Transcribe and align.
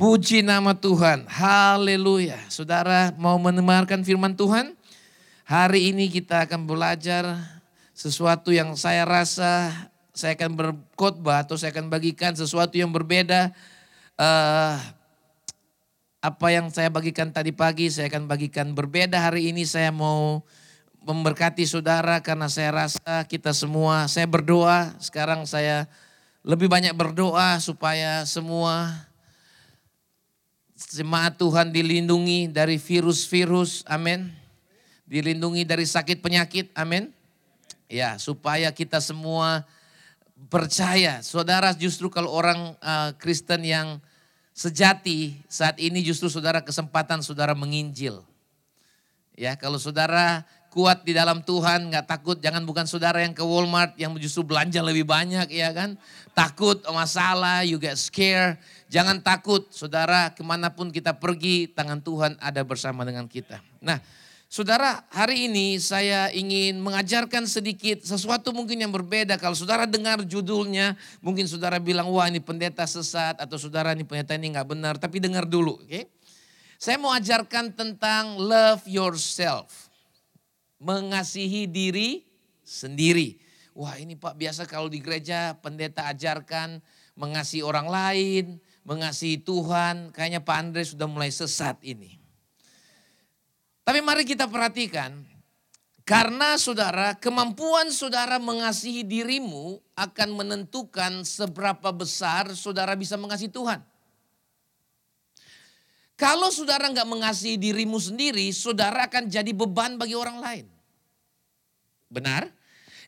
Puji 0.00 0.40
nama 0.40 0.72
Tuhan. 0.72 1.28
Haleluya. 1.28 2.40
Saudara 2.48 3.12
mau 3.20 3.36
mendengarkan 3.36 4.00
firman 4.00 4.32
Tuhan? 4.32 4.72
Hari 5.44 5.92
ini 5.92 6.08
kita 6.08 6.48
akan 6.48 6.64
belajar 6.64 7.36
sesuatu 7.92 8.48
yang 8.48 8.72
saya 8.80 9.04
rasa 9.04 9.68
saya 10.16 10.40
akan 10.40 10.56
berkhotbah 10.56 11.44
atau 11.44 11.60
saya 11.60 11.76
akan 11.76 11.92
bagikan 11.92 12.32
sesuatu 12.32 12.80
yang 12.80 12.88
berbeda. 12.88 13.52
Uh, 14.16 14.80
apa 16.24 16.48
yang 16.48 16.72
saya 16.72 16.88
bagikan 16.88 17.28
tadi 17.28 17.52
pagi 17.52 17.92
saya 17.92 18.08
akan 18.08 18.24
bagikan 18.24 18.72
berbeda 18.72 19.20
hari 19.20 19.52
ini 19.52 19.68
saya 19.68 19.92
mau 19.92 20.40
memberkati 21.04 21.68
saudara 21.68 22.24
karena 22.24 22.48
saya 22.48 22.72
rasa 22.72 23.28
kita 23.28 23.52
semua 23.52 24.08
saya 24.08 24.24
berdoa 24.24 24.96
sekarang 24.96 25.44
saya 25.44 25.84
lebih 26.40 26.72
banyak 26.72 26.96
berdoa 26.96 27.60
supaya 27.60 28.24
semua 28.24 29.09
jemaat 30.88 31.36
Tuhan 31.36 31.68
dilindungi 31.68 32.48
dari 32.48 32.80
virus-virus 32.80 33.84
amin 33.84 34.32
dilindungi 35.04 35.68
dari 35.68 35.84
sakit 35.84 36.24
penyakit 36.24 36.72
amin 36.72 37.12
ya 37.90 38.16
supaya 38.16 38.72
kita 38.72 39.02
semua 39.02 39.68
percaya 40.48 41.20
saudara 41.20 41.76
justru 41.76 42.08
kalau 42.08 42.32
orang 42.32 42.72
uh, 42.80 43.12
Kristen 43.20 43.60
yang 43.66 44.00
sejati 44.60 45.40
saat 45.48 45.76
ini 45.80 46.04
justru 46.04 46.28
saudara 46.28 46.60
kesempatan 46.60 47.24
saudara 47.24 47.56
menginjil. 47.56 48.20
Ya 49.32 49.56
kalau 49.56 49.80
saudara 49.80 50.44
kuat 50.68 51.02
di 51.02 51.16
dalam 51.16 51.40
Tuhan 51.40 51.88
nggak 51.88 52.06
takut 52.06 52.36
jangan 52.38 52.62
bukan 52.68 52.84
saudara 52.84 53.24
yang 53.24 53.32
ke 53.32 53.40
Walmart 53.40 53.96
yang 53.96 54.12
justru 54.20 54.44
belanja 54.44 54.84
lebih 54.84 55.08
banyak 55.08 55.48
ya 55.48 55.72
kan. 55.72 55.96
Takut 56.36 56.84
masalah 56.92 57.64
you 57.64 57.80
get 57.80 57.96
scared. 57.96 58.60
Jangan 58.90 59.22
takut 59.22 59.70
saudara 59.70 60.34
ke 60.34 60.42
mana 60.42 60.74
pun 60.74 60.90
kita 60.90 61.14
pergi 61.14 61.70
tangan 61.70 62.02
Tuhan 62.02 62.34
ada 62.42 62.66
bersama 62.66 63.06
dengan 63.06 63.30
kita. 63.30 63.62
Nah 63.78 64.02
Saudara, 64.50 65.06
hari 65.14 65.46
ini 65.46 65.78
saya 65.78 66.26
ingin 66.34 66.82
mengajarkan 66.82 67.46
sedikit 67.46 68.02
sesuatu 68.02 68.50
mungkin 68.50 68.82
yang 68.82 68.90
berbeda. 68.90 69.38
Kalau 69.38 69.54
saudara 69.54 69.86
dengar 69.86 70.26
judulnya, 70.26 70.98
mungkin 71.22 71.46
saudara 71.46 71.78
bilang, 71.78 72.10
wah 72.10 72.26
ini 72.26 72.42
pendeta 72.42 72.82
sesat 72.82 73.38
atau 73.38 73.54
saudara 73.62 73.94
ini 73.94 74.02
pendeta 74.02 74.34
ini 74.34 74.50
nggak 74.50 74.66
benar. 74.66 74.98
Tapi 74.98 75.22
dengar 75.22 75.46
dulu, 75.46 75.78
oke? 75.78 75.86
Okay? 75.86 76.10
Saya 76.82 76.98
mau 76.98 77.14
ajarkan 77.14 77.78
tentang 77.78 78.42
love 78.42 78.82
yourself. 78.90 79.86
Mengasihi 80.82 81.70
diri 81.70 82.26
sendiri. 82.66 83.38
Wah 83.70 84.02
ini 84.02 84.18
Pak 84.18 84.34
biasa 84.34 84.66
kalau 84.66 84.90
di 84.90 84.98
gereja 84.98 85.54
pendeta 85.62 86.10
ajarkan 86.10 86.82
mengasihi 87.14 87.62
orang 87.62 87.86
lain, 87.86 88.58
mengasihi 88.84 89.40
Tuhan. 89.40 90.12
Kayaknya 90.12 90.40
Pak 90.44 90.56
Andre 90.56 90.82
sudah 90.84 91.06
mulai 91.08 91.32
sesat 91.32 91.80
ini. 91.84 92.20
Tapi 93.84 93.98
mari 94.04 94.22
kita 94.22 94.46
perhatikan, 94.46 95.24
karena 96.06 96.58
saudara, 96.58 97.14
kemampuan 97.18 97.90
saudara 97.94 98.42
mengasihi 98.42 99.06
dirimu 99.06 99.78
akan 99.94 100.28
menentukan 100.42 101.22
seberapa 101.22 101.90
besar 101.94 102.50
saudara 102.54 102.98
bisa 102.98 103.14
mengasihi 103.14 103.50
Tuhan. 103.50 103.78
Kalau 106.18 106.52
saudara 106.52 106.84
nggak 106.92 107.08
mengasihi 107.08 107.56
dirimu 107.56 107.96
sendiri, 107.96 108.52
saudara 108.52 109.08
akan 109.08 109.30
jadi 109.30 109.54
beban 109.56 109.96
bagi 109.96 110.12
orang 110.12 110.36
lain. 110.36 110.66
Benar? 112.12 112.52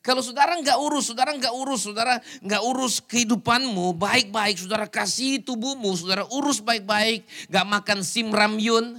Kalau 0.02 0.18
saudara 0.18 0.58
nggak 0.58 0.78
urus, 0.82 1.14
saudara 1.14 1.30
nggak 1.30 1.54
urus, 1.54 1.86
saudara 1.86 2.18
nggak 2.42 2.62
urus 2.66 2.98
kehidupanmu 3.06 3.94
baik-baik, 3.94 4.58
saudara 4.58 4.90
kasih 4.90 5.38
tubuhmu, 5.46 5.94
saudara 5.94 6.26
urus 6.26 6.58
baik-baik, 6.58 7.22
nggak 7.46 7.66
makan 7.70 7.98
sim 8.02 8.34
ramyun, 8.34 8.98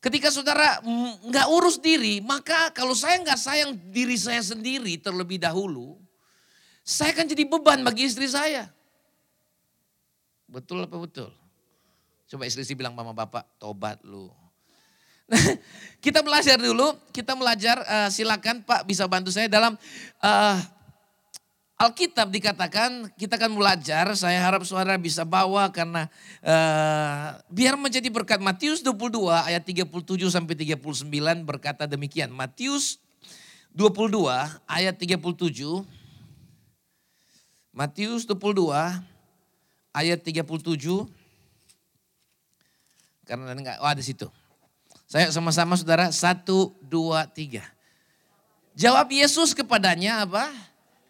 Ketika 0.00 0.32
saudara 0.32 0.80
nggak 1.28 1.46
urus 1.52 1.76
diri, 1.76 2.24
maka 2.24 2.72
kalau 2.72 2.96
saya 2.96 3.20
nggak 3.20 3.36
sayang 3.36 3.76
diri 3.92 4.16
saya 4.16 4.40
sendiri 4.40 4.96
terlebih 4.96 5.36
dahulu, 5.36 6.00
saya 6.80 7.12
akan 7.12 7.28
jadi 7.28 7.44
beban 7.44 7.84
bagi 7.84 8.08
istri 8.08 8.24
saya. 8.24 8.72
Betul 10.48 10.88
apa 10.88 10.96
betul? 10.96 11.28
Coba 12.32 12.48
istri 12.48 12.64
si 12.64 12.72
bilang 12.72 12.96
mama 12.96 13.12
bapak, 13.12 13.44
tobat 13.60 14.00
lu. 14.00 14.32
kita 16.04 16.20
belajar 16.24 16.58
dulu, 16.58 16.96
kita 17.14 17.38
belajar 17.38 17.76
uh, 17.86 18.08
silakan 18.10 18.66
Pak 18.66 18.86
bisa 18.86 19.06
bantu 19.06 19.30
saya 19.30 19.46
dalam 19.46 19.78
uh, 20.22 20.56
Alkitab 21.80 22.28
dikatakan 22.28 23.08
kita 23.16 23.40
akan 23.40 23.56
belajar, 23.56 24.12
saya 24.12 24.36
harap 24.44 24.68
saudara 24.68 25.00
bisa 25.00 25.24
bawa 25.24 25.72
karena 25.72 26.12
uh, 26.44 27.40
biar 27.48 27.80
menjadi 27.80 28.04
berkat. 28.12 28.36
Matius 28.36 28.84
22 28.84 29.16
ayat 29.32 29.64
37 29.64 29.88
sampai 30.28 30.52
39 30.60 31.08
berkata 31.48 31.88
demikian. 31.88 32.28
Matius 32.28 33.00
22 33.72 34.28
ayat 34.68 34.92
37. 34.92 35.24
Matius 37.72 38.28
22 38.28 38.76
ayat 39.96 40.20
37. 40.20 40.44
Karena 43.24 43.56
enggak, 43.56 43.80
oh 43.80 43.88
ada 43.88 44.04
situ. 44.04 44.28
Saya 45.10 45.26
sama-sama 45.34 45.74
saudara, 45.74 46.14
satu, 46.14 46.70
dua, 46.86 47.26
tiga. 47.26 47.66
Jawab 48.78 49.10
Yesus 49.10 49.50
kepadanya 49.58 50.22
apa? 50.22 50.46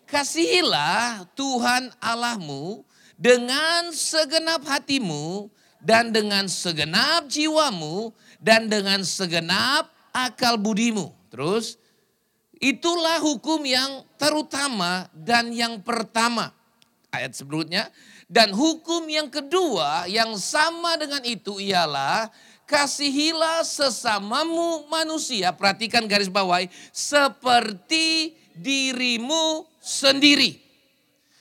Kasihilah 0.09 1.29
Tuhan 1.37 1.93
Allahmu 2.01 2.81
dengan 3.21 3.93
segenap 3.93 4.65
hatimu 4.65 5.53
dan 5.85 6.17
dengan 6.17 6.49
segenap 6.49 7.29
jiwamu 7.29 8.17
dan 8.41 8.73
dengan 8.73 9.05
segenap 9.05 9.93
akal 10.17 10.57
budimu. 10.57 11.13
Terus, 11.29 11.77
itulah 12.57 13.21
hukum 13.21 13.61
yang 13.69 14.01
terutama 14.17 15.13
dan 15.13 15.53
yang 15.53 15.77
pertama. 15.85 16.57
Ayat 17.13 17.37
sebelumnya, 17.37 17.93
dan 18.33 18.57
hukum 18.57 19.05
yang 19.13 19.29
kedua 19.29 20.09
yang 20.09 20.41
sama 20.41 20.97
dengan 20.97 21.21
itu 21.27 21.61
ialah 21.61 22.33
kasihilah 22.71 23.67
sesamamu 23.67 24.87
manusia. 24.87 25.51
Perhatikan 25.51 26.07
garis 26.07 26.31
bawah, 26.31 26.63
seperti 26.95 28.39
dirimu 28.55 29.67
sendiri. 29.83 30.63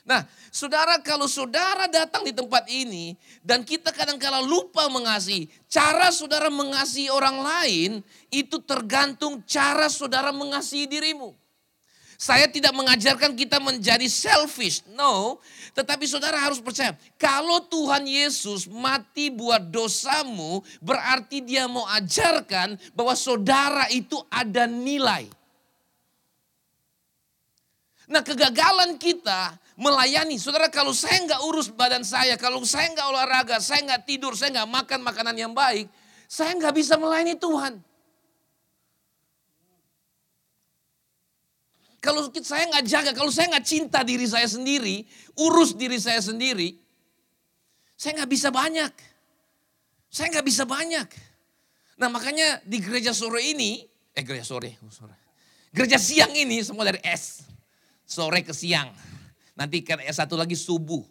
Nah, 0.09 0.25
saudara 0.50 0.97
kalau 1.06 1.29
saudara 1.29 1.85
datang 1.85 2.25
di 2.25 2.34
tempat 2.34 2.66
ini 2.66 3.13
dan 3.45 3.62
kita 3.62 3.94
kadang-kala 3.94 4.41
lupa 4.41 4.90
mengasihi, 4.90 5.45
cara 5.69 6.09
saudara 6.09 6.50
mengasihi 6.50 7.13
orang 7.13 7.38
lain 7.38 7.91
itu 8.34 8.57
tergantung 8.66 9.46
cara 9.46 9.85
saudara 9.85 10.34
mengasihi 10.34 10.90
dirimu. 10.90 11.38
Saya 12.19 12.52
tidak 12.52 12.75
mengajarkan 12.75 13.31
kita 13.31 13.63
menjadi 13.63 14.03
selfish, 14.12 14.84
no. 14.91 15.40
Tetapi 15.72 16.03
saudara 16.03 16.35
harus 16.35 16.59
percaya, 16.59 16.91
kalau 17.16 17.63
Tuhan 17.63 18.03
Yesus 18.03 18.68
mati 18.68 19.31
buat 19.31 19.72
dosamu, 19.72 20.59
berarti 20.84 21.40
dia 21.40 21.63
mau 21.72 21.88
ajarkan 21.88 22.75
bahwa 22.91 23.16
saudara 23.16 23.88
itu 23.88 24.19
ada 24.28 24.68
nilai. 24.68 25.31
Nah 28.12 28.19
kegagalan 28.19 29.00
kita 29.00 29.56
melayani, 29.79 30.35
saudara 30.35 30.68
kalau 30.68 30.91
saya 30.91 31.24
nggak 31.24 31.40
urus 31.47 31.72
badan 31.72 32.03
saya, 32.03 32.35
kalau 32.35 32.59
saya 32.68 32.91
nggak 32.91 33.08
olahraga, 33.16 33.63
saya 33.63 33.79
nggak 33.88 34.03
tidur, 34.03 34.35
saya 34.35 34.59
nggak 34.59 34.68
makan 34.68 35.00
makanan 35.08 35.40
yang 35.40 35.56
baik, 35.56 35.88
saya 36.28 36.52
nggak 36.52 36.75
bisa 36.75 37.00
melayani 37.00 37.40
Tuhan. 37.40 37.79
Kalau 42.00 42.32
saya 42.40 42.64
nggak 42.72 42.86
jaga, 42.88 43.12
kalau 43.12 43.28
saya 43.28 43.52
nggak 43.52 43.68
cinta 43.68 44.00
diri 44.08 44.24
saya 44.24 44.48
sendiri, 44.48 45.04
urus 45.36 45.76
diri 45.76 46.00
saya 46.00 46.24
sendiri, 46.24 46.80
saya 48.00 48.24
nggak 48.24 48.32
bisa 48.32 48.50
banyak. 48.56 48.94
Saya 50.08 50.32
nggak 50.32 50.47
bisa 50.47 50.64
banyak. 50.64 51.08
Nah 52.00 52.08
makanya 52.08 52.64
di 52.64 52.79
gereja 52.79 53.12
sore 53.12 53.44
ini, 53.44 53.84
eh 54.16 54.23
gereja 54.23 54.47
sore, 54.47 54.79
oh, 54.79 54.88
sore. 54.88 55.12
Gereja 55.76 56.00
siang 56.00 56.32
ini 56.32 56.64
semua 56.64 56.88
dari 56.88 57.03
S 57.03 57.44
sore 58.08 58.41
ke 58.41 58.56
siang. 58.56 58.90
Nanti 59.59 59.84
kan 59.84 60.00
satu 60.09 60.40
lagi 60.40 60.56
subuh. 60.56 61.03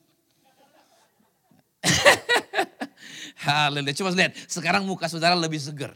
Haleluya. 3.46 3.94
Coba 3.94 4.10
lihat, 4.16 4.34
sekarang 4.50 4.82
muka 4.82 5.06
saudara 5.06 5.38
lebih 5.38 5.62
segar. 5.62 5.94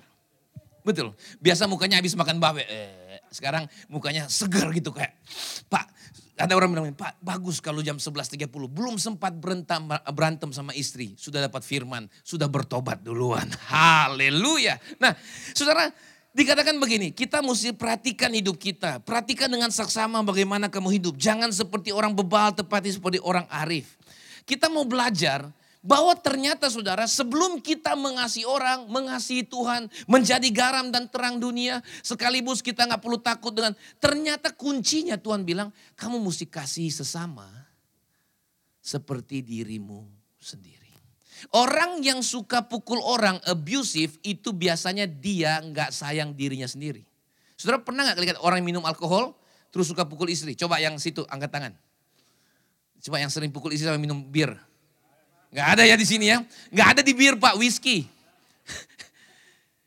Betul. 0.86 1.16
Biasa 1.42 1.66
mukanya 1.66 1.98
habis 1.98 2.14
makan 2.14 2.38
babe. 2.38 2.62
Eh, 2.62 3.01
sekarang 3.32 3.66
mukanya 3.88 4.28
segar 4.28 4.68
gitu 4.76 4.92
kayak. 4.94 5.16
Pak, 5.66 5.90
ada 6.38 6.52
orang 6.56 6.70
bilang, 6.72 6.86
Pak 6.92 7.20
bagus 7.20 7.58
kalau 7.58 7.80
jam 7.80 7.96
11.30. 7.96 8.48
Belum 8.68 8.96
sempat 8.96 9.34
berantem, 9.36 9.88
berantem 10.12 10.48
sama 10.54 10.72
istri. 10.72 11.16
Sudah 11.16 11.44
dapat 11.44 11.66
firman, 11.66 12.06
sudah 12.22 12.46
bertobat 12.46 13.00
duluan. 13.00 13.48
Haleluya. 13.72 14.78
Nah 15.00 15.16
saudara 15.52 15.90
Dikatakan 16.32 16.80
begini, 16.80 17.12
kita 17.12 17.44
mesti 17.44 17.76
perhatikan 17.76 18.32
hidup 18.32 18.56
kita. 18.56 19.04
Perhatikan 19.04 19.52
dengan 19.52 19.68
saksama 19.68 20.24
bagaimana 20.24 20.72
kamu 20.72 20.96
hidup. 20.96 21.14
Jangan 21.20 21.52
seperti 21.52 21.92
orang 21.92 22.16
bebal, 22.16 22.56
tepati 22.56 22.88
seperti 22.88 23.20
orang 23.20 23.44
arif. 23.52 24.00
Kita 24.48 24.72
mau 24.72 24.88
belajar 24.88 25.52
bahwa 25.82 26.14
ternyata 26.14 26.70
saudara 26.70 27.10
sebelum 27.10 27.58
kita 27.58 27.98
mengasihi 27.98 28.46
orang, 28.46 28.86
mengasihi 28.86 29.42
Tuhan, 29.42 29.90
menjadi 30.06 30.48
garam 30.54 30.94
dan 30.94 31.10
terang 31.10 31.42
dunia, 31.42 31.82
sekaligus 32.06 32.62
kita 32.62 32.86
nggak 32.86 33.02
perlu 33.02 33.18
takut 33.18 33.50
dengan, 33.50 33.74
ternyata 33.98 34.54
kuncinya 34.54 35.18
Tuhan 35.18 35.42
bilang, 35.42 35.74
kamu 35.98 36.22
mesti 36.22 36.46
kasih 36.46 36.88
sesama 36.94 37.50
seperti 38.78 39.42
dirimu 39.42 40.06
sendiri. 40.38 40.82
Orang 41.50 41.98
yang 42.06 42.22
suka 42.22 42.70
pukul 42.70 43.02
orang 43.02 43.42
abusive 43.50 44.14
itu 44.22 44.54
biasanya 44.54 45.10
dia 45.10 45.58
nggak 45.58 45.90
sayang 45.90 46.38
dirinya 46.38 46.70
sendiri. 46.70 47.02
Saudara 47.58 47.82
pernah 47.82 48.06
nggak 48.06 48.22
lihat 48.22 48.38
orang 48.38 48.62
minum 48.62 48.86
alkohol 48.86 49.34
terus 49.74 49.90
suka 49.90 50.06
pukul 50.06 50.30
istri? 50.30 50.54
Coba 50.54 50.78
yang 50.78 50.94
situ 51.02 51.26
angkat 51.26 51.50
tangan. 51.50 51.74
Coba 53.02 53.18
yang 53.18 53.34
sering 53.34 53.50
pukul 53.50 53.74
istri 53.74 53.90
sama 53.90 53.98
minum 53.98 54.22
bir. 54.22 54.54
Nggak 55.52 55.68
ada 55.78 55.82
ya 55.84 55.96
di 56.00 56.06
sini 56.08 56.32
ya. 56.32 56.40
Nggak 56.72 56.88
ada 56.96 57.00
di 57.04 57.12
bir 57.12 57.36
pak, 57.36 57.60
whisky. 57.60 58.08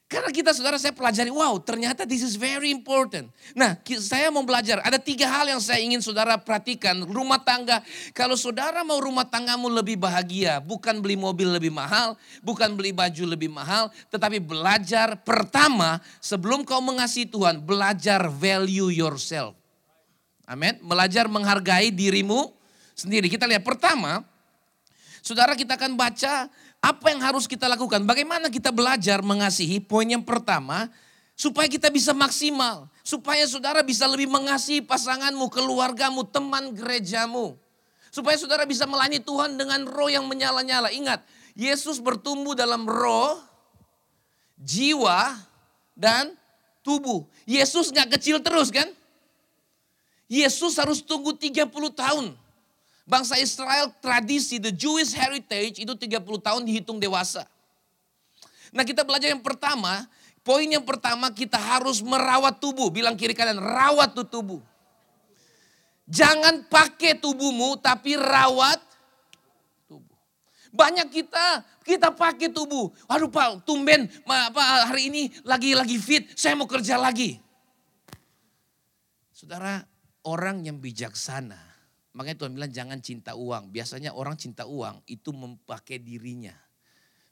Karena 0.05 0.29
kita 0.29 0.53
saudara 0.53 0.77
saya 0.77 0.93
pelajari, 0.93 1.33
wow 1.33 1.57
ternyata 1.57 2.05
this 2.05 2.21
is 2.21 2.37
very 2.37 2.69
important. 2.69 3.25
Nah 3.57 3.73
saya 3.97 4.29
mau 4.29 4.45
belajar, 4.45 4.77
ada 4.85 5.01
tiga 5.01 5.25
hal 5.25 5.49
yang 5.49 5.57
saya 5.57 5.81
ingin 5.81 6.05
saudara 6.05 6.37
perhatikan. 6.37 7.01
Rumah 7.01 7.41
tangga, 7.41 7.81
kalau 8.13 8.37
saudara 8.37 8.85
mau 8.85 9.01
rumah 9.01 9.25
tanggamu 9.25 9.65
lebih 9.73 9.97
bahagia, 9.97 10.61
bukan 10.61 11.01
beli 11.01 11.17
mobil 11.17 11.49
lebih 11.49 11.73
mahal, 11.73 12.13
bukan 12.45 12.77
beli 12.77 12.93
baju 12.93 13.33
lebih 13.33 13.49
mahal, 13.49 13.89
tetapi 14.13 14.37
belajar 14.37 15.17
pertama 15.25 15.97
sebelum 16.21 16.61
kau 16.61 16.85
mengasihi 16.85 17.25
Tuhan, 17.25 17.65
belajar 17.65 18.29
value 18.29 18.93
yourself. 18.93 19.57
Amin, 20.45 20.77
belajar 20.85 21.25
menghargai 21.25 21.89
dirimu 21.89 22.53
sendiri. 22.93 23.25
Kita 23.25 23.49
lihat 23.49 23.65
pertama, 23.65 24.21
Saudara 25.25 25.57
kita 25.57 25.73
akan 25.73 25.97
baca 25.97 26.45
apa 26.77 27.05
yang 27.09 27.17
harus 27.25 27.49
kita 27.49 27.65
lakukan. 27.65 28.05
Bagaimana 28.05 28.45
kita 28.53 28.69
belajar 28.69 29.25
mengasihi. 29.25 29.81
Poin 29.81 30.05
yang 30.05 30.21
pertama, 30.21 30.85
supaya 31.33 31.65
kita 31.65 31.89
bisa 31.89 32.13
maksimal. 32.13 32.85
Supaya 33.01 33.41
saudara 33.49 33.81
bisa 33.81 34.05
lebih 34.05 34.29
mengasihi 34.29 34.85
pasanganmu, 34.85 35.49
keluargamu, 35.49 36.29
teman 36.29 36.77
gerejamu. 36.77 37.57
Supaya 38.13 38.37
saudara 38.37 38.69
bisa 38.69 38.85
melayani 38.85 39.17
Tuhan 39.17 39.57
dengan 39.57 39.89
roh 39.89 40.13
yang 40.13 40.29
menyala-nyala. 40.29 40.93
Ingat, 40.93 41.25
Yesus 41.57 41.97
bertumbuh 41.97 42.53
dalam 42.53 42.85
roh, 42.85 43.41
jiwa, 44.61 45.41
dan 45.97 46.37
tubuh. 46.85 47.25
Yesus 47.49 47.89
gak 47.89 48.13
kecil 48.13 48.45
terus 48.45 48.69
kan? 48.69 48.85
Yesus 50.29 50.77
harus 50.77 51.01
tunggu 51.01 51.33
30 51.33 51.65
tahun 51.97 52.44
Bangsa 53.05 53.37
Israel 53.37 53.93
tradisi 54.01 54.57
the 54.57 54.73
Jewish 54.73 55.13
heritage 55.13 55.77
itu 55.77 55.93
30 55.93 56.25
tahun 56.41 56.65
dihitung 56.65 56.97
dewasa. 56.97 57.45
Nah 58.73 58.81
kita 58.81 59.05
belajar 59.05 59.29
yang 59.29 59.45
pertama, 59.45 60.09
poin 60.41 60.65
yang 60.65 60.81
pertama 60.81 61.29
kita 61.29 61.53
harus 61.53 62.01
merawat 62.01 62.57
tubuh. 62.57 62.89
Bilang 62.89 63.13
kiri 63.13 63.37
kanan, 63.37 63.61
rawat 63.61 64.17
tuh 64.17 64.25
tubuh. 64.25 64.61
Jangan 66.09 66.65
pakai 66.65 67.21
tubuhmu 67.21 67.77
tapi 67.77 68.17
rawat 68.17 68.81
tubuh. 69.85 70.17
Banyak 70.73 71.05
kita, 71.13 71.61
kita 71.85 72.09
pakai 72.09 72.49
tubuh. 72.49 72.89
Aduh 73.05 73.29
Pak, 73.29 73.69
tumben 73.69 74.09
apa, 74.25 74.89
hari 74.89 75.13
ini 75.13 75.29
lagi 75.45 75.77
lagi 75.77 76.01
fit, 76.01 76.33
saya 76.33 76.57
mau 76.57 76.65
kerja 76.65 76.97
lagi. 76.97 77.37
Saudara, 79.29 79.85
orang 80.25 80.65
yang 80.65 80.81
bijaksana 80.81 81.74
Makanya 82.15 82.37
Tuhan 82.39 82.51
bilang 82.55 82.71
jangan 82.71 82.99
cinta 83.03 83.35
uang. 83.35 83.75
Biasanya 83.75 84.15
orang 84.15 84.39
cinta 84.39 84.63
uang 84.63 85.03
itu 85.11 85.35
memakai 85.35 85.99
dirinya. 85.99 86.55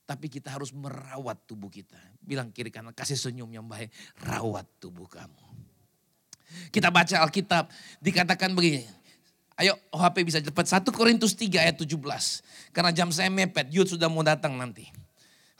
Tapi 0.04 0.28
kita 0.28 0.52
harus 0.52 0.76
merawat 0.76 1.48
tubuh 1.48 1.72
kita. 1.72 1.96
Bilang 2.20 2.52
kiri 2.52 2.68
kanan, 2.68 2.92
kasih 2.92 3.16
senyum 3.16 3.48
yang 3.48 3.64
baik. 3.64 3.88
Rawat 4.20 4.68
tubuh 4.84 5.08
kamu. 5.08 5.40
Kita 6.70 6.92
baca 6.92 7.24
Alkitab, 7.24 7.72
dikatakan 8.04 8.52
begini. 8.52 8.84
Ayo 9.56 9.80
OHP 9.96 10.28
bisa 10.28 10.44
cepat. 10.44 10.68
1 10.68 10.84
Korintus 10.92 11.32
3 11.40 11.64
ayat 11.64 11.80
17. 11.80 11.96
Karena 12.76 12.92
jam 12.92 13.08
saya 13.16 13.32
mepet, 13.32 13.72
Yud 13.72 13.88
sudah 13.88 14.12
mau 14.12 14.22
datang 14.22 14.60
nanti. 14.60 14.92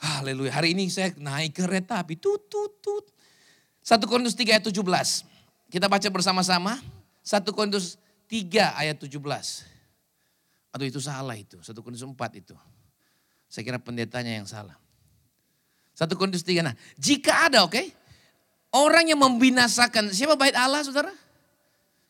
Haleluya. 0.04 0.52
Hari 0.52 0.76
ini 0.76 0.92
saya 0.92 1.16
naik 1.16 1.56
kereta 1.56 2.04
api. 2.04 2.20
Tut, 2.20 2.52
tut, 2.52 2.84
tut. 2.84 3.08
1 3.80 4.04
Korintus 4.04 4.36
3 4.36 4.60
ayat 4.60 4.64
17. 4.68 4.84
Kita 5.72 5.88
baca 5.88 6.08
bersama-sama. 6.12 6.76
1 7.24 7.40
Korintus 7.56 7.96
3 8.26 8.80
ayat 8.80 8.96
17. 8.98 9.14
Aduh 10.74 10.86
itu 10.90 10.98
salah 10.98 11.38
itu, 11.38 11.60
1 11.62 11.70
Korintus 11.78 12.02
4 12.02 12.14
itu. 12.42 12.54
Saya 13.46 13.62
kira 13.62 13.78
pendetanya 13.78 14.34
yang 14.34 14.48
salah. 14.48 14.74
1 15.94 16.10
Korintus 16.18 16.42
3, 16.42 16.66
nah 16.66 16.74
jika 16.98 17.46
ada 17.46 17.62
oke, 17.62 17.78
okay, 17.78 17.94
orang 18.74 19.06
yang 19.06 19.22
membinasakan, 19.22 20.10
siapa 20.10 20.34
bait 20.34 20.58
Allah 20.58 20.82
saudara? 20.82 21.14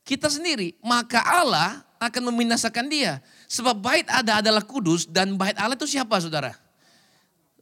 Kita 0.05 0.33
sendiri, 0.33 0.77
maka 0.81 1.21
Allah 1.21 1.85
akan 2.01 2.33
membinasakan 2.33 2.89
dia. 2.89 3.21
Sebab 3.49 3.77
bait 3.77 4.09
ada 4.09 4.41
adalah 4.41 4.65
kudus 4.65 5.05
dan 5.05 5.37
bait 5.37 5.57
Allah 5.61 5.77
itu 5.77 5.89
siapa 5.89 6.17
saudara? 6.21 6.57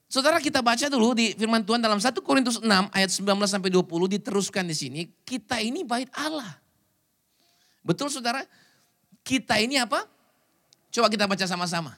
Saudara 0.07 0.39
kita 0.39 0.61
baca 0.61 0.87
dulu 0.93 1.17
di 1.17 1.33
firman 1.35 1.65
Tuhan 1.67 1.81
dalam 1.81 1.99
1 1.99 2.13
Korintus 2.23 2.61
6 2.61 2.69
ayat 2.69 3.11
19 3.11 3.27
sampai 3.49 3.71
20 3.73 4.15
diteruskan 4.21 4.69
di 4.69 4.77
sini. 4.77 5.01
Kita 5.27 5.59
ini 5.59 5.83
bait 5.83 6.13
Allah. 6.15 6.62
Betul 7.83 8.09
saudara? 8.09 8.47
Kita 9.23 9.59
ini 9.59 9.79
apa? 9.79 10.07
Coba 10.91 11.11
kita 11.11 11.27
baca 11.27 11.47
sama-sama. 11.47 11.95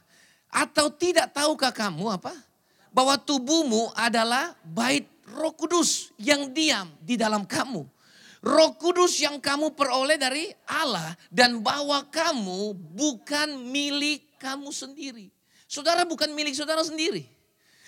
Atau 0.49 0.93
tidak 0.93 1.33
tahukah 1.33 1.73
kamu 1.73 2.17
apa? 2.17 2.33
Bahwa 2.95 3.17
tubuhmu 3.21 3.93
adalah 3.97 4.55
bait 4.65 5.09
roh 5.29 5.53
kudus 5.53 6.15
yang 6.21 6.53
diam 6.53 6.89
di 7.01 7.17
dalam 7.21 7.45
kamu. 7.45 7.85
Roh 8.45 8.73
kudus 8.77 9.19
yang 9.25 9.41
kamu 9.41 9.73
peroleh 9.73 10.21
dari 10.21 10.53
Allah. 10.69 11.17
Dan 11.33 11.65
bahwa 11.65 12.05
kamu 12.09 12.77
bukan 12.77 13.57
milik 13.69 14.37
kamu 14.37 14.69
sendiri. 14.71 15.33
Saudara 15.65 16.05
bukan 16.05 16.31
milik 16.37 16.55
saudara 16.55 16.85
sendiri. 16.85 17.25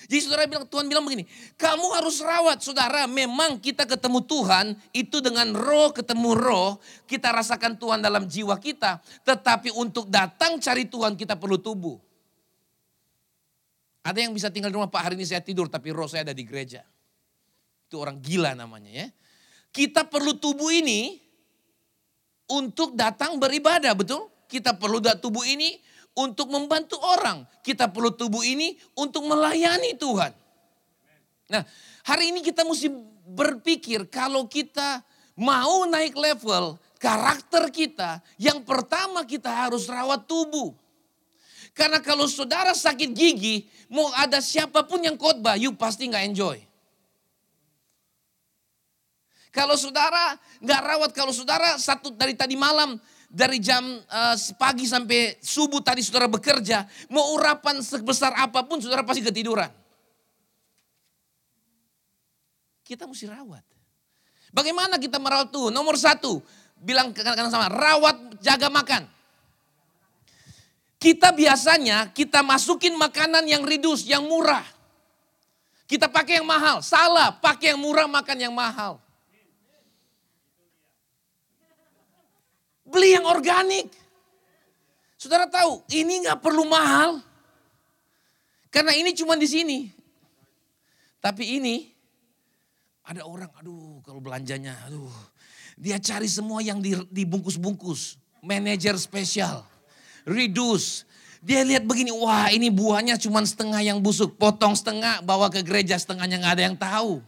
Jadi 0.07 0.21
saudara 0.23 0.47
bilang, 0.47 0.67
Tuhan 0.71 0.87
bilang 0.87 1.03
begini, 1.03 1.27
kamu 1.59 1.87
harus 1.99 2.23
rawat 2.23 2.63
saudara, 2.63 3.11
memang 3.11 3.59
kita 3.59 3.83
ketemu 3.83 4.23
Tuhan, 4.23 4.67
itu 4.95 5.19
dengan 5.19 5.51
roh 5.51 5.91
ketemu 5.91 6.31
roh, 6.39 6.71
kita 7.11 7.35
rasakan 7.35 7.75
Tuhan 7.75 7.99
dalam 7.99 8.31
jiwa 8.31 8.55
kita. 8.63 9.03
Tetapi 9.27 9.75
untuk 9.75 10.07
datang 10.07 10.63
cari 10.63 10.87
Tuhan 10.87 11.19
kita 11.19 11.35
perlu 11.35 11.59
tubuh. 11.59 11.99
Ada 14.07 14.23
yang 14.23 14.31
bisa 14.31 14.47
tinggal 14.55 14.71
di 14.71 14.79
rumah, 14.79 14.87
Pak 14.87 15.03
hari 15.11 15.15
ini 15.19 15.27
saya 15.27 15.43
tidur 15.43 15.67
tapi 15.67 15.91
roh 15.91 16.07
saya 16.07 16.31
ada 16.31 16.35
di 16.35 16.47
gereja. 16.47 16.87
Itu 17.91 17.99
orang 17.99 18.23
gila 18.23 18.55
namanya 18.55 18.91
ya. 18.95 19.07
Kita 19.75 20.07
perlu 20.07 20.39
tubuh 20.39 20.71
ini 20.71 21.19
untuk 22.47 22.95
datang 22.95 23.43
beribadah, 23.43 23.91
betul? 23.99 24.31
Kita 24.47 24.79
perlu 24.79 25.03
tubuh 25.19 25.43
ini 25.43 25.83
untuk 26.17 26.49
membantu 26.49 26.97
orang. 26.99 27.45
Kita 27.61 27.93
perlu 27.93 28.11
tubuh 28.17 28.43
ini 28.43 28.75
untuk 28.97 29.29
melayani 29.29 29.95
Tuhan. 29.95 30.33
Nah, 31.47 31.63
hari 32.03 32.35
ini 32.35 32.43
kita 32.43 32.67
mesti 32.67 32.91
berpikir 33.29 34.09
kalau 34.11 34.49
kita 34.51 35.05
mau 35.39 35.85
naik 35.87 36.17
level 36.17 36.81
karakter 36.97 37.69
kita, 37.71 38.25
yang 38.41 38.65
pertama 38.65 39.23
kita 39.23 39.53
harus 39.53 39.87
rawat 39.87 40.25
tubuh. 40.25 40.73
Karena 41.77 42.01
kalau 42.01 42.25
saudara 42.25 42.73
sakit 42.73 43.13
gigi, 43.13 43.69
mau 43.93 44.09
ada 44.17 44.41
siapa 44.41 44.81
pun 44.89 44.97
yang 45.05 45.15
khotbah, 45.21 45.61
you 45.61 45.77
pasti 45.77 46.09
nggak 46.09 46.25
enjoy. 46.33 46.57
Kalau 49.53 49.77
saudara 49.77 50.41
nggak 50.65 50.81
rawat, 50.81 51.11
kalau 51.13 51.33
saudara 51.37 51.77
satu 51.77 52.13
dari 52.13 52.33
tadi 52.33 52.57
malam 52.57 52.97
dari 53.27 53.59
jam 53.59 53.83
uh, 54.07 54.37
pagi 54.57 54.87
sampai 54.87 55.39
subuh 55.43 55.83
tadi 55.83 56.01
saudara 56.01 56.31
bekerja, 56.31 56.87
mau 57.11 57.35
urapan 57.37 57.83
sebesar 57.83 58.33
apa 58.35 58.65
pun 58.65 58.81
saudara 58.81 59.03
pasti 59.03 59.23
ketiduran. 59.23 59.69
Kita 62.87 63.05
mesti 63.05 63.27
rawat. 63.27 63.65
Bagaimana 64.55 64.97
kita 64.97 65.19
merawat 65.19 65.51
tuh? 65.51 65.75
Nomor 65.75 65.99
satu, 65.99 66.39
bilang 66.79 67.11
kadang 67.11 67.51
sama, 67.51 67.67
rawat 67.67 68.39
jaga 68.39 68.71
makan. 68.71 69.05
Kita 70.97 71.35
biasanya 71.35 72.15
kita 72.15 72.41
masukin 72.41 72.97
makanan 72.97 73.45
yang 73.45 73.67
ridus, 73.67 74.07
yang 74.09 74.25
murah. 74.25 74.65
Kita 75.87 76.11
pakai 76.11 76.43
yang 76.43 76.49
mahal, 76.49 76.83
salah, 76.83 77.31
pakai 77.31 77.75
yang 77.75 77.81
murah 77.83 78.11
makan 78.11 78.39
yang 78.43 78.55
mahal. 78.55 78.99
Beli 82.87 83.19
yang 83.19 83.27
organik. 83.27 83.91
Saudara 85.19 85.51
tahu, 85.51 85.83
ini 85.91 86.23
nggak 86.23 86.39
perlu 86.39 86.63
mahal. 86.65 87.19
Karena 88.71 88.95
ini 88.95 89.11
cuma 89.17 89.35
di 89.35 89.49
sini. 89.49 89.79
Tapi 91.19 91.59
ini 91.59 91.91
ada 93.03 93.27
orang, 93.27 93.51
aduh 93.59 93.99
kalau 94.07 94.23
belanjanya, 94.23 94.79
aduh. 94.87 95.11
Dia 95.77 96.01
cari 96.01 96.31
semua 96.31 96.65
yang 96.65 96.81
dibungkus-bungkus. 97.11 98.17
Manajer 98.41 98.95
spesial, 98.97 99.67
reduce, 100.23 101.03
Dia 101.47 101.63
lihat 101.63 101.87
begini, 101.87 102.11
wah 102.11 102.51
ini 102.51 102.75
buahnya 102.75 103.23
cuma 103.23 103.39
setengah 103.47 103.79
yang 103.79 104.03
busuk. 104.03 104.35
Potong 104.35 104.75
setengah, 104.75 105.23
bawa 105.23 105.47
ke 105.47 105.63
gereja 105.63 105.95
setengahnya 105.95 106.43
nggak 106.43 106.55
ada 106.59 106.65
yang 106.67 106.75
tahu. 106.75 107.23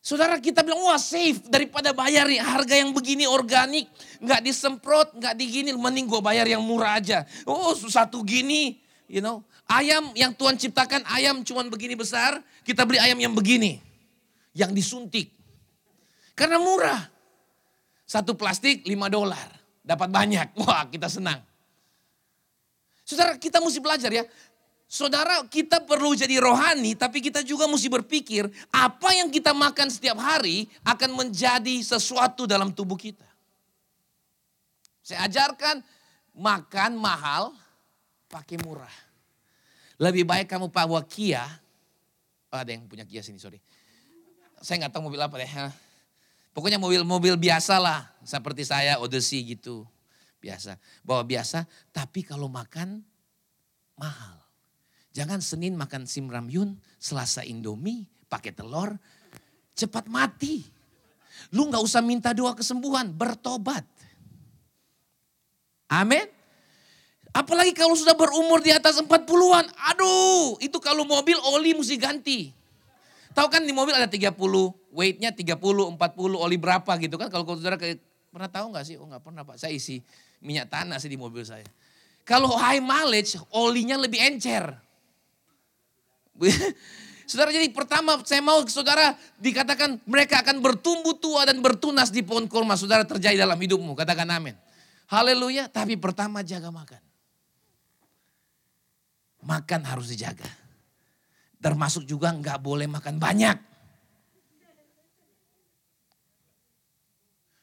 Saudara 0.00 0.40
kita 0.40 0.64
bilang, 0.64 0.80
wah 0.80 0.96
safe 0.96 1.44
daripada 1.52 1.92
bayar 1.92 2.24
harga 2.40 2.72
yang 2.72 2.96
begini 2.96 3.28
organik. 3.28 3.84
Nggak 4.16 4.40
disemprot, 4.48 5.12
nggak 5.12 5.36
digini, 5.36 5.76
mending 5.76 6.08
gue 6.08 6.20
bayar 6.24 6.48
yang 6.48 6.64
murah 6.64 6.96
aja. 6.96 7.28
Oh 7.44 7.76
satu 7.76 8.24
gini, 8.24 8.80
you 9.04 9.20
know. 9.20 9.44
Ayam 9.70 10.10
yang 10.18 10.34
Tuhan 10.34 10.58
ciptakan, 10.58 11.06
ayam 11.06 11.46
cuma 11.46 11.62
begini 11.68 11.94
besar, 11.94 12.42
kita 12.66 12.82
beli 12.82 12.98
ayam 12.98 13.20
yang 13.22 13.36
begini. 13.36 13.78
Yang 14.50 14.72
disuntik. 14.74 15.30
Karena 16.34 16.58
murah. 16.58 17.06
Satu 18.02 18.34
plastik 18.34 18.82
5 18.82 18.90
dolar. 19.06 19.46
Dapat 19.84 20.08
banyak. 20.10 20.58
Wah 20.58 20.88
kita 20.90 21.06
senang. 21.06 21.38
Saudara 23.06 23.38
kita 23.38 23.62
mesti 23.62 23.78
belajar 23.78 24.10
ya. 24.10 24.24
Saudara 24.90 25.46
kita 25.46 25.86
perlu 25.86 26.18
jadi 26.18 26.42
rohani 26.42 26.98
tapi 26.98 27.22
kita 27.22 27.46
juga 27.46 27.70
mesti 27.70 27.86
berpikir 27.86 28.50
apa 28.74 29.14
yang 29.14 29.30
kita 29.30 29.54
makan 29.54 29.86
setiap 29.86 30.18
hari 30.18 30.66
akan 30.82 31.14
menjadi 31.14 31.78
sesuatu 31.78 32.42
dalam 32.42 32.74
tubuh 32.74 32.98
kita. 32.98 33.22
Saya 34.98 35.30
ajarkan 35.30 35.78
makan 36.34 36.98
mahal 36.98 37.54
pakai 38.26 38.58
murah. 38.66 38.90
Lebih 40.02 40.26
baik 40.26 40.50
kamu 40.50 40.66
bawa 40.74 41.06
Kia. 41.06 41.46
Oh, 42.50 42.58
ada 42.58 42.74
yang 42.74 42.82
punya 42.90 43.06
Kia 43.06 43.22
sini 43.22 43.38
sorry. 43.38 43.62
Saya 44.58 44.82
nggak 44.82 44.98
tahu 44.98 45.06
mobil 45.06 45.22
apa 45.22 45.38
deh. 45.38 45.70
Pokoknya 46.50 46.82
mobil-mobil 46.82 47.38
biasa 47.38 47.78
lah. 47.78 48.10
Seperti 48.26 48.66
saya 48.66 48.98
Odyssey 48.98 49.54
gitu 49.54 49.86
biasa. 50.42 50.82
Bawa 51.06 51.22
biasa, 51.22 51.62
tapi 51.94 52.26
kalau 52.26 52.50
makan 52.50 53.06
mahal. 53.94 54.39
Jangan 55.10 55.42
Senin 55.42 55.74
makan 55.74 56.06
simramyun, 56.06 56.78
Selasa 57.00 57.42
Indomie, 57.42 58.06
pakai 58.30 58.54
telur, 58.54 58.94
cepat 59.74 60.06
mati. 60.06 60.62
Lu 61.50 61.66
nggak 61.66 61.82
usah 61.82 61.98
minta 61.98 62.30
doa 62.30 62.54
kesembuhan, 62.54 63.10
bertobat. 63.10 63.82
Amin. 65.90 66.30
Apalagi 67.30 67.74
kalau 67.74 67.94
sudah 67.94 68.14
berumur 68.14 68.62
di 68.62 68.70
atas 68.70 68.98
40-an. 69.02 69.66
Aduh, 69.94 70.58
itu 70.62 70.78
kalau 70.82 71.06
mobil 71.06 71.38
oli 71.54 71.74
mesti 71.74 71.98
ganti. 71.98 72.50
Tahu 73.30 73.46
kan 73.46 73.62
di 73.62 73.70
mobil 73.70 73.94
ada 73.94 74.10
30, 74.10 74.34
weightnya 74.90 75.30
30, 75.30 75.54
40, 75.54 75.94
oli 76.34 76.58
berapa 76.58 76.92
gitu 76.98 77.14
kan. 77.14 77.30
Kalau 77.30 77.46
saudara 77.54 77.78
pernah 78.30 78.50
tahu 78.50 78.74
nggak 78.74 78.84
sih? 78.86 78.98
Oh 78.98 79.06
nggak 79.06 79.22
pernah 79.22 79.42
pak, 79.46 79.58
saya 79.58 79.74
isi 79.74 80.02
minyak 80.42 80.70
tanah 80.70 80.98
sih 80.98 81.10
di 81.10 81.18
mobil 81.18 81.46
saya. 81.46 81.66
Kalau 82.26 82.54
high 82.58 82.82
mileage, 82.82 83.38
olinya 83.54 83.98
lebih 83.98 84.18
encer. 84.18 84.89
Saudara 87.30 87.54
jadi 87.54 87.70
pertama 87.70 88.18
saya 88.26 88.42
mau 88.42 88.58
saudara 88.66 89.14
dikatakan 89.38 90.02
mereka 90.02 90.42
akan 90.42 90.58
bertumbuh 90.58 91.14
tua 91.14 91.46
dan 91.46 91.62
bertunas 91.62 92.10
di 92.10 92.26
pohon 92.26 92.50
kurma. 92.50 92.74
Saudara 92.74 93.06
terjadi 93.06 93.38
dalam 93.38 93.54
hidupmu. 93.54 93.94
Katakan 93.94 94.26
amin. 94.34 94.58
Haleluya. 95.06 95.70
Tapi 95.70 95.94
pertama 95.94 96.42
jaga 96.42 96.74
makan. 96.74 96.98
Makan 99.46 99.80
harus 99.86 100.10
dijaga. 100.10 100.50
Termasuk 101.62 102.02
juga 102.02 102.34
nggak 102.34 102.58
boleh 102.58 102.90
makan 102.90 103.22
banyak. 103.22 103.54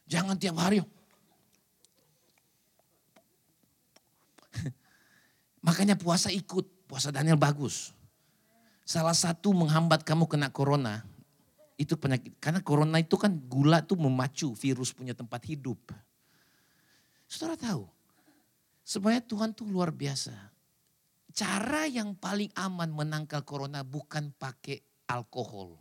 Jangan 0.08 0.40
tiap 0.40 0.56
hari. 0.64 0.80
Makanya 5.68 6.00
puasa 6.00 6.32
ikut, 6.32 6.88
puasa 6.88 7.12
Daniel 7.12 7.36
bagus. 7.36 7.97
Salah 8.88 9.12
satu 9.12 9.52
menghambat 9.52 10.08
kamu 10.08 10.32
kena 10.32 10.48
corona, 10.48 11.04
itu 11.76 12.00
penyakit. 12.00 12.40
Karena 12.40 12.64
corona 12.64 13.04
itu 13.04 13.20
kan 13.20 13.36
gula 13.36 13.84
tuh 13.84 14.00
memacu 14.00 14.56
virus 14.56 14.96
punya 14.96 15.12
tempat 15.12 15.44
hidup. 15.44 15.92
Saudara 17.28 17.60
tahu, 17.60 17.84
sebenarnya 18.88 19.28
Tuhan 19.28 19.52
tuh 19.52 19.68
luar 19.68 19.92
biasa. 19.92 20.32
Cara 21.36 21.84
yang 21.84 22.16
paling 22.16 22.48
aman 22.56 22.88
menangkal 22.96 23.44
corona 23.44 23.84
bukan 23.84 24.32
pakai 24.40 24.80
alkohol. 25.12 25.76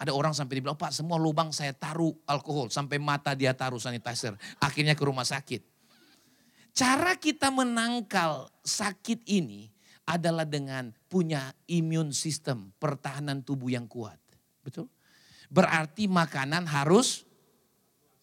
Ada 0.00 0.16
orang 0.16 0.32
sampai 0.32 0.64
dibilang, 0.64 0.80
Pak 0.80 0.96
semua 0.96 1.20
lubang 1.20 1.52
saya 1.52 1.76
taruh 1.76 2.16
alkohol. 2.24 2.72
Sampai 2.72 2.96
mata 2.96 3.36
dia 3.36 3.52
taruh 3.52 3.76
sanitizer. 3.76 4.32
Akhirnya 4.56 4.96
ke 4.96 5.04
rumah 5.04 5.28
sakit. 5.28 5.60
Cara 6.72 7.20
kita 7.20 7.52
menangkal 7.52 8.48
sakit 8.64 9.28
ini 9.28 9.68
adalah 10.10 10.42
dengan 10.42 10.90
punya 11.06 11.54
imun 11.70 12.10
sistem, 12.10 12.74
pertahanan 12.82 13.46
tubuh 13.46 13.70
yang 13.70 13.86
kuat. 13.86 14.18
Betul? 14.66 14.90
Berarti 15.46 16.10
makanan 16.10 16.66
harus 16.66 17.30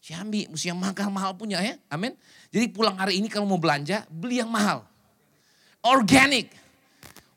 Syambi, 0.08 0.48
mesti 0.48 0.72
yang 0.72 0.79
mahal-mahal 0.79 1.36
punya 1.36 1.60
ya. 1.60 1.75
Amin. 1.91 2.15
Jadi 2.48 2.72
pulang 2.72 2.96
hari 2.96 3.20
ini 3.20 3.27
kalau 3.27 3.44
mau 3.44 3.60
belanja, 3.60 4.08
beli 4.08 4.39
yang 4.39 4.48
mahal. 4.48 4.88
Organic. 5.84 6.48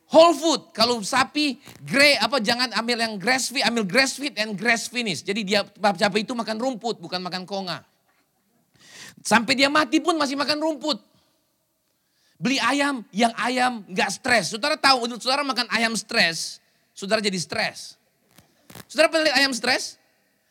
Whole 0.07 0.39
food. 0.39 0.71
Kalau 0.71 1.03
sapi, 1.03 1.59
grey 1.83 2.15
apa 2.15 2.39
jangan 2.39 2.71
ambil 2.79 3.03
yang 3.03 3.19
grass 3.19 3.51
feed, 3.51 3.67
ambil 3.67 3.83
grass 3.83 4.15
feed 4.23 4.39
and 4.39 4.55
grass 4.55 4.87
finish. 4.87 5.27
Jadi 5.27 5.43
dia 5.43 5.67
sapi 5.67 6.23
itu 6.23 6.31
makan 6.31 6.63
rumput, 6.63 7.03
bukan 7.03 7.19
makan 7.19 7.43
konga. 7.43 7.83
Sampai 9.27 9.59
dia 9.59 9.67
mati 9.67 9.99
pun 9.99 10.15
masih 10.15 10.39
makan 10.39 10.63
rumput. 10.63 11.10
Beli 12.41 12.57
ayam, 12.57 13.05
yang 13.13 13.37
ayam 13.37 13.85
nggak 13.85 14.09
stres. 14.17 14.49
Saudara 14.49 14.81
tahu, 14.81 15.05
untuk 15.05 15.21
saudara 15.21 15.45
makan 15.45 15.69
ayam 15.77 15.93
stres, 15.93 16.57
saudara 16.97 17.21
jadi 17.21 17.37
stres. 17.37 18.01
Saudara 18.89 19.13
pernah 19.13 19.29
lihat 19.29 19.45
ayam 19.45 19.53
stres? 19.53 20.01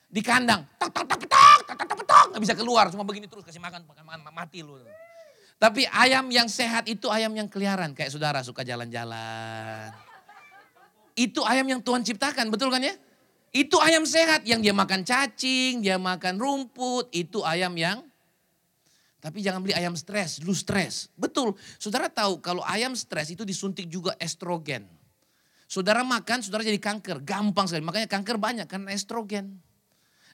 Di 0.10 0.22
kandang, 0.22 0.66
tak 0.78 0.90
tak 0.90 1.06
tak 1.06 1.18
petok, 1.22 1.60
tak 1.70 1.76
tak 1.78 1.86
tak 1.86 1.98
petok, 2.02 2.26
nggak 2.34 2.42
bisa 2.42 2.56
keluar, 2.58 2.90
cuma 2.90 3.06
begini 3.06 3.30
terus 3.30 3.46
kasih 3.46 3.62
makan, 3.62 3.86
makan, 3.86 4.06
makan 4.06 4.34
mati 4.34 4.66
lu. 4.66 4.78
Tapi 5.62 5.86
ayam 5.86 6.34
yang 6.34 6.50
sehat 6.50 6.90
itu 6.90 7.14
ayam 7.14 7.30
yang 7.38 7.46
keliaran, 7.46 7.94
kayak 7.94 8.10
saudara 8.10 8.42
suka 8.42 8.66
jalan-jalan. 8.66 9.94
Itu 11.14 11.46
ayam 11.46 11.70
yang 11.70 11.82
Tuhan 11.86 12.02
ciptakan, 12.02 12.50
betul 12.50 12.74
kan 12.74 12.82
ya? 12.82 12.98
Itu 13.54 13.78
ayam 13.82 14.02
sehat 14.06 14.50
yang 14.50 14.66
dia 14.66 14.74
makan 14.74 15.06
cacing, 15.06 15.86
dia 15.86 16.02
makan 16.02 16.42
rumput, 16.42 17.14
itu 17.14 17.46
ayam 17.46 17.78
yang 17.78 18.02
tapi 19.20 19.44
jangan 19.44 19.60
beli 19.60 19.76
ayam 19.76 20.00
stres, 20.00 20.40
lu 20.48 20.56
stres. 20.56 21.12
Betul, 21.20 21.52
saudara 21.76 22.08
tahu 22.08 22.40
kalau 22.40 22.64
ayam 22.64 22.96
stres 22.96 23.36
itu 23.36 23.44
disuntik 23.44 23.92
juga 23.92 24.16
estrogen. 24.16 24.88
Saudara 25.70 26.02
makan, 26.08 26.40
saudara 26.42 26.64
jadi 26.64 26.80
kanker, 26.80 27.22
gampang 27.22 27.68
sekali. 27.68 27.84
Makanya 27.84 28.08
kanker 28.10 28.40
banyak 28.40 28.66
karena 28.66 28.90
estrogen. 28.96 29.60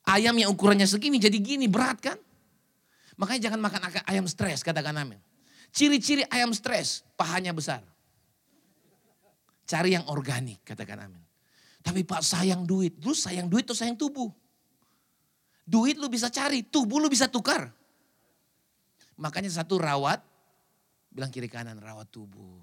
Ayam 0.05 0.37
yang 0.37 0.53
ukurannya 0.53 0.85
segini 0.85 1.17
jadi 1.17 1.35
gini, 1.41 1.65
berat 1.65 1.97
kan? 1.97 2.17
Makanya 3.17 3.49
jangan 3.49 3.59
makan 3.59 3.81
ayam 4.05 4.29
stres, 4.29 4.61
katakan 4.61 4.95
amin. 4.95 5.17
Ciri-ciri 5.73 6.23
ayam 6.29 6.53
stres, 6.53 7.03
pahanya 7.17 7.51
besar. 7.51 7.81
Cari 9.65 9.97
yang 9.97 10.05
organik, 10.13 10.61
katakan 10.61 11.09
amin. 11.09 11.25
Tapi 11.81 12.05
Pak 12.05 12.21
sayang 12.21 12.69
duit, 12.69 13.01
lu 13.01 13.17
sayang 13.17 13.49
duit 13.49 13.65
atau 13.65 13.73
sayang 13.75 13.97
tubuh? 13.97 14.29
Duit 15.65 15.97
lu 15.97 16.05
bisa 16.05 16.29
cari, 16.29 16.61
tubuh 16.61 17.01
lu 17.01 17.09
bisa 17.09 17.25
tukar. 17.25 17.73
Makanya 19.15 19.51
satu 19.51 19.79
rawat, 19.79 20.19
bilang 21.11 21.31
kiri 21.31 21.47
kanan 21.47 21.79
rawat 21.79 22.11
tubuh. 22.11 22.59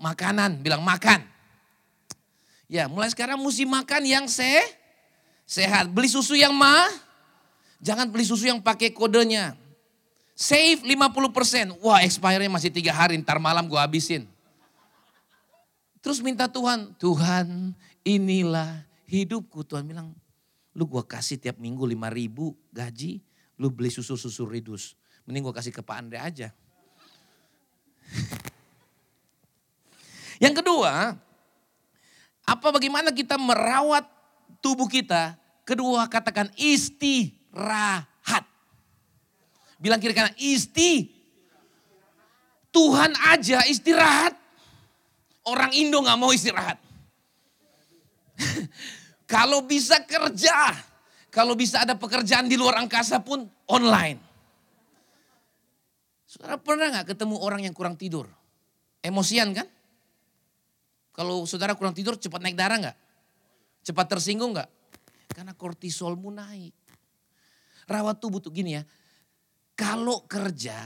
Makanan, 0.00 0.64
bilang 0.64 0.80
makan. 0.80 1.24
Ya 2.64 2.88
mulai 2.88 3.12
sekarang 3.12 3.36
mesti 3.38 3.68
makan 3.68 4.02
yang 4.08 4.24
se 4.24 4.64
sehat. 5.44 5.92
Beli 5.92 6.08
susu 6.08 6.32
yang 6.32 6.56
mah, 6.56 6.88
jangan 7.78 8.08
beli 8.08 8.24
susu 8.24 8.48
yang 8.48 8.60
pakai 8.60 8.90
kodenya. 8.90 9.52
Save 10.34 10.82
50%. 10.82 11.78
Wah 11.78 12.02
expire 12.02 12.48
masih 12.50 12.72
tiga 12.72 12.90
hari, 12.90 13.20
ntar 13.20 13.38
malam 13.38 13.68
gue 13.70 13.78
habisin. 13.78 14.26
Terus 16.02 16.20
minta 16.20 16.50
Tuhan, 16.50 16.92
Tuhan 16.98 17.72
inilah 18.02 18.82
hidupku. 19.08 19.62
Tuhan 19.64 19.86
bilang, 19.86 20.12
lu 20.74 20.84
gue 20.84 21.04
kasih 21.06 21.38
tiap 21.38 21.56
minggu 21.56 21.86
5 21.86 22.10
ribu 22.10 22.52
gaji, 22.74 23.22
lu 23.58 23.70
beli 23.70 23.90
susu-susu 23.90 24.46
ridus. 24.46 24.94
Mending 25.24 25.48
gue 25.48 25.54
kasih 25.54 25.72
ke 25.72 25.80
Pak 25.80 25.96
Andre 25.96 26.18
aja. 26.20 26.52
Yang 30.44 30.60
kedua, 30.60 31.16
apa 32.44 32.66
bagaimana 32.68 33.08
kita 33.14 33.40
merawat 33.40 34.04
tubuh 34.60 34.90
kita? 34.90 35.38
Kedua 35.64 36.04
katakan 36.12 36.52
istirahat. 36.60 38.44
Bilang 39.80 39.96
kiri 39.96 40.12
kanan 40.12 40.36
isti. 40.36 41.08
Tuhan 42.68 43.16
aja 43.32 43.64
istirahat. 43.64 44.36
Orang 45.44 45.72
Indo 45.72 46.04
nggak 46.04 46.20
mau 46.20 46.32
istirahat. 46.34 46.76
Kalau 49.32 49.64
bisa 49.64 50.04
kerja, 50.04 50.76
kalau 51.34 51.58
bisa 51.58 51.82
ada 51.82 51.98
pekerjaan 51.98 52.46
di 52.46 52.54
luar 52.54 52.78
angkasa 52.78 53.18
pun 53.18 53.42
online. 53.66 54.22
Saudara 56.30 56.54
pernah 56.62 56.94
nggak 56.94 57.10
ketemu 57.10 57.42
orang 57.42 57.66
yang 57.66 57.74
kurang 57.74 57.98
tidur? 57.98 58.30
Emosian 59.02 59.50
kan? 59.50 59.66
Kalau 61.10 61.42
saudara 61.42 61.74
kurang 61.74 61.90
tidur 61.90 62.14
cepat 62.14 62.38
naik 62.38 62.54
darah 62.54 62.78
nggak? 62.78 62.98
Cepat 63.82 64.06
tersinggung 64.14 64.54
nggak? 64.54 64.70
Karena 65.34 65.58
kortisolmu 65.58 66.30
naik. 66.30 66.74
Rawat 67.90 68.22
tubuh 68.22 68.38
tuh 68.38 68.54
gini 68.54 68.78
ya. 68.78 68.86
Kalau 69.74 70.22
kerja, 70.30 70.78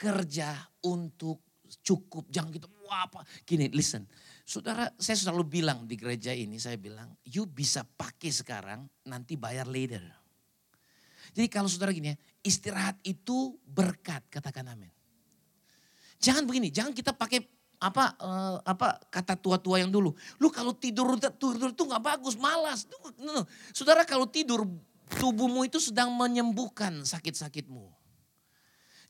kerja 0.00 0.56
untuk 0.88 1.44
cukup. 1.84 2.32
Jangan 2.32 2.48
kita, 2.48 2.66
wah 2.88 3.04
apa. 3.04 3.20
Gini, 3.44 3.68
listen. 3.68 4.08
Saudara, 4.52 4.92
saya 5.00 5.16
selalu 5.16 5.48
bilang 5.48 5.88
di 5.88 5.96
gereja 5.96 6.28
ini, 6.28 6.60
saya 6.60 6.76
bilang, 6.76 7.08
you 7.24 7.48
bisa 7.48 7.88
pakai 7.88 8.28
sekarang, 8.28 8.84
nanti 9.08 9.32
bayar 9.40 9.64
later. 9.64 10.04
Jadi 11.32 11.48
kalau 11.48 11.72
saudara 11.72 11.88
gini 11.88 12.12
ya, 12.12 12.16
istirahat 12.44 13.00
itu 13.00 13.56
berkat, 13.64 14.20
katakan 14.28 14.68
amin. 14.76 14.92
Jangan 16.20 16.44
begini, 16.44 16.68
jangan 16.68 16.92
kita 16.92 17.16
pakai 17.16 17.40
apa 17.80 18.12
uh, 18.20 18.60
apa 18.68 19.00
kata 19.08 19.40
tua-tua 19.40 19.80
yang 19.80 19.88
dulu. 19.88 20.12
Lu 20.36 20.52
kalau 20.52 20.76
tidur 20.76 21.16
tidur 21.16 21.72
itu 21.72 21.82
nggak 21.88 22.04
bagus, 22.04 22.36
malas. 22.36 22.84
Saudara 23.72 24.04
kalau 24.04 24.28
tidur 24.28 24.68
tubuhmu 25.16 25.64
itu 25.64 25.80
sedang 25.80 26.12
menyembuhkan 26.12 27.08
sakit-sakitmu. 27.08 27.88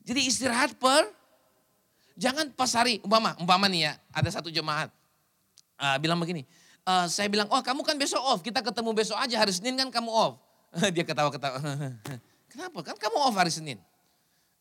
Jadi 0.07 0.23
istirahat 0.23 0.79
per 0.79 1.03
jangan 2.15 2.47
pas 2.55 2.71
hari 2.71 3.03
umpama 3.03 3.35
umpama 3.43 3.67
nih 3.67 3.91
ya 3.91 3.93
ada 4.15 4.31
satu 4.31 4.47
jemaat 4.47 5.02
uh, 5.83 5.97
bilang 5.99 6.15
begini. 6.23 6.47
Uh, 6.83 7.07
saya 7.11 7.27
bilang, 7.27 7.47
oh 7.51 7.59
kamu 7.59 7.83
kan 7.83 7.95
besok 7.99 8.19
off, 8.23 8.39
kita 8.39 8.63
ketemu 8.63 8.91
besok 8.95 9.19
aja 9.19 9.35
hari 9.35 9.51
Senin 9.51 9.75
kan 9.75 9.91
kamu 9.91 10.11
off. 10.11 10.39
Dia 10.95 11.03
ketawa-ketawa. 11.03 11.59
Kenapa? 12.51 12.79
Kan 12.87 12.95
kamu 12.95 13.17
off 13.19 13.35
hari 13.35 13.51
Senin. 13.51 13.79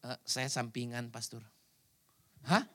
Uh, 0.03 0.19
saya 0.27 0.51
sampingan 0.51 1.11
pastor. 1.15 1.43
Hah? 2.43 2.67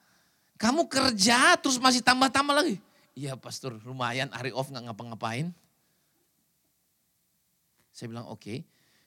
Kamu 0.57 0.89
kerja 0.89 1.59
terus 1.59 1.77
masih 1.77 2.01
tambah-tambah 2.01 2.55
lagi? 2.55 2.79
Iya 3.17 3.33
pastor 3.33 3.77
lumayan 3.81 4.29
hari 4.29 4.53
off 4.53 4.69
nggak 4.69 4.89
ngapa-ngapain. 4.89 5.49
Saya 7.93 8.07
bilang 8.13 8.29
oke. 8.29 8.41
Okay. 8.41 8.57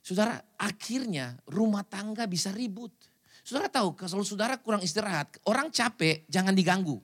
Saudara 0.03 0.41
akhirnya 0.59 1.39
rumah 1.47 1.87
tangga 1.87 2.27
bisa 2.27 2.51
ribut. 2.51 2.91
Saudara 3.47 3.71
tahu 3.71 3.95
kalau 3.95 4.27
saudara 4.27 4.59
kurang 4.59 4.83
istirahat, 4.83 5.39
orang 5.47 5.71
capek 5.71 6.27
jangan 6.27 6.55
diganggu. 6.55 6.99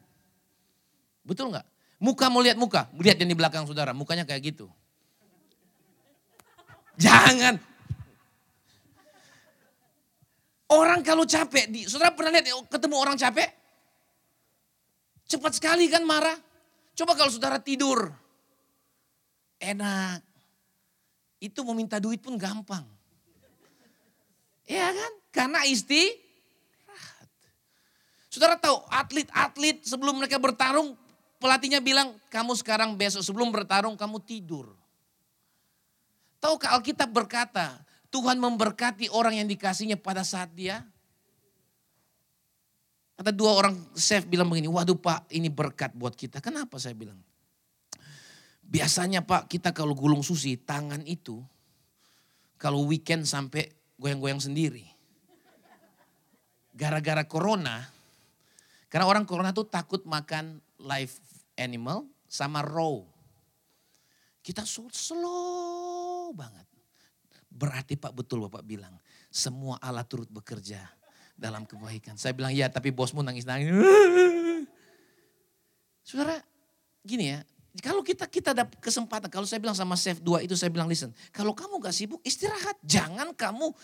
Betul 1.26 1.54
nggak? 1.54 1.66
Muka 1.96 2.28
mau 2.28 2.44
lihat 2.44 2.60
muka, 2.60 2.92
lihat 3.00 3.16
yang 3.16 3.32
di 3.32 3.36
belakang 3.36 3.64
saudara, 3.64 3.96
mukanya 3.96 4.28
kayak 4.28 4.52
gitu. 4.52 4.68
Jangan. 7.00 7.56
Orang 10.66 11.00
kalau 11.00 11.24
capek, 11.24 11.70
di, 11.72 11.88
saudara 11.88 12.12
pernah 12.12 12.36
lihat 12.36 12.52
ketemu 12.68 12.94
orang 13.00 13.16
capek? 13.16 13.48
Cepat 15.26 15.52
sekali 15.56 15.88
kan 15.88 16.04
marah. 16.04 16.36
Coba 16.96 17.16
kalau 17.16 17.32
saudara 17.32 17.56
tidur. 17.62 18.12
Enak. 19.56 20.20
Itu 21.40 21.64
mau 21.64 21.76
minta 21.76 21.96
duit 21.96 22.20
pun 22.20 22.36
gampang. 22.36 22.84
Iya 24.66 24.90
kan? 24.90 25.12
Karena 25.32 25.60
isti. 25.64 26.12
Saudara 28.28 28.60
tahu 28.60 28.84
atlet-atlet 28.92 29.80
sebelum 29.86 30.20
mereka 30.20 30.36
bertarung 30.36 30.92
pelatihnya 31.46 31.78
bilang 31.78 32.18
kamu 32.26 32.58
sekarang 32.58 32.98
besok 32.98 33.22
sebelum 33.22 33.54
bertarung 33.54 33.94
kamu 33.94 34.18
tidur. 34.26 34.74
Tahukah 36.42 36.74
Alkitab 36.74 37.06
berkata, 37.14 37.86
Tuhan 38.10 38.42
memberkati 38.42 39.06
orang 39.14 39.38
yang 39.38 39.46
dikasihnya 39.46 39.94
pada 39.94 40.26
saat 40.26 40.50
dia. 40.58 40.82
Kata 43.14 43.30
dua 43.30 43.62
orang 43.62 43.78
chef 43.94 44.26
bilang 44.26 44.50
begini, 44.50 44.66
waduh 44.66 44.98
pak 44.98 45.30
ini 45.30 45.46
berkat 45.46 45.94
buat 45.94 46.18
kita. 46.18 46.42
Kenapa 46.42 46.82
saya 46.82 46.98
bilang? 46.98 47.16
Biasanya 48.66 49.22
pak 49.22 49.46
kita 49.46 49.71
kalau 49.71 49.94
gulung 49.94 50.26
sushi 50.26 50.58
tangan 50.58 51.06
itu 51.06 51.38
kalau 52.58 52.82
weekend 52.90 53.23
sampai 53.23 53.71
goyang-goyang 54.02 54.42
sendiri. 54.42 54.82
Gara-gara 56.76 57.25
corona, 57.25 57.88
karena 58.90 59.08
orang 59.08 59.25
corona 59.25 59.54
tuh 59.56 59.64
takut 59.64 60.04
makan 60.04 60.60
live 60.76 61.14
animal 61.58 62.06
sama 62.28 62.62
raw. 62.62 63.02
Kita 64.45 64.62
slow 64.62 66.30
banget. 66.36 66.69
Berarti 67.50 67.97
Pak 67.99 68.12
betul 68.14 68.47
Bapak 68.47 68.62
bilang, 68.62 68.95
semua 69.32 69.80
Allah 69.82 70.04
turut 70.04 70.28
bekerja 70.28 70.84
dalam 71.34 71.64
kebaikan. 71.66 72.14
Saya 72.14 72.36
bilang, 72.36 72.52
ya 72.52 72.71
tapi 72.71 72.92
bosmu 72.92 73.25
nangis-nangis. 73.25 73.73
Saudara, 76.06 76.38
gini 77.02 77.34
ya, 77.34 77.42
kalau 77.82 78.00
kita 78.00 78.25
kita 78.30 78.56
ada 78.56 78.64
kesempatan, 78.64 79.28
kalau 79.28 79.45
saya 79.45 79.60
bilang 79.60 79.76
sama 79.76 79.99
chef 79.99 80.23
dua 80.23 80.40
itu 80.40 80.56
saya 80.56 80.73
bilang 80.73 80.88
listen, 80.88 81.12
kalau 81.34 81.52
kamu 81.52 81.76
gak 81.82 81.92
sibuk 81.92 82.21
istirahat, 82.25 82.78
jangan 82.80 83.36
kamu 83.36 83.75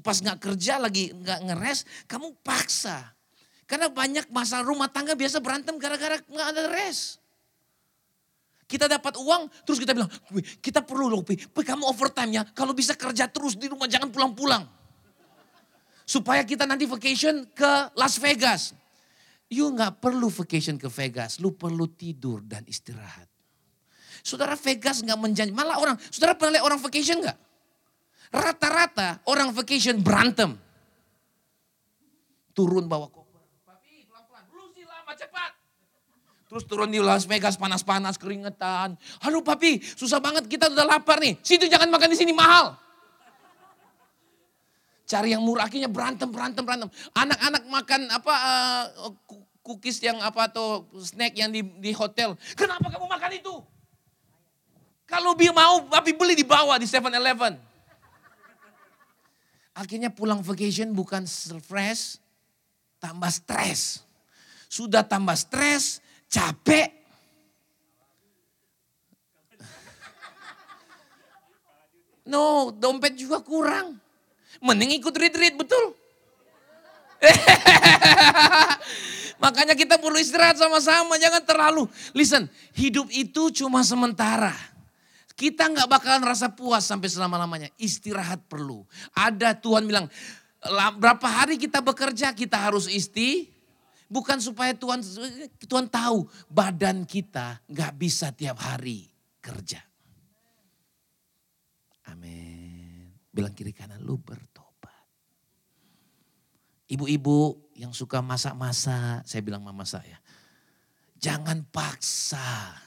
pas 0.00 0.16
gak 0.22 0.38
kerja 0.40 0.80
lagi 0.80 1.12
gak 1.12 1.44
ngeres, 1.44 1.84
kamu 2.08 2.32
paksa. 2.40 3.17
Karena 3.68 3.92
banyak 3.92 4.32
masalah 4.32 4.64
rumah 4.64 4.88
tangga 4.88 5.12
biasa 5.12 5.44
berantem 5.44 5.76
gara-gara 5.76 6.16
gak 6.16 6.48
ada 6.56 6.72
res. 6.72 7.20
Kita 8.64 8.88
dapat 8.88 9.16
uang, 9.20 9.48
terus 9.64 9.80
kita 9.80 9.92
bilang, 9.92 10.08
kita 10.60 10.84
perlu 10.84 11.08
loh, 11.08 11.20
Pi. 11.24 11.36
kamu 11.36 11.84
overtime 11.88 12.40
ya. 12.40 12.42
Kalau 12.52 12.72
bisa 12.72 12.96
kerja 12.96 13.28
terus 13.28 13.56
di 13.56 13.68
rumah, 13.68 13.88
jangan 13.88 14.08
pulang-pulang. 14.08 14.64
Supaya 16.08 16.44
kita 16.44 16.64
nanti 16.64 16.88
vacation 16.88 17.48
ke 17.52 17.92
Las 17.96 18.16
Vegas. 18.16 18.72
You 19.48 19.72
nggak 19.72 20.00
perlu 20.04 20.28
vacation 20.28 20.76
ke 20.76 20.88
Vegas, 20.92 21.40
lu 21.40 21.56
perlu 21.56 21.88
tidur 21.88 22.44
dan 22.44 22.64
istirahat. 22.68 23.28
Saudara 24.20 24.56
Vegas 24.56 25.00
nggak 25.00 25.16
menjanji, 25.16 25.52
malah 25.52 25.80
orang, 25.80 25.96
saudara 26.12 26.36
pernah 26.36 26.60
lihat 26.60 26.64
orang 26.68 26.80
vacation 26.84 27.24
nggak? 27.24 27.38
Rata-rata 28.28 29.24
orang 29.28 29.52
vacation 29.56 30.04
berantem. 30.04 30.52
Turun 32.52 32.84
bawa 32.84 33.08
koper. 33.08 33.27
Lama 35.08 35.16
cepat. 35.16 35.52
Terus 36.52 36.64
turun 36.68 36.92
di 36.92 37.00
Las 37.00 37.24
Vegas 37.24 37.56
panas-panas 37.56 38.20
keringetan. 38.20 38.92
Halo 39.24 39.40
papi, 39.40 39.80
susah 39.80 40.20
banget 40.20 40.44
kita 40.44 40.68
udah 40.68 40.84
lapar 40.84 41.16
nih. 41.16 41.40
Situ 41.40 41.64
jangan 41.64 41.88
makan 41.88 42.12
di 42.12 42.18
sini 42.20 42.36
mahal. 42.36 42.76
Cari 45.08 45.32
yang 45.32 45.40
murah 45.40 45.64
akhirnya 45.64 45.88
berantem, 45.88 46.28
berantem, 46.28 46.60
berantem. 46.60 46.92
Anak-anak 47.16 47.64
makan 47.72 48.00
apa 48.12 48.34
uh, 48.36 48.84
cookies 49.64 49.96
yang 50.04 50.20
apa 50.20 50.52
atau 50.52 50.84
snack 51.00 51.40
yang 51.40 51.48
di, 51.48 51.64
di 51.64 51.96
hotel. 51.96 52.36
Kenapa 52.52 52.92
kamu 52.92 53.08
makan 53.08 53.32
itu? 53.32 53.54
Kalau 55.08 55.32
dia 55.40 55.56
mau, 55.56 55.88
papi 55.88 56.12
beli 56.12 56.36
di 56.36 56.44
bawah 56.44 56.76
di 56.76 56.84
7-Eleven. 56.84 57.56
Akhirnya 59.72 60.12
pulang 60.12 60.44
vacation 60.44 60.92
bukan 60.92 61.24
fresh, 61.64 62.20
tambah 63.00 63.32
stres. 63.32 64.07
Sudah 64.68 65.00
tambah 65.00 65.32
stres, 65.32 66.04
capek. 66.28 66.92
No, 72.28 72.68
dompet 72.76 73.16
juga 73.16 73.40
kurang. 73.40 73.96
Mending 74.60 75.00
ikut 75.00 75.16
retreat, 75.16 75.56
betul? 75.56 75.96
Makanya 79.42 79.72
kita 79.72 79.96
perlu 79.96 80.20
istirahat 80.20 80.60
sama-sama, 80.60 81.16
jangan 81.16 81.40
terlalu. 81.40 81.88
Listen, 82.12 82.52
hidup 82.76 83.08
itu 83.08 83.48
cuma 83.64 83.80
sementara. 83.80 84.52
Kita 85.32 85.70
nggak 85.72 85.88
bakalan 85.88 86.28
rasa 86.28 86.52
puas 86.52 86.84
sampai 86.84 87.08
selama-lamanya. 87.08 87.72
Istirahat 87.80 88.44
perlu. 88.50 88.84
Ada 89.16 89.56
Tuhan 89.56 89.88
bilang, 89.88 90.10
berapa 91.00 91.24
hari 91.24 91.56
kita 91.56 91.80
bekerja, 91.80 92.36
kita 92.36 92.58
harus 92.60 92.90
istirahat 92.90 93.57
Bukan 94.08 94.40
supaya 94.40 94.72
Tuhan 94.72 95.04
Tuhan 95.68 95.86
tahu 95.92 96.24
badan 96.48 97.04
kita 97.04 97.60
nggak 97.68 97.92
bisa 98.00 98.32
tiap 98.32 98.56
hari 98.56 99.04
kerja. 99.44 99.84
Amin. 102.08 103.12
Bilang 103.28 103.52
kiri 103.52 103.76
kanan 103.76 104.00
lu 104.00 104.16
bertobat. 104.16 105.04
Ibu-ibu 106.88 107.68
yang 107.76 107.92
suka 107.92 108.24
masak-masak, 108.24 109.28
saya 109.28 109.44
bilang 109.44 109.60
mama 109.60 109.84
saya. 109.84 110.16
Jangan 111.20 111.68
paksa. 111.68 112.80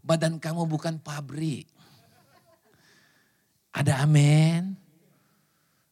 Badan 0.00 0.40
kamu 0.40 0.64
bukan 0.64 0.96
pabrik. 1.04 1.68
Ada 3.76 4.08
amin. 4.08 4.72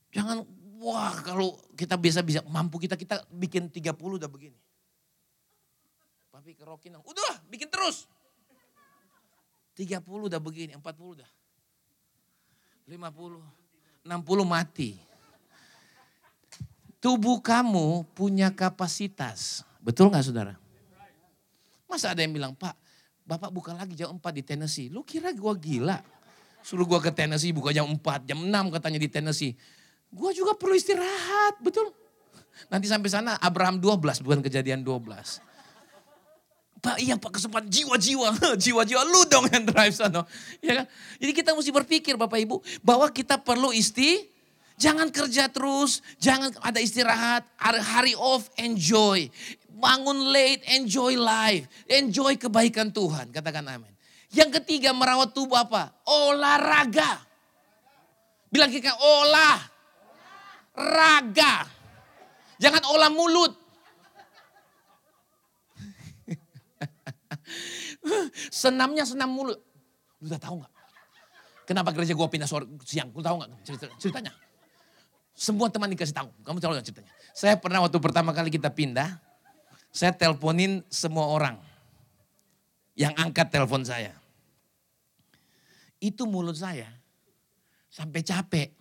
Jangan 0.08 0.42
wah 0.78 1.14
kalau 1.26 1.58
kita 1.74 1.98
bisa 1.98 2.22
bisa 2.22 2.40
mampu 2.46 2.78
kita 2.78 2.94
kita 2.94 3.26
bikin 3.34 3.66
30 3.68 3.92
udah 3.98 4.30
begini. 4.30 4.58
Papi 6.30 6.54
kerokin, 6.54 6.94
udah 7.02 7.34
bikin 7.50 7.66
terus. 7.66 8.06
30 9.74 10.02
udah 10.02 10.40
begini, 10.42 10.74
40 10.74 11.18
udah. 11.18 11.30
50, 12.88 13.42
60 14.06 14.42
mati. 14.46 14.98
Tubuh 16.98 17.38
kamu 17.38 18.02
punya 18.10 18.50
kapasitas. 18.50 19.62
Betul 19.78 20.10
nggak 20.10 20.24
saudara? 20.26 20.54
Masa 21.86 22.10
ada 22.10 22.26
yang 22.26 22.34
bilang, 22.34 22.52
Pak, 22.58 22.74
Bapak 23.28 23.52
buka 23.52 23.76
lagi 23.76 23.92
jam 23.92 24.16
4 24.16 24.18
di 24.34 24.42
Tennessee. 24.42 24.88
Lu 24.88 25.04
kira 25.04 25.30
gua 25.36 25.52
gila? 25.52 26.00
Suruh 26.64 26.88
gua 26.88 26.98
ke 26.98 27.12
Tennessee 27.12 27.52
buka 27.54 27.70
jam 27.70 27.86
4, 27.86 28.24
jam 28.24 28.40
6 28.40 28.74
katanya 28.74 28.98
di 28.98 29.08
Tennessee. 29.12 29.52
Gua 30.08 30.32
juga 30.32 30.56
perlu 30.56 30.74
istirahat, 30.74 31.60
betul. 31.60 31.92
Nanti 32.72 32.90
sampai 32.90 33.08
sana 33.12 33.36
Abraham 33.38 33.78
12, 33.78 34.24
bukan 34.24 34.40
kejadian 34.42 34.82
12. 34.82 35.44
Pak 36.78 36.96
iya 37.02 37.18
pak 37.18 37.34
kesempatan 37.34 37.66
jiwa-jiwa, 37.66 38.38
jiwa-jiwa 38.62 39.02
lu 39.02 39.26
dong 39.26 39.50
yang 39.50 39.66
drive 39.66 39.94
sana. 39.94 40.22
Ya 40.62 40.82
kan? 40.82 40.86
Jadi 41.18 41.32
kita 41.34 41.50
mesti 41.54 41.74
berpikir 41.74 42.14
Bapak 42.14 42.38
Ibu 42.38 42.62
bahwa 42.86 43.10
kita 43.10 43.34
perlu 43.34 43.74
isti, 43.74 44.22
jangan 44.78 45.10
kerja 45.10 45.50
terus, 45.50 46.06
jangan 46.22 46.54
ada 46.62 46.78
istirahat, 46.78 47.42
hari 47.58 48.14
off 48.14 48.46
enjoy. 48.54 49.26
Bangun 49.78 50.30
late, 50.30 50.62
enjoy 50.74 51.18
life, 51.18 51.66
enjoy 51.90 52.38
kebaikan 52.38 52.90
Tuhan, 52.94 53.30
katakan 53.34 53.66
amin. 53.66 53.90
Yang 54.30 54.62
ketiga 54.62 54.94
merawat 54.94 55.34
tubuh 55.34 55.58
apa? 55.58 55.94
Olahraga. 56.06 57.26
Bilang 58.50 58.70
kita 58.70 58.94
olah, 58.96 59.77
raga. 60.78 61.66
Jangan 62.62 62.82
olah 62.86 63.10
mulut. 63.10 63.52
Senamnya 68.62 69.02
senam 69.02 69.30
mulut. 69.34 69.58
Lu 70.22 70.26
udah 70.30 70.40
tahu 70.42 70.62
nggak? 70.62 70.72
Kenapa 71.68 71.92
gereja 71.92 72.16
gua 72.16 72.30
pindah 72.32 72.48
sore, 72.48 72.64
siang? 72.86 73.12
Lu 73.12 73.20
tahu 73.20 73.42
nggak 73.42 73.50
cerita, 73.66 73.84
ceritanya? 74.00 74.32
Semua 75.38 75.70
teman 75.70 75.90
dikasih 75.92 76.16
tahu. 76.16 76.30
Kamu 76.42 76.58
tahu 76.58 76.74
ceritanya? 76.82 77.12
Saya 77.30 77.54
pernah 77.60 77.84
waktu 77.84 77.98
pertama 78.02 78.34
kali 78.34 78.50
kita 78.50 78.74
pindah, 78.74 79.20
saya 79.94 80.10
teleponin 80.10 80.82
semua 80.90 81.30
orang 81.30 81.60
yang 82.98 83.14
angkat 83.14 83.54
telepon 83.54 83.86
saya. 83.86 84.10
Itu 86.02 86.26
mulut 86.26 86.58
saya 86.58 86.90
sampai 87.86 88.22
capek. 88.22 88.77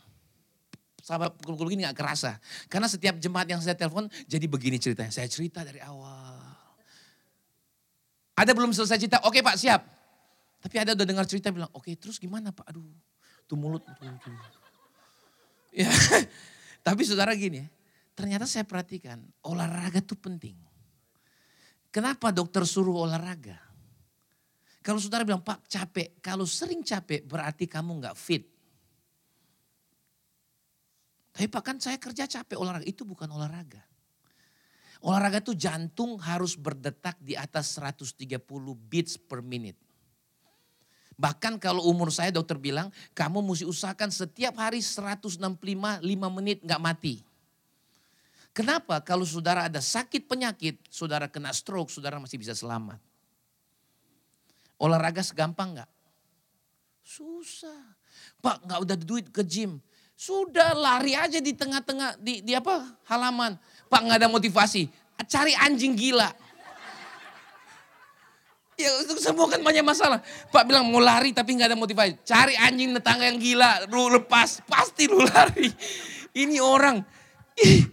Sampai 1.08 1.32
pukul-pukul 1.32 1.72
gini 1.72 1.88
gak 1.88 1.96
kerasa. 1.96 2.36
Karena 2.68 2.92
setiap 2.92 3.16
jemaat 3.16 3.48
yang 3.48 3.64
saya 3.64 3.80
telepon 3.80 4.12
jadi 4.28 4.44
begini 4.44 4.76
ceritanya. 4.76 5.16
Saya 5.16 5.32
cerita 5.32 5.64
dari 5.64 5.80
awal 5.80 6.58
ada 8.38 8.52
belum 8.54 8.70
selesai 8.70 9.02
cerita, 9.02 9.18
oke 9.26 9.42
pak 9.42 9.58
siap. 9.58 9.82
Tapi 10.62 10.76
ada 10.78 10.94
udah 10.94 11.06
dengar 11.10 11.26
cerita 11.26 11.50
bilang, 11.50 11.74
oke 11.74 11.90
terus 11.98 12.22
gimana 12.22 12.54
pak? 12.54 12.70
Aduh, 12.70 12.86
tuh 13.50 13.58
mulut. 13.58 13.82
Ya, 15.78 15.94
tapi 16.82 17.06
saudara 17.06 17.38
gini, 17.38 17.62
ternyata 18.18 18.50
saya 18.50 18.66
perhatikan 18.66 19.22
olahraga 19.46 20.02
itu 20.02 20.18
penting. 20.18 20.58
Kenapa 21.94 22.34
dokter 22.34 22.66
suruh 22.66 23.06
olahraga? 23.06 23.62
Kalau 24.82 24.98
saudara 24.98 25.22
bilang, 25.22 25.46
Pak 25.46 25.70
capek, 25.70 26.18
kalau 26.18 26.50
sering 26.50 26.82
capek 26.82 27.30
berarti 27.30 27.70
kamu 27.70 27.94
nggak 28.02 28.18
fit. 28.18 28.50
Tapi 31.38 31.54
Pak 31.54 31.62
kan 31.62 31.78
saya 31.78 32.02
kerja 32.02 32.26
capek 32.26 32.58
olahraga, 32.58 32.90
itu 32.90 33.06
bukan 33.06 33.30
olahraga. 33.30 33.86
Olahraga 35.06 35.38
itu 35.38 35.54
jantung 35.54 36.18
harus 36.18 36.58
berdetak 36.58 37.14
di 37.22 37.38
atas 37.38 37.78
130 37.78 38.42
beats 38.74 39.22
per 39.22 39.46
minute. 39.46 39.78
Bahkan 41.14 41.62
kalau 41.62 41.86
umur 41.86 42.10
saya 42.10 42.34
dokter 42.34 42.58
bilang, 42.58 42.90
kamu 43.14 43.46
mesti 43.46 43.70
usahakan 43.70 44.10
setiap 44.10 44.58
hari 44.58 44.82
165 44.82 45.38
5 45.38 46.02
menit 46.42 46.66
nggak 46.66 46.82
mati. 46.82 47.22
Kenapa? 48.50 48.98
Kalau 49.06 49.22
saudara 49.22 49.70
ada 49.70 49.78
sakit 49.78 50.26
penyakit, 50.26 50.82
saudara 50.90 51.30
kena 51.30 51.54
stroke, 51.54 51.94
saudara 51.94 52.18
masih 52.18 52.42
bisa 52.42 52.58
selamat. 52.58 52.98
Olahraga 54.82 55.22
segampang 55.22 55.78
nggak? 55.78 55.92
Susah. 57.06 57.94
Pak 58.42 58.66
nggak 58.66 58.80
udah 58.82 58.98
duit 58.98 59.30
ke 59.30 59.46
gym. 59.46 59.78
Sudah 60.18 60.74
lari 60.74 61.14
aja 61.14 61.38
di 61.38 61.54
tengah-tengah 61.54 62.18
di, 62.18 62.42
di 62.42 62.58
apa 62.58 62.98
halaman. 63.06 63.54
Pak 63.86 64.00
nggak 64.02 64.18
ada 64.26 64.30
motivasi, 64.34 64.90
cari 65.30 65.54
anjing 65.54 65.94
gila. 65.94 66.26
Ya 68.78 68.90
itu 69.06 69.14
semua 69.22 69.46
kan 69.46 69.62
banyak 69.62 69.86
masalah. 69.86 70.18
Pak 70.50 70.64
bilang 70.66 70.90
mau 70.90 70.98
lari 70.98 71.38
tapi 71.38 71.54
nggak 71.54 71.70
ada 71.70 71.78
motivasi. 71.78 72.18
Cari 72.26 72.58
anjing 72.58 72.98
tetangga 72.98 73.30
yang 73.30 73.38
gila, 73.38 73.86
lu 73.94 74.10
lepas, 74.18 74.66
pasti 74.66 75.06
lu 75.06 75.22
lari. 75.22 75.70
Ini 76.34 76.66
orang, 76.66 76.98
ih, 77.62 77.86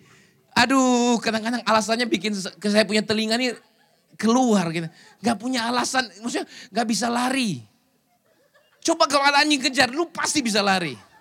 aduh 0.57 1.21
kadang-kadang 1.21 1.61
alasannya 1.65 2.09
bikin 2.09 2.33
saya 2.37 2.89
punya 2.89 3.05
telinga 3.05 3.37
nih 3.37 3.53
keluar 4.17 4.73
gitu. 4.73 4.89
Gak 5.21 5.37
punya 5.37 5.69
alasan, 5.69 6.09
maksudnya 6.25 6.49
gak 6.73 6.87
bisa 6.89 7.13
lari. 7.13 7.61
Coba 8.85 9.09
kalau 9.09 9.25
ada 9.25 9.45
anjing 9.45 9.61
kejar, 9.61 9.89
lu 9.93 10.09
pasti 10.09 10.41
bisa 10.45 10.61
lari. 10.61 11.14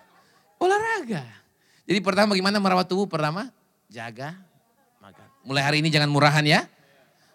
Olahraga. 0.64 1.28
Jadi 1.84 2.00
pertama 2.00 2.32
gimana 2.32 2.56
merawat 2.56 2.88
tubuh? 2.88 3.04
Pertama, 3.04 3.52
jaga 3.92 4.32
Mulai 5.44 5.60
hari 5.60 5.84
ini 5.84 5.92
jangan 5.92 6.08
murahan 6.08 6.40
ya. 6.40 6.64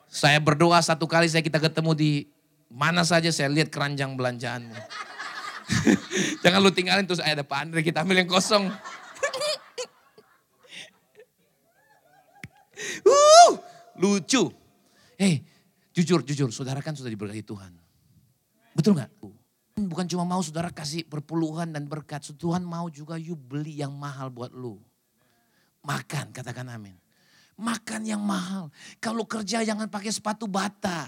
Saya 0.09 0.41
berdoa 0.41 0.81
satu 0.81 1.05
kali 1.05 1.29
saya 1.29 1.45
kita 1.45 1.61
ketemu 1.61 1.93
di 1.93 2.25
mana 2.65 3.05
saja 3.05 3.29
saya 3.29 3.53
lihat 3.53 3.69
keranjang 3.69 4.17
belanjaanmu. 4.17 4.73
jangan 6.43 6.59
lu 6.65 6.73
tinggalin 6.73 7.05
terus 7.05 7.21
ada 7.21 7.45
Pak 7.45 7.69
Andre 7.69 7.85
kita 7.85 8.01
ambil 8.01 8.25
yang 8.25 8.29
kosong. 8.33 8.65
uh, 13.05 13.49
lucu. 14.01 14.49
Hei, 15.21 15.45
jujur, 15.93 16.25
jujur, 16.25 16.49
saudara 16.49 16.81
kan 16.81 16.97
sudah 16.97 17.13
diberkati 17.13 17.45
Tuhan. 17.45 17.69
Betul 18.73 18.97
nggak? 18.97 19.18
Bukan 19.87 20.09
cuma 20.09 20.25
mau 20.25 20.41
saudara 20.43 20.73
kasih 20.73 21.05
perpuluhan 21.05 21.69
dan 21.71 21.85
berkat. 21.85 22.25
Tuhan 22.35 22.65
mau 22.65 22.89
juga 22.91 23.15
you 23.15 23.37
beli 23.37 23.79
yang 23.79 23.95
mahal 23.95 24.33
buat 24.33 24.51
lu. 24.51 24.81
Makan, 25.85 26.35
katakan 26.35 26.67
amin. 26.67 26.97
Makan 27.55 28.01
yang 28.03 28.19
mahal. 28.19 28.67
Kalau 28.99 29.23
kerja 29.23 29.63
jangan 29.63 29.87
pakai 29.87 30.11
sepatu 30.11 30.49
bata. 30.49 31.07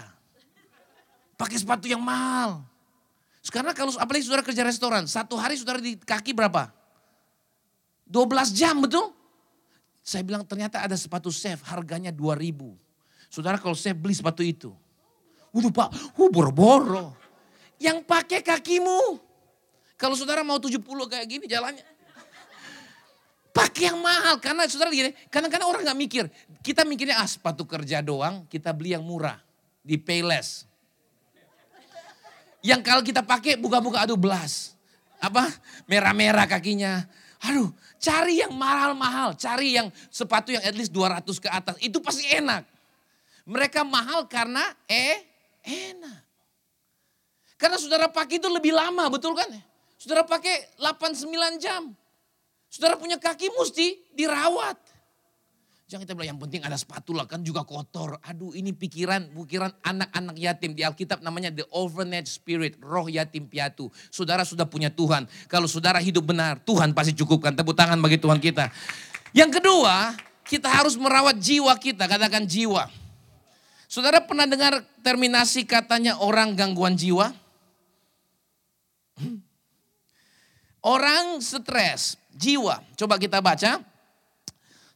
Pakai 1.36 1.58
sepatu 1.60 1.90
yang 1.90 2.00
mahal. 2.00 2.64
Sekarang 3.42 3.74
kalau 3.74 3.90
apalagi 3.98 4.22
saudara 4.22 4.46
kerja 4.46 4.62
restoran, 4.62 5.04
satu 5.10 5.34
hari 5.34 5.58
saudara 5.58 5.82
di 5.82 5.98
kaki 5.98 6.30
berapa? 6.30 6.70
12 8.06 8.54
jam 8.54 8.78
betul? 8.78 9.10
Saya 10.04 10.22
bilang 10.22 10.46
ternyata 10.46 10.84
ada 10.84 10.94
sepatu 10.94 11.32
chef 11.32 11.64
harganya 11.66 12.14
2000. 12.14 12.54
Saudara 13.32 13.56
kalau 13.58 13.74
chef 13.74 13.96
beli 13.98 14.14
sepatu 14.14 14.44
itu. 14.44 14.70
Waduh 15.52 15.72
pak, 15.72 15.88
uh, 16.16 16.30
boro-boro. 16.32 17.21
Yang 17.82 18.06
pakai 18.06 18.46
kakimu. 18.46 19.18
Kalau 19.98 20.14
saudara 20.14 20.46
mau 20.46 20.62
70 20.62 20.78
kayak 20.82 21.26
gini 21.26 21.50
jalannya. 21.50 21.82
Pakai 23.52 23.92
yang 23.92 24.00
mahal 24.00 24.40
karena 24.40 24.64
saudara 24.64 24.88
gini, 24.88 25.12
kadang-kadang 25.28 25.68
orang 25.68 25.82
nggak 25.84 25.98
mikir. 25.98 26.24
Kita 26.64 26.88
mikirnya 26.88 27.20
ah 27.20 27.28
sepatu 27.28 27.68
kerja 27.68 28.00
doang, 28.00 28.48
kita 28.48 28.72
beli 28.72 28.96
yang 28.96 29.04
murah 29.04 29.36
di 29.84 30.00
Payless. 30.00 30.64
Yang 32.62 32.80
kalau 32.86 33.02
kita 33.02 33.20
pakai 33.26 33.58
buka-buka 33.58 34.06
aduh 34.06 34.16
belas. 34.16 34.78
Apa? 35.18 35.50
Merah-merah 35.90 36.46
kakinya. 36.48 37.04
Aduh, 37.42 37.74
cari 37.98 38.38
yang 38.38 38.54
mahal-mahal, 38.54 39.34
cari 39.34 39.74
yang 39.74 39.90
sepatu 40.08 40.54
yang 40.54 40.62
at 40.62 40.74
least 40.78 40.94
200 40.94 41.26
ke 41.42 41.48
atas. 41.50 41.74
Itu 41.82 41.98
pasti 41.98 42.30
enak. 42.30 42.62
Mereka 43.44 43.82
mahal 43.82 44.30
karena 44.30 44.62
eh 44.86 45.26
enak. 45.66 46.31
Karena 47.62 47.78
saudara 47.78 48.10
pakai 48.10 48.42
itu 48.42 48.50
lebih 48.50 48.74
lama, 48.74 49.06
betul 49.06 49.38
kan? 49.38 49.46
Saudara 49.94 50.26
pakai 50.26 50.74
8-9 50.82 51.62
jam. 51.62 51.94
Saudara 52.66 52.98
punya 52.98 53.22
kaki 53.22 53.54
mesti 53.54 54.02
dirawat. 54.18 54.74
Jangan 55.86 56.08
kita 56.08 56.16
bilang 56.16 56.34
yang 56.34 56.40
penting 56.40 56.64
ada 56.64 56.74
sepatu 56.74 57.12
lah 57.14 57.28
kan 57.28 57.44
juga 57.44 57.62
kotor. 57.62 58.18
Aduh 58.24 58.50
ini 58.56 58.72
pikiran, 58.74 59.30
pikiran 59.30 59.70
anak-anak 59.84 60.40
yatim. 60.40 60.74
Di 60.74 60.82
Alkitab 60.82 61.22
namanya 61.22 61.54
the 61.54 61.62
overnight 61.70 62.26
spirit, 62.26 62.80
roh 62.82 63.06
yatim 63.06 63.46
piatu. 63.46 63.92
Saudara 64.10 64.42
sudah 64.42 64.66
punya 64.66 64.90
Tuhan. 64.90 65.28
Kalau 65.46 65.68
saudara 65.70 66.02
hidup 66.02 66.32
benar, 66.32 66.58
Tuhan 66.64 66.96
pasti 66.96 67.14
cukupkan. 67.14 67.54
Tepuk 67.54 67.76
tangan 67.76 68.00
bagi 68.00 68.18
Tuhan 68.18 68.40
kita. 68.40 68.72
Yang 69.36 69.60
kedua, 69.60 70.16
kita 70.48 70.66
harus 70.66 70.96
merawat 70.96 71.38
jiwa 71.38 71.76
kita, 71.76 72.08
katakan 72.08 72.42
jiwa. 72.48 72.88
Saudara 73.84 74.24
pernah 74.24 74.48
dengar 74.48 74.80
terminasi 75.04 75.68
katanya 75.68 76.16
orang 76.16 76.56
gangguan 76.56 76.96
jiwa? 76.96 77.36
Hmm? 79.20 79.44
Orang 80.82 81.38
stres, 81.38 82.18
jiwa. 82.34 82.82
Coba 82.98 83.14
kita 83.16 83.38
baca. 83.38 83.78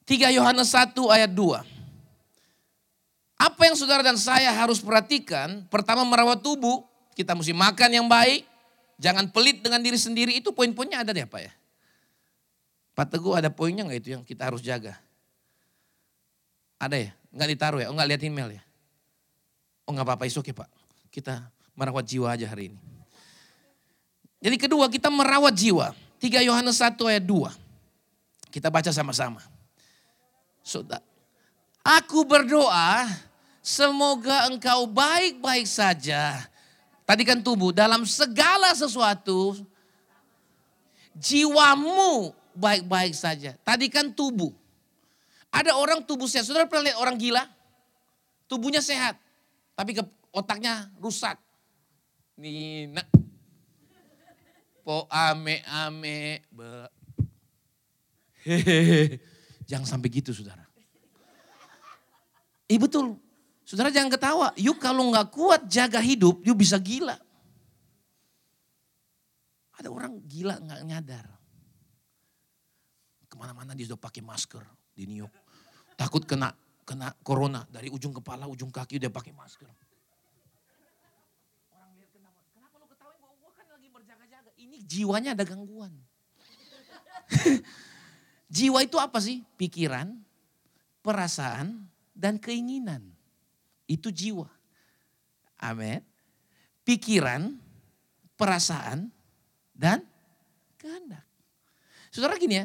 3 0.06 0.34
Yohanes 0.34 0.70
1 0.74 0.94
ayat 1.14 1.30
2. 1.30 1.62
Apa 3.38 3.70
yang 3.70 3.76
saudara 3.78 4.02
dan 4.02 4.18
saya 4.18 4.50
harus 4.50 4.82
perhatikan, 4.82 5.62
pertama 5.70 6.02
merawat 6.02 6.42
tubuh, 6.42 6.82
kita 7.14 7.38
mesti 7.38 7.54
makan 7.54 7.90
yang 8.02 8.06
baik, 8.10 8.42
jangan 8.98 9.30
pelit 9.30 9.62
dengan 9.62 9.78
diri 9.78 9.98
sendiri, 9.98 10.34
itu 10.34 10.50
poin-poinnya 10.50 11.06
ada 11.06 11.14
deh 11.14 11.22
apa 11.22 11.38
ya? 11.38 11.52
Pak 12.96 13.12
Teguh 13.12 13.36
ada 13.36 13.52
poinnya 13.52 13.84
nggak 13.84 13.98
itu 14.00 14.08
yang 14.16 14.22
kita 14.24 14.48
harus 14.48 14.64
jaga? 14.64 14.96
Ada 16.80 16.96
ya? 16.96 17.10
Enggak 17.28 17.48
ditaruh 17.52 17.80
ya? 17.84 17.86
Oh 17.92 17.94
enggak 17.94 18.08
lihat 18.16 18.22
email 18.24 18.48
ya? 18.56 18.62
Oh 19.84 19.92
enggak 19.92 20.08
apa-apa, 20.08 20.24
isu 20.24 20.40
oke 20.40 20.56
Pak. 20.56 20.68
Kita 21.12 21.52
merawat 21.76 22.08
jiwa 22.08 22.32
aja 22.32 22.48
hari 22.48 22.72
ini. 22.72 22.80
Jadi 24.46 24.62
kedua 24.62 24.86
kita 24.86 25.10
merawat 25.10 25.50
jiwa. 25.58 25.90
3 26.22 26.46
Yohanes 26.46 26.78
1 26.78 26.94
ayat 27.10 27.24
2. 27.26 27.50
Kita 28.54 28.70
baca 28.70 28.94
sama-sama. 28.94 29.42
Saudara, 30.62 31.02
aku 31.82 32.22
berdoa 32.22 33.10
semoga 33.58 34.46
engkau 34.46 34.86
baik-baik 34.86 35.66
saja. 35.66 36.46
Tadi 37.02 37.26
kan 37.26 37.42
tubuh 37.42 37.74
dalam 37.74 38.06
segala 38.06 38.70
sesuatu 38.70 39.58
jiwamu 41.18 42.30
baik-baik 42.54 43.18
saja. 43.18 43.58
Tadi 43.66 43.90
kan 43.90 44.14
tubuh. 44.14 44.54
Ada 45.50 45.74
orang 45.74 46.06
tubuh 46.06 46.30
sehat. 46.30 46.46
Saudara 46.46 46.70
pernah 46.70 46.94
lihat 46.94 47.02
orang 47.02 47.18
gila? 47.18 47.42
Tubuhnya 48.46 48.78
sehat. 48.78 49.18
Tapi 49.74 49.98
otaknya 50.30 50.86
rusak. 51.02 51.34
Nina. 52.38 53.25
Po 54.86 55.10
ame 55.10 55.66
ame. 55.66 56.46
Be. 56.46 56.86
Hehehe. 58.46 59.18
Jangan 59.66 59.98
sampai 59.98 60.14
gitu 60.14 60.30
saudara. 60.30 60.62
Iya 62.70 62.78
betul. 62.78 63.18
Saudara 63.66 63.90
jangan 63.90 64.14
ketawa. 64.14 64.54
Yuk 64.54 64.78
kalau 64.78 65.10
nggak 65.10 65.34
kuat 65.34 65.66
jaga 65.66 65.98
hidup, 65.98 66.38
yuk 66.46 66.54
bisa 66.54 66.78
gila. 66.78 67.18
Ada 69.74 69.90
orang 69.90 70.22
gila 70.22 70.54
nggak 70.62 70.80
nyadar. 70.86 71.26
Ke 73.26 73.34
mana-mana 73.34 73.74
dia 73.74 73.90
sudah 73.90 73.98
pakai 73.98 74.22
masker 74.22 74.62
di 74.94 75.10
New 75.10 75.18
York. 75.26 75.34
Takut 75.98 76.22
kena 76.22 76.54
kena 76.86 77.10
corona 77.26 77.66
dari 77.66 77.90
ujung 77.90 78.14
kepala, 78.14 78.46
ujung 78.46 78.70
kaki 78.70 79.02
dia 79.02 79.10
pakai 79.10 79.34
masker. 79.34 79.66
Orang 81.74 81.90
lihat 81.98 82.14
kenapa? 82.14 82.38
Kenapa 82.54 82.74
lu 82.78 82.86
ketawain? 82.86 83.18
Gua 83.18 83.50
kan 83.50 83.66
lagi 83.66 83.88
berjaga-jaga. 83.90 84.50
Ini 84.54 84.75
jiwanya 84.86 85.34
ada 85.34 85.42
gangguan. 85.42 85.90
Jiwa 88.56 88.86
itu 88.86 88.96
apa 89.02 89.18
sih? 89.18 89.42
Pikiran, 89.58 90.14
perasaan, 91.02 91.90
dan 92.14 92.38
keinginan. 92.38 93.02
Itu 93.90 94.14
jiwa. 94.14 94.46
Amin. 95.58 95.98
Pikiran, 96.86 97.58
perasaan, 98.38 99.10
dan 99.74 100.06
kehendak. 100.78 101.26
Saudara 102.14 102.38
gini 102.38 102.62
ya, 102.62 102.64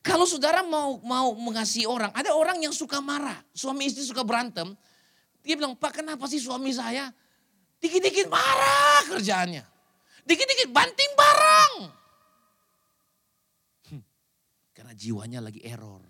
kalau 0.00 0.24
saudara 0.24 0.62
mau 0.62 1.02
mau 1.02 1.34
mengasihi 1.34 1.84
orang, 1.84 2.14
ada 2.14 2.32
orang 2.32 2.62
yang 2.62 2.72
suka 2.72 3.02
marah, 3.02 3.36
suami 3.52 3.90
istri 3.90 4.06
suka 4.06 4.22
berantem, 4.22 4.72
dia 5.42 5.58
bilang, 5.58 5.74
Pak 5.74 6.00
kenapa 6.00 6.24
sih 6.30 6.40
suami 6.40 6.70
saya 6.72 7.10
dikit-dikit 7.82 8.30
marah 8.30 9.04
kerjaannya. 9.10 9.64
Dikit-dikit 10.24 10.70
banting 10.70 11.12
barang. 11.16 11.74
Karena 14.76 14.92
jiwanya 14.96 15.40
lagi 15.44 15.60
error. 15.60 16.00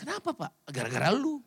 Kenapa 0.00 0.32
Pak? 0.32 0.72
Gara-gara 0.72 1.12
lu. 1.12 1.44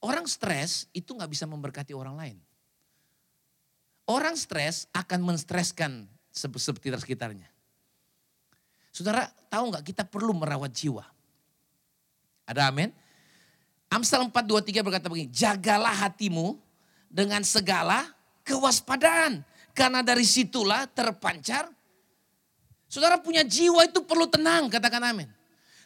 Orang 0.00 0.24
stres 0.30 0.86
itu 0.94 1.12
nggak 1.12 1.28
bisa 1.28 1.44
memberkati 1.50 1.92
orang 1.92 2.14
lain. 2.16 2.38
Orang 4.06 4.38
stres 4.38 4.86
akan 4.94 5.22
menstreskan 5.22 6.06
sekitar 6.30 7.02
sekitarnya. 7.02 7.50
Saudara 8.94 9.26
tahu 9.50 9.70
nggak 9.74 9.86
kita 9.86 10.02
perlu 10.06 10.34
merawat 10.34 10.70
jiwa. 10.70 11.04
Ada 12.46 12.70
amin? 12.70 12.90
Amsal 13.90 14.22
4, 14.22 14.30
2, 14.30 14.62
3 14.62 14.86
berkata 14.86 15.10
begini, 15.10 15.30
jagalah 15.34 16.06
hatimu 16.06 16.54
dengan 17.10 17.42
segala 17.42 18.06
kewaspadaan. 18.46 19.42
Karena 19.74 20.02
dari 20.02 20.26
situlah 20.26 20.86
terpancar 20.90 21.70
Saudara 22.90 23.22
punya 23.22 23.46
jiwa 23.46 23.86
itu 23.86 24.02
perlu 24.02 24.26
tenang, 24.26 24.66
katakan 24.66 24.98
amin. 25.14 25.30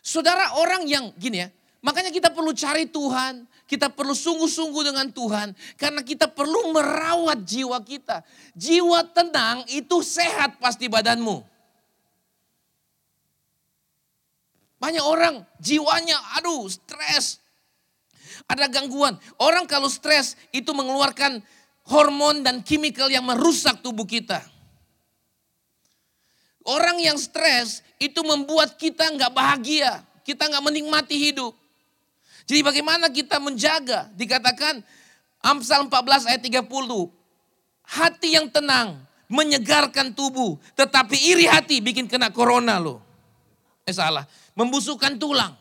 Saudara 0.01 0.57
orang 0.57 0.89
yang 0.89 1.13
gini 1.21 1.45
ya, 1.45 1.53
makanya 1.85 2.09
kita 2.09 2.33
perlu 2.33 2.57
cari 2.57 2.89
Tuhan, 2.89 3.45
kita 3.69 3.93
perlu 3.93 4.17
sungguh-sungguh 4.17 4.89
dengan 4.89 5.13
Tuhan 5.13 5.53
karena 5.77 6.01
kita 6.01 6.33
perlu 6.33 6.73
merawat 6.73 7.45
jiwa 7.45 7.77
kita. 7.85 8.25
Jiwa 8.57 9.05
tenang 9.13 9.69
itu 9.69 10.01
sehat 10.01 10.57
pasti 10.57 10.89
badanmu. 10.89 11.45
Banyak 14.81 15.05
orang 15.05 15.45
jiwanya 15.61 16.17
aduh 16.41 16.73
stres. 16.73 17.44
Ada 18.45 18.69
gangguan. 18.69 19.17
Orang 19.41 19.65
kalau 19.65 19.89
stres 19.89 20.37
itu 20.53 20.69
mengeluarkan 20.77 21.41
hormon 21.89 22.45
dan 22.45 22.61
kimikal 22.61 23.09
yang 23.09 23.25
merusak 23.25 23.81
tubuh 23.81 24.05
kita. 24.05 24.41
Orang 26.65 26.97
yang 26.97 27.21
stres 27.21 27.85
itu 28.01 28.21
membuat 28.25 28.81
kita 28.81 29.13
nggak 29.13 29.33
bahagia. 29.33 30.01
Kita 30.25 30.49
nggak 30.49 30.65
menikmati 30.65 31.17
hidup. 31.21 31.53
Jadi 32.45 32.61
bagaimana 32.65 33.13
kita 33.13 33.37
menjaga? 33.41 34.09
Dikatakan 34.17 34.81
Amsal 35.45 35.89
14 35.89 36.29
ayat 36.29 36.41
30. 36.41 36.65
Hati 37.85 38.29
yang 38.33 38.49
tenang 38.49 38.97
menyegarkan 39.29 40.17
tubuh. 40.17 40.57
Tetapi 40.73 41.17
iri 41.21 41.45
hati 41.45 41.85
bikin 41.85 42.09
kena 42.09 42.33
corona 42.33 42.81
loh. 42.81 43.01
Eh 43.85 43.93
salah. 43.93 44.25
Membusukkan 44.57 45.21
tulang. 45.21 45.53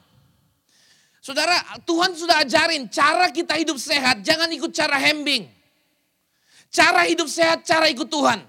Saudara 1.24 1.56
Tuhan 1.88 2.12
sudah 2.20 2.44
ajarin 2.44 2.92
cara 2.92 3.32
kita 3.32 3.56
hidup 3.56 3.80
sehat. 3.80 4.20
Jangan 4.28 4.52
ikut 4.52 4.76
cara 4.76 5.00
hembing. 5.00 5.48
Cara 6.68 7.08
hidup 7.08 7.32
sehat, 7.32 7.64
cara 7.64 7.88
ikut 7.88 8.12
Tuhan. 8.12 8.44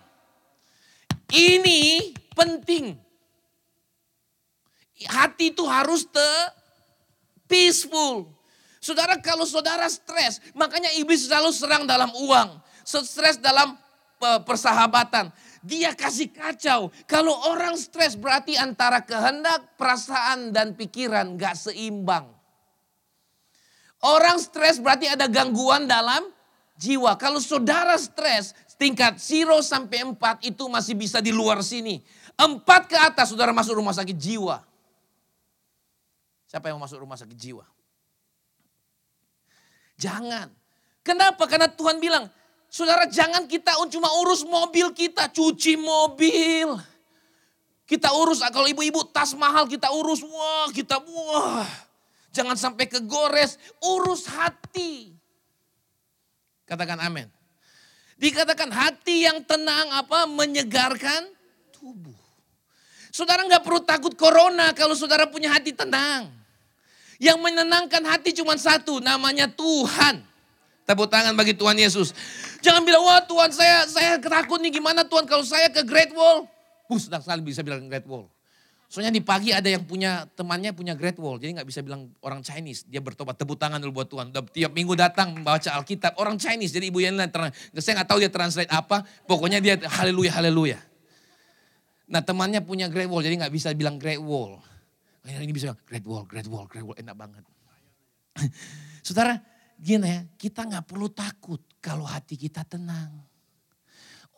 Ini 1.31 2.11
penting. 2.35 2.99
Hati 5.07 5.55
itu 5.55 5.63
harus 5.71 6.03
te 6.03 6.31
peaceful. 7.47 8.27
Saudara 8.83 9.23
kalau 9.23 9.47
saudara 9.47 9.87
stres, 9.87 10.43
makanya 10.59 10.91
iblis 10.99 11.31
selalu 11.31 11.55
serang 11.55 11.87
dalam 11.87 12.11
uang. 12.11 12.59
Stres 12.83 13.39
dalam 13.39 13.79
persahabatan. 14.19 15.31
Dia 15.63 15.95
kasih 15.95 16.35
kacau. 16.35 16.91
Kalau 17.07 17.39
orang 17.55 17.79
stres 17.79 18.19
berarti 18.19 18.59
antara 18.59 18.99
kehendak, 19.07 19.79
perasaan, 19.79 20.51
dan 20.51 20.75
pikiran 20.75 21.39
gak 21.39 21.55
seimbang. 21.55 22.34
Orang 24.05 24.37
stres 24.37 24.77
berarti 24.77 25.09
ada 25.09 25.25
gangguan 25.25 25.89
dalam 25.89 26.29
jiwa. 26.77 27.17
Kalau 27.17 27.41
saudara 27.41 27.97
stres, 27.97 28.53
tingkat 28.77 29.17
0 29.17 29.65
sampai 29.65 30.05
4 30.05 30.45
itu 30.45 30.69
masih 30.69 30.93
bisa 30.93 31.25
di 31.25 31.33
luar 31.33 31.65
sini. 31.65 32.05
Empat 32.37 32.85
ke 32.85 33.01
atas 33.01 33.33
saudara 33.33 33.57
masuk 33.57 33.81
rumah 33.81 33.97
sakit 33.97 34.13
jiwa. 34.13 34.61
Siapa 36.53 36.69
yang 36.69 36.77
mau 36.77 36.85
masuk 36.85 37.01
rumah 37.01 37.17
sakit 37.17 37.33
jiwa? 37.33 37.65
Jangan. 39.97 40.53
Kenapa? 41.01 41.49
Karena 41.49 41.73
Tuhan 41.73 41.97
bilang, 41.97 42.29
saudara 42.69 43.09
jangan 43.09 43.49
kita 43.49 43.73
cuma 43.89 44.13
urus 44.21 44.45
mobil 44.45 44.93
kita, 44.93 45.33
cuci 45.33 45.81
mobil. 45.81 46.77
Kita 47.89 48.13
urus, 48.21 48.45
kalau 48.53 48.69
ibu-ibu 48.69 49.01
tas 49.09 49.33
mahal 49.33 49.65
kita 49.65 49.89
urus, 49.97 50.21
wah 50.25 50.69
kita 50.77 51.01
wah. 51.01 51.94
Jangan 52.35 52.59
sampai 52.59 52.91
kegores, 52.91 53.57
urus 53.79 54.27
hati. 54.27 55.15
Katakan 56.67 56.99
amin. 56.99 57.31
Dikatakan 58.19 58.75
hati 58.75 59.31
yang 59.31 59.39
tenang 59.47 59.95
apa 59.95 60.27
menyegarkan 60.27 61.31
tubuh. 61.71 62.19
Saudara 63.15 63.47
nggak 63.47 63.63
perlu 63.63 63.79
takut 63.87 64.11
corona 64.19 64.75
kalau 64.75 64.99
saudara 64.99 65.31
punya 65.31 65.55
hati 65.55 65.71
tenang. 65.71 66.27
Yang 67.23 67.39
menenangkan 67.39 68.03
hati 68.03 68.35
cuma 68.35 68.59
satu, 68.59 68.99
namanya 68.99 69.47
Tuhan. 69.47 70.19
Tepuk 70.83 71.07
tangan 71.07 71.39
bagi 71.39 71.55
Tuhan 71.55 71.79
Yesus. 71.79 72.11
Jangan 72.59 72.83
bilang, 72.83 73.07
wah 73.07 73.23
Tuhan 73.23 73.55
saya 73.55 73.87
saya 73.87 74.19
takut 74.19 74.59
nih 74.59 74.75
gimana 74.75 75.07
Tuhan 75.07 75.25
kalau 75.31 75.47
saya 75.47 75.71
ke 75.71 75.87
Great 75.87 76.11
Wall. 76.11 76.51
Uh, 76.91 76.99
sedang 76.99 77.23
sekali 77.23 77.41
bisa 77.47 77.63
bilang 77.63 77.87
Great 77.87 78.05
Wall. 78.05 78.34
Soalnya 78.95 79.11
di 79.11 79.27
pagi 79.27 79.51
ada 79.51 79.67
yang 79.67 79.83
punya 79.83 80.23
temannya 80.39 80.71
punya 80.71 80.95
Great 80.95 81.19
Wall. 81.19 81.43
Jadi 81.43 81.59
nggak 81.59 81.67
bisa 81.67 81.83
bilang 81.83 82.15
orang 82.23 82.47
Chinese. 82.47 82.87
Dia 82.87 83.03
bertobat, 83.03 83.35
tepuk 83.35 83.59
tangan 83.59 83.83
dulu 83.83 83.99
buat 83.99 84.07
Tuhan. 84.07 84.31
Tiap 84.31 84.71
minggu 84.71 84.95
datang 84.95 85.35
membaca 85.35 85.67
Alkitab. 85.75 86.15
Orang 86.15 86.39
Chinese, 86.39 86.71
jadi 86.71 86.95
ibu 86.95 87.03
lain. 87.03 87.19
Saya 87.75 87.93
nggak 87.99 88.07
tahu 88.15 88.23
dia 88.23 88.31
translate 88.31 88.71
apa. 88.71 89.03
Pokoknya 89.27 89.59
dia 89.59 89.83
haleluya, 89.83 90.39
haleluya. 90.39 90.79
Nah 92.07 92.23
temannya 92.23 92.63
punya 92.63 92.87
Great 92.87 93.11
Wall, 93.11 93.19
jadi 93.19 93.35
nggak 93.43 93.51
bisa 93.51 93.75
bilang 93.75 93.99
Great 93.99 94.23
Wall. 94.23 94.63
Ini 95.27 95.51
bisa 95.51 95.75
bilang 95.75 95.83
Great 95.91 96.07
Wall, 96.07 96.23
Great 96.31 96.47
Wall, 96.47 96.65
Great 96.71 96.87
Wall, 96.87 96.95
enak 96.95 97.19
banget. 97.19 97.43
Saudara, 99.11 99.43
gini 99.75 100.07
ya, 100.07 100.23
kita 100.39 100.71
nggak 100.71 100.87
perlu 100.87 101.11
takut 101.11 101.59
kalau 101.83 102.07
hati 102.07 102.39
kita 102.39 102.63
tenang. 102.63 103.11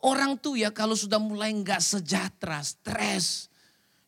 Orang 0.01 0.41
tuh 0.41 0.57
ya 0.57 0.73
kalau 0.73 0.97
sudah 0.97 1.21
mulai 1.21 1.53
nggak 1.53 1.77
sejahtera, 1.77 2.65
stres, 2.65 3.53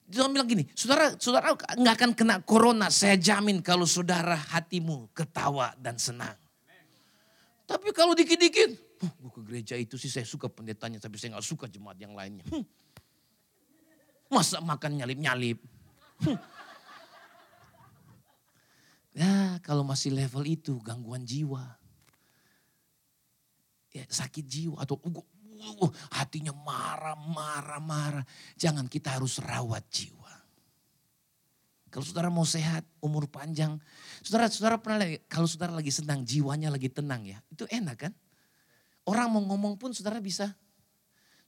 Dia 0.10 0.26
bilang 0.26 0.50
gini, 0.50 0.66
saudara, 0.74 1.14
saudara 1.22 1.54
nggak 1.54 1.96
akan 2.02 2.12
kena 2.18 2.42
corona. 2.42 2.90
Saya 2.90 3.14
jamin 3.14 3.62
kalau 3.62 3.86
saudara 3.86 4.34
hatimu 4.34 5.14
ketawa 5.14 5.78
dan 5.78 6.02
senang. 6.02 6.34
Tapi 7.70 7.94
kalau 7.94 8.18
dikit-dikit, 8.18 8.74
huh, 9.06 9.30
ke 9.30 9.42
gereja 9.46 9.78
itu 9.78 10.02
sih 10.02 10.10
saya 10.10 10.26
suka 10.26 10.50
pendetanya, 10.50 10.98
tapi 10.98 11.22
saya 11.22 11.38
nggak 11.38 11.46
suka 11.46 11.70
jemaat 11.70 12.02
yang 12.02 12.18
lainnya. 12.18 12.42
Hmm. 12.50 12.66
Masa 14.34 14.58
makan 14.58 14.98
nyalip-nyalip. 14.98 15.62
Hmm. 16.26 16.42
Ya 19.14 19.62
kalau 19.62 19.86
masih 19.86 20.10
level 20.10 20.42
itu 20.50 20.82
gangguan 20.82 21.22
jiwa. 21.22 21.78
Ya, 23.94 24.06
sakit 24.10 24.46
jiwa 24.46 24.82
atau 24.82 24.98
hatinya 26.16 26.54
marah, 26.56 27.18
marah, 27.18 27.82
marah. 27.84 28.26
Jangan 28.56 28.88
kita 28.88 29.20
harus 29.20 29.40
rawat 29.44 29.86
jiwa. 29.92 30.34
Kalau 31.90 32.06
saudara 32.06 32.30
mau 32.30 32.46
sehat, 32.46 32.86
umur 33.02 33.26
panjang. 33.26 33.82
Saudara, 34.22 34.46
saudara 34.48 34.78
pernah 34.78 35.02
lagi, 35.02 35.18
kalau 35.26 35.50
saudara 35.50 35.74
lagi 35.74 35.90
senang, 35.90 36.22
jiwanya 36.22 36.70
lagi 36.70 36.86
tenang 36.86 37.26
ya. 37.26 37.42
Itu 37.50 37.66
enak 37.66 37.98
kan? 37.98 38.14
Orang 39.10 39.34
mau 39.34 39.42
ngomong 39.42 39.74
pun 39.82 39.90
saudara 39.90 40.22
bisa. 40.22 40.54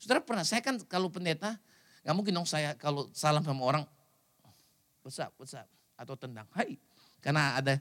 Saudara 0.01 0.17
pernah, 0.25 0.41
saya 0.41 0.65
kan 0.65 0.81
kalau 0.89 1.13
pendeta, 1.13 1.61
nggak 2.01 2.15
mungkin 2.17 2.33
dong 2.33 2.49
saya 2.49 2.73
kalau 2.73 3.05
salam 3.13 3.45
sama 3.45 3.61
orang, 3.61 3.83
what's 5.05 5.21
up, 5.21 5.29
what's 5.37 5.53
up, 5.53 5.69
atau 5.93 6.17
tendang, 6.17 6.49
hai. 6.57 6.81
Karena 7.21 7.53
ada, 7.61 7.77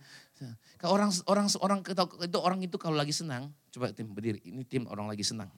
orang 0.84 1.08
orang 1.24 1.48
orang 1.64 1.80
itu 1.80 2.38
orang 2.44 2.60
itu 2.60 2.76
kalau 2.76 2.92
lagi 2.92 3.16
senang, 3.16 3.48
coba 3.72 3.88
tim 3.96 4.12
berdiri, 4.12 4.36
ini 4.44 4.68
tim 4.68 4.84
orang 4.84 5.08
lagi 5.08 5.24
senang. 5.24 5.48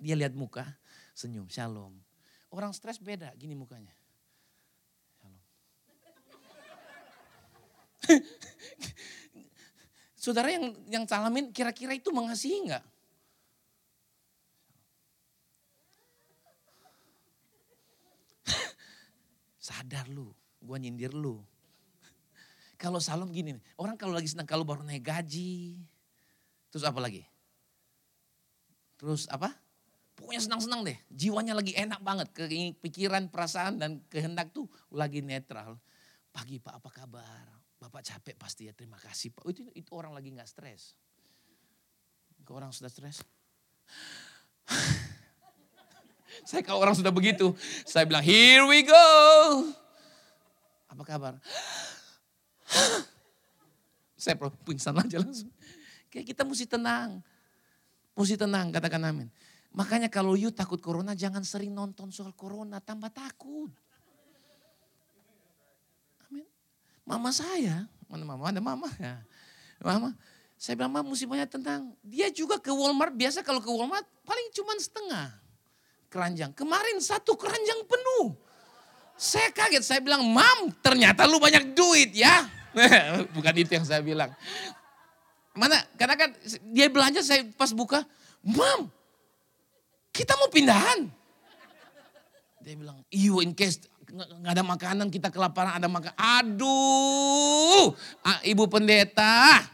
Dia 0.00 0.16
lihat 0.16 0.32
muka, 0.32 0.64
senyum, 1.12 1.44
shalom. 1.52 1.92
Orang 2.48 2.72
stres 2.72 2.96
beda, 2.96 3.36
gini 3.36 3.52
mukanya. 3.52 3.92
Shalom. 5.20 5.42
Saudara 10.24 10.48
yang 10.48 10.72
yang 10.88 11.04
salamin 11.04 11.52
kira-kira 11.52 11.92
itu 11.92 12.08
mengasihi 12.12 12.64
enggak? 12.64 12.84
Sadar 19.60 20.08
lu, 20.08 20.32
gua 20.64 20.80
nyindir 20.80 21.12
lu. 21.12 21.44
Kalau 22.80 22.96
salam 22.96 23.28
gini, 23.28 23.60
orang 23.76 24.00
kalau 24.00 24.16
lagi 24.16 24.32
senang, 24.32 24.48
kalau 24.48 24.64
baru 24.64 24.80
naik 24.80 25.04
gaji, 25.04 25.76
terus 26.72 26.88
apa 26.88 26.96
lagi? 26.96 27.28
Terus 28.96 29.28
apa? 29.28 29.52
Pokoknya 30.20 30.42
senang-senang 30.44 30.84
deh. 30.84 30.98
Jiwanya 31.08 31.56
lagi 31.56 31.72
enak 31.72 32.04
banget. 32.04 32.28
Pikiran, 32.84 33.32
perasaan, 33.32 33.80
dan 33.80 34.04
kehendak 34.12 34.52
tuh 34.52 34.68
lagi 34.92 35.24
netral. 35.24 35.80
Pagi 36.28 36.60
Pak 36.60 36.76
apa 36.76 36.90
kabar? 36.92 37.44
Bapak 37.80 38.04
capek 38.04 38.36
pasti 38.36 38.68
ya 38.68 38.76
terima 38.76 39.00
kasih 39.00 39.32
Pak. 39.32 39.48
Itu, 39.48 39.64
itu 39.72 39.90
orang 39.96 40.12
lagi 40.12 40.28
gak 40.36 40.44
stres. 40.44 40.92
Kalau 42.44 42.60
orang 42.60 42.76
sudah 42.76 42.92
stres. 42.92 43.24
saya 46.48 46.60
kalau 46.60 46.84
orang 46.84 46.92
sudah 46.92 47.08
begitu. 47.08 47.56
Saya 47.88 48.04
bilang 48.04 48.20
here 48.20 48.68
we 48.68 48.84
go. 48.84 49.08
Apa 50.92 51.02
kabar? 51.08 51.40
saya 54.20 54.36
pingsan 54.68 55.00
aja 55.00 55.16
langsung. 55.24 55.48
Kayak 56.12 56.36
kita 56.36 56.42
mesti 56.44 56.68
tenang. 56.68 57.24
Mesti 58.12 58.36
tenang 58.36 58.68
katakan 58.68 59.00
amin. 59.08 59.32
Makanya 59.70 60.10
kalau 60.10 60.34
you 60.34 60.50
takut 60.50 60.82
corona 60.82 61.14
jangan 61.14 61.46
sering 61.46 61.70
nonton 61.70 62.10
soal 62.10 62.34
corona, 62.34 62.82
tambah 62.82 63.06
takut. 63.14 63.70
Amin. 66.26 66.46
Mama 67.06 67.30
saya, 67.30 67.86
mana 68.10 68.24
mama? 68.26 68.44
Ada 68.50 68.60
mama 68.62 68.88
ya. 68.98 69.22
Mama, 69.80 70.10
saya 70.58 70.74
bilang 70.74 70.92
mama 70.92 71.14
mesti 71.14 71.24
banyak 71.24 71.48
tentang. 71.48 71.94
Dia 72.02 72.34
juga 72.34 72.58
ke 72.58 72.74
Walmart, 72.74 73.14
biasa 73.14 73.46
kalau 73.46 73.62
ke 73.62 73.70
Walmart 73.70 74.04
paling 74.26 74.50
cuma 74.50 74.74
setengah 74.74 75.38
keranjang. 76.10 76.50
Kemarin 76.52 76.98
satu 76.98 77.38
keranjang 77.38 77.86
penuh. 77.86 78.34
Saya 79.14 79.54
kaget, 79.54 79.84
saya 79.86 80.00
bilang, 80.02 80.26
mam 80.26 80.74
ternyata 80.82 81.30
lu 81.30 81.38
banyak 81.38 81.78
duit 81.78 82.10
ya. 82.10 82.42
Bukan 83.36 83.54
itu 83.54 83.70
yang 83.70 83.86
saya 83.86 84.02
bilang. 84.02 84.34
Mana, 85.54 85.78
karena 85.94 86.18
kan 86.18 86.30
dia 86.74 86.90
belanja 86.90 87.22
saya 87.22 87.46
pas 87.54 87.70
buka, 87.70 88.02
mam 88.42 88.90
kita 90.20 90.36
mau 90.36 90.52
pindahan. 90.52 91.08
Dia 92.60 92.76
bilang, 92.76 93.00
iyo 93.08 93.40
in 93.40 93.56
case 93.56 93.88
nggak 94.10 94.52
ada 94.52 94.64
makanan 94.66 95.08
kita 95.08 95.32
kelaparan 95.32 95.80
ada 95.80 95.88
makan. 95.88 96.12
Aduh, 96.12 97.96
ah, 98.20 98.38
ibu 98.44 98.68
pendeta. 98.68 99.64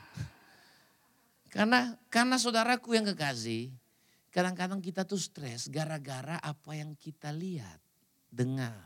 Karena 1.50 1.98
karena 2.12 2.36
saudaraku 2.38 2.94
yang 2.94 3.10
kekasih, 3.10 3.74
kadang-kadang 4.30 4.78
kita 4.78 5.02
tuh 5.02 5.18
stres 5.18 5.66
gara-gara 5.66 6.38
apa 6.38 6.78
yang 6.78 6.94
kita 6.94 7.34
lihat, 7.34 7.82
dengar. 8.30 8.76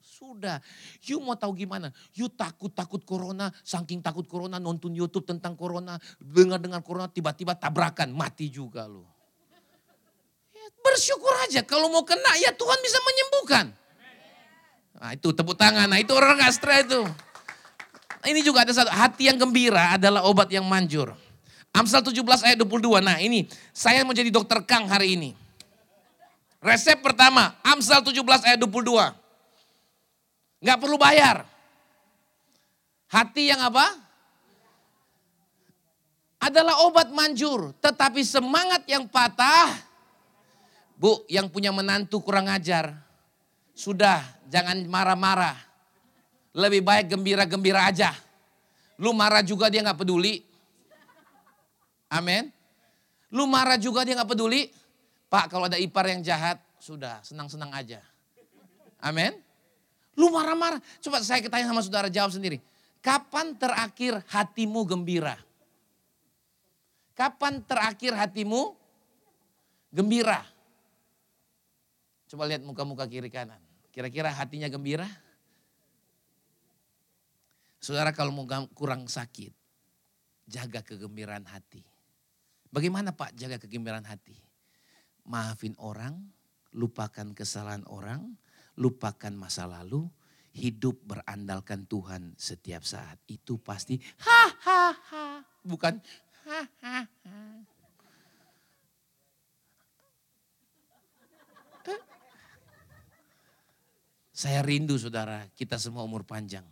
Sudah, 0.00 0.60
you 1.04 1.20
mau 1.20 1.36
tahu 1.36 1.52
gimana? 1.56 1.92
You 2.16 2.32
takut-takut 2.32 3.04
corona, 3.04 3.52
saking 3.64 4.00
takut 4.00 4.24
corona 4.24 4.56
nonton 4.56 4.92
YouTube 4.92 5.28
tentang 5.28 5.56
corona, 5.56 6.00
dengar-dengar 6.16 6.80
corona 6.80 7.08
tiba-tiba 7.12 7.56
tabrakan, 7.56 8.12
mati 8.12 8.48
juga 8.52 8.84
loh. 8.88 9.19
Bersyukur 10.90 11.30
aja 11.46 11.62
kalau 11.62 11.86
mau 11.86 12.02
kena 12.02 12.34
ya 12.42 12.50
Tuhan 12.50 12.78
bisa 12.82 12.98
menyembuhkan. 12.98 13.66
Nah 14.98 15.14
itu 15.14 15.30
tepuk 15.30 15.54
tangan, 15.54 15.86
nah 15.86 16.02
itu 16.02 16.10
orang 16.10 16.42
gak 16.42 16.50
stres 16.50 16.82
itu. 16.90 17.06
Ini 18.26 18.42
juga 18.42 18.66
ada 18.66 18.74
satu, 18.74 18.90
hati 18.90 19.30
yang 19.30 19.38
gembira 19.38 19.94
adalah 19.96 20.26
obat 20.26 20.50
yang 20.50 20.66
manjur. 20.66 21.14
Amsal 21.70 22.02
17 22.02 22.20
ayat 22.42 22.58
22, 22.58 22.98
nah 23.00 23.16
ini 23.22 23.46
saya 23.70 24.02
mau 24.02 24.10
jadi 24.10 24.28
dokter 24.34 24.60
Kang 24.66 24.90
hari 24.90 25.14
ini. 25.14 25.30
Resep 26.60 26.98
pertama, 27.00 27.54
Amsal 27.62 28.02
17 28.02 28.20
ayat 28.44 28.58
22. 28.58 29.14
Gak 30.60 30.78
perlu 30.82 30.98
bayar. 30.98 31.46
Hati 33.08 33.48
yang 33.48 33.62
apa? 33.62 33.86
Adalah 36.42 36.84
obat 36.84 37.08
manjur, 37.14 37.72
tetapi 37.78 38.20
semangat 38.26 38.84
yang 38.84 39.08
patah 39.08 39.89
Bu, 41.00 41.24
yang 41.32 41.48
punya 41.48 41.72
menantu 41.72 42.20
kurang 42.20 42.52
ajar. 42.52 42.92
Sudah, 43.72 44.20
jangan 44.52 44.84
marah-marah. 44.84 45.56
Lebih 46.52 46.84
baik 46.84 47.16
gembira-gembira 47.16 47.88
aja. 47.88 48.12
Lu 49.00 49.16
marah 49.16 49.40
juga 49.40 49.72
dia 49.72 49.80
nggak 49.80 49.96
peduli. 49.96 50.44
Amin. 52.12 52.52
Lu 53.32 53.48
marah 53.48 53.80
juga 53.80 54.04
dia 54.04 54.12
nggak 54.12 54.28
peduli. 54.28 54.68
Pak, 55.32 55.48
kalau 55.48 55.72
ada 55.72 55.80
ipar 55.80 56.04
yang 56.04 56.20
jahat, 56.20 56.60
sudah 56.76 57.24
senang-senang 57.24 57.72
aja. 57.72 58.04
Amin. 59.00 59.32
Lu 60.20 60.28
marah-marah. 60.28 60.84
Coba 61.00 61.24
saya 61.24 61.40
tanya 61.48 61.64
sama 61.64 61.80
saudara 61.80 62.12
jawab 62.12 62.36
sendiri. 62.36 62.60
Kapan 63.00 63.56
terakhir 63.56 64.20
hatimu 64.28 64.84
gembira? 64.84 65.40
Kapan 67.16 67.64
terakhir 67.64 68.12
hatimu 68.12 68.76
gembira? 69.88 70.44
Coba 72.30 72.46
lihat 72.46 72.62
muka-muka 72.62 73.10
kiri 73.10 73.26
kanan. 73.26 73.58
Kira-kira 73.90 74.30
hatinya 74.30 74.70
gembira? 74.70 75.10
Saudara 77.82 78.14
kalau 78.14 78.30
mau 78.30 78.46
kurang 78.70 79.10
sakit, 79.10 79.50
jaga 80.46 80.78
kegembiraan 80.86 81.42
hati. 81.50 81.82
Bagaimana 82.70 83.10
Pak 83.10 83.34
jaga 83.34 83.58
kegembiraan 83.58 84.06
hati? 84.06 84.38
Maafin 85.26 85.74
orang, 85.82 86.22
lupakan 86.70 87.34
kesalahan 87.34 87.82
orang, 87.90 88.38
lupakan 88.78 89.34
masa 89.34 89.66
lalu, 89.66 90.06
hidup 90.54 91.02
berandalkan 91.02 91.82
Tuhan 91.90 92.38
setiap 92.38 92.86
saat. 92.86 93.18
Itu 93.26 93.58
pasti 93.58 93.98
ha 94.22 94.42
ha 94.54 94.82
ha, 94.94 95.24
bukan 95.66 95.98
ha 96.46 96.60
ha 96.78 96.96
ha. 97.02 97.38
Saya 104.40 104.64
rindu 104.64 104.96
saudara, 104.96 105.44
kita 105.52 105.76
semua 105.76 106.00
umur 106.00 106.24
panjang. 106.24 106.64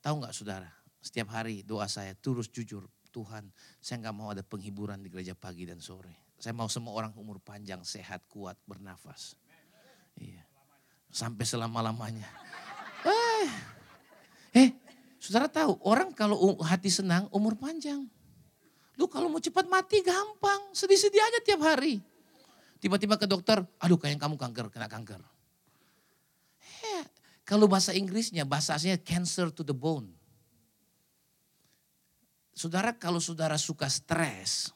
Tahu 0.00 0.24
nggak 0.24 0.32
saudara, 0.32 0.72
setiap 1.04 1.28
hari 1.28 1.60
doa 1.60 1.84
saya 1.84 2.16
terus 2.16 2.48
jujur. 2.48 2.88
Tuhan, 3.12 3.52
saya 3.76 4.00
nggak 4.00 4.16
mau 4.16 4.32
ada 4.32 4.40
penghiburan 4.40 5.04
di 5.04 5.12
gereja 5.12 5.36
pagi 5.36 5.68
dan 5.68 5.84
sore. 5.84 6.32
Saya 6.40 6.56
mau 6.56 6.64
semua 6.72 6.96
orang 6.96 7.12
umur 7.20 7.44
panjang, 7.44 7.84
sehat, 7.84 8.24
kuat, 8.32 8.56
bernafas. 8.64 9.36
Iya. 10.16 10.40
Sampai 11.12 11.44
selama-lamanya. 11.44 12.24
Eh, 13.04 13.48
eh, 14.56 14.68
saudara 15.20 15.52
tahu 15.52 15.76
orang 15.84 16.16
kalau 16.16 16.56
hati 16.64 16.88
senang 16.88 17.28
umur 17.36 17.52
panjang. 17.60 18.00
Lu 18.96 19.12
kalau 19.12 19.28
mau 19.28 19.44
cepat 19.44 19.68
mati 19.68 20.00
gampang, 20.00 20.72
sedih-sedih 20.72 21.20
aja 21.20 21.38
tiap 21.44 21.60
hari. 21.68 22.00
Tiba-tiba 22.80 23.20
ke 23.20 23.28
dokter, 23.28 23.60
aduh 23.76 24.00
kayaknya 24.00 24.24
kamu 24.24 24.40
kanker, 24.40 24.72
kena 24.72 24.88
kanker 24.88 25.35
Kalau 27.46 27.70
bahasa 27.70 27.94
Inggrisnya, 27.94 28.42
bahasa 28.42 28.74
aslinya 28.74 28.98
cancer 28.98 29.54
to 29.54 29.62
the 29.62 29.70
bone. 29.70 30.10
Saudara 32.50 32.90
kalau 32.98 33.22
saudara 33.22 33.54
suka 33.54 33.86
stres, 33.86 34.74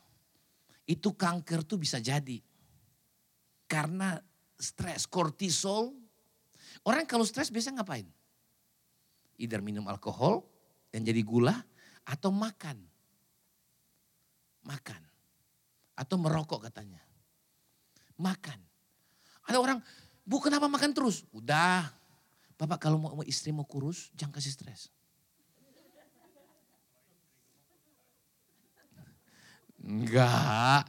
itu 0.87 1.11
kanker 1.11 1.67
tuh 1.67 1.83
bisa 1.83 1.99
jadi. 1.99 2.39
Karena 3.67 4.15
stres, 4.55 5.11
kortisol. 5.11 5.91
Orang 6.87 7.11
kalau 7.11 7.27
stres 7.27 7.51
biasa 7.51 7.75
ngapain? 7.75 8.07
Either 9.43 9.59
minum 9.59 9.91
alkohol 9.91 10.47
dan 10.95 11.03
jadi 11.03 11.27
gula 11.27 11.59
atau 12.07 12.31
makan. 12.31 12.79
Makan. 14.63 15.03
Atau 15.99 16.23
merokok 16.23 16.71
katanya. 16.71 17.03
Makan. 18.15 18.63
Ada 19.51 19.59
orang, 19.59 19.83
bu 20.23 20.39
kenapa 20.39 20.71
makan 20.71 20.95
terus? 20.95 21.27
Udah, 21.35 22.00
Bapak 22.61 22.77
kalau 22.77 23.01
mau 23.01 23.25
istri 23.25 23.57
mau 23.57 23.65
kurus, 23.65 24.13
jangan 24.13 24.37
kasih 24.37 24.53
stres. 24.53 24.93
Enggak. 29.81 30.85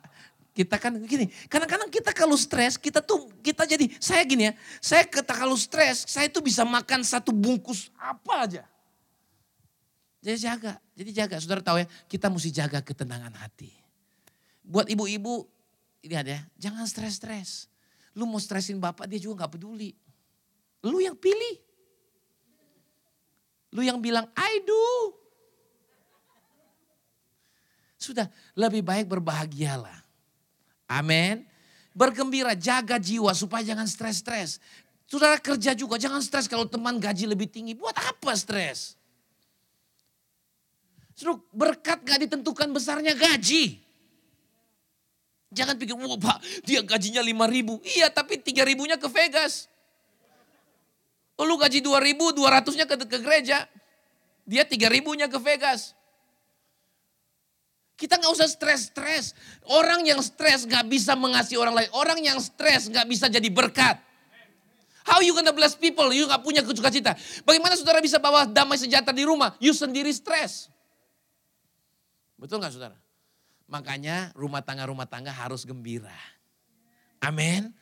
Kita 0.51 0.75
kan 0.75 0.99
gini, 1.07 1.31
kadang-kadang 1.47 1.87
kita 1.87 2.11
kalau 2.11 2.35
stres, 2.35 2.75
kita 2.75 2.99
tuh, 2.99 3.31
kita 3.39 3.63
jadi, 3.63 3.87
saya 4.03 4.19
gini 4.27 4.51
ya, 4.51 4.53
saya 4.83 5.07
kata 5.07 5.31
kalau 5.31 5.55
stres, 5.55 6.03
saya 6.11 6.27
tuh 6.27 6.43
bisa 6.43 6.67
makan 6.67 7.07
satu 7.07 7.31
bungkus 7.31 7.87
apa 7.95 8.43
aja. 8.43 8.63
Jadi 10.19 10.37
jaga, 10.43 10.75
jadi 10.91 11.11
jaga. 11.23 11.39
Saudara 11.39 11.63
tahu 11.63 11.79
ya, 11.79 11.87
kita 12.11 12.27
mesti 12.27 12.51
jaga 12.51 12.83
ketenangan 12.83 13.31
hati. 13.39 13.71
Buat 14.59 14.91
ibu-ibu, 14.91 15.47
lihat 16.03 16.27
ya, 16.27 16.39
jangan 16.59 16.83
stres-stres. 16.83 17.71
Lu 18.11 18.27
mau 18.27 18.43
stresin 18.43 18.75
bapak, 18.75 19.07
dia 19.07 19.23
juga 19.23 19.47
gak 19.47 19.55
peduli. 19.55 19.95
Lu 20.81 20.97
yang 20.97 21.13
pilih. 21.17 21.55
Lu 23.71 23.81
yang 23.85 24.01
bilang, 24.03 24.27
I 24.35 24.59
do. 24.65 24.85
Sudah, 28.01 28.27
lebih 28.57 28.81
baik 28.81 29.07
berbahagialah. 29.07 30.01
Amin. 30.89 31.45
Bergembira, 31.93 32.57
jaga 32.57 32.97
jiwa 32.97 33.31
supaya 33.31 33.61
jangan 33.61 33.85
stres-stres. 33.85 34.59
Saudara 35.07 35.39
kerja 35.39 35.71
juga, 35.77 35.95
jangan 36.01 36.19
stres 36.19 36.49
kalau 36.49 36.67
teman 36.67 36.99
gaji 36.99 37.29
lebih 37.29 37.47
tinggi. 37.47 37.77
Buat 37.77 37.95
apa 37.95 38.35
stres? 38.35 38.99
Suruh 41.15 41.39
berkat 41.53 42.01
gak 42.03 42.27
ditentukan 42.27 42.73
besarnya 42.73 43.13
gaji. 43.15 43.77
Jangan 45.51 45.75
pikir, 45.75 45.95
wah 45.99 46.15
pak 46.15 46.39
dia 46.63 46.79
gajinya 46.79 47.19
5 47.19 47.27
ribu. 47.51 47.79
Iya 47.83 48.07
tapi 48.07 48.39
3 48.39 48.63
ribunya 48.63 48.95
ke 48.95 49.07
Vegas. 49.11 49.70
Oh, 51.41 51.45
lu 51.49 51.57
gaji 51.57 51.81
2 51.81 51.97
ribu, 52.05 52.29
200-nya 52.37 52.85
ke, 52.85 53.01
ke 53.01 53.17
gereja. 53.17 53.65
Dia 54.45 54.61
3 54.61 54.77
ribunya 54.93 55.25
ke 55.25 55.41
Vegas. 55.41 55.97
Kita 57.97 58.21
nggak 58.21 58.29
usah 58.29 58.45
stres-stres. 58.45 59.33
Orang 59.65 60.05
yang 60.05 60.21
stres 60.21 60.69
nggak 60.69 60.85
bisa 60.85 61.17
mengasihi 61.17 61.57
orang 61.57 61.81
lain. 61.81 61.89
Orang 61.97 62.21
yang 62.21 62.37
stres 62.37 62.85
nggak 62.93 63.09
bisa 63.09 63.25
jadi 63.25 63.49
berkat. 63.49 63.97
How 65.01 65.17
you 65.25 65.33
gonna 65.33 65.49
bless 65.49 65.73
people? 65.73 66.13
You 66.13 66.29
nggak 66.29 66.45
punya 66.45 66.61
cita. 66.61 67.17
Bagaimana 67.41 67.73
saudara 67.73 67.97
bisa 68.05 68.21
bawa 68.21 68.45
damai 68.45 68.77
sejahtera 68.77 69.09
di 69.09 69.25
rumah? 69.25 69.57
You 69.57 69.73
sendiri 69.73 70.13
stres. 70.13 70.69
Betul 72.37 72.61
nggak 72.61 72.73
saudara? 72.77 72.97
Makanya 73.65 74.29
rumah 74.37 74.61
tangga-rumah 74.61 75.09
tangga 75.09 75.33
harus 75.33 75.65
gembira. 75.65 76.13
Amin. 77.17 77.73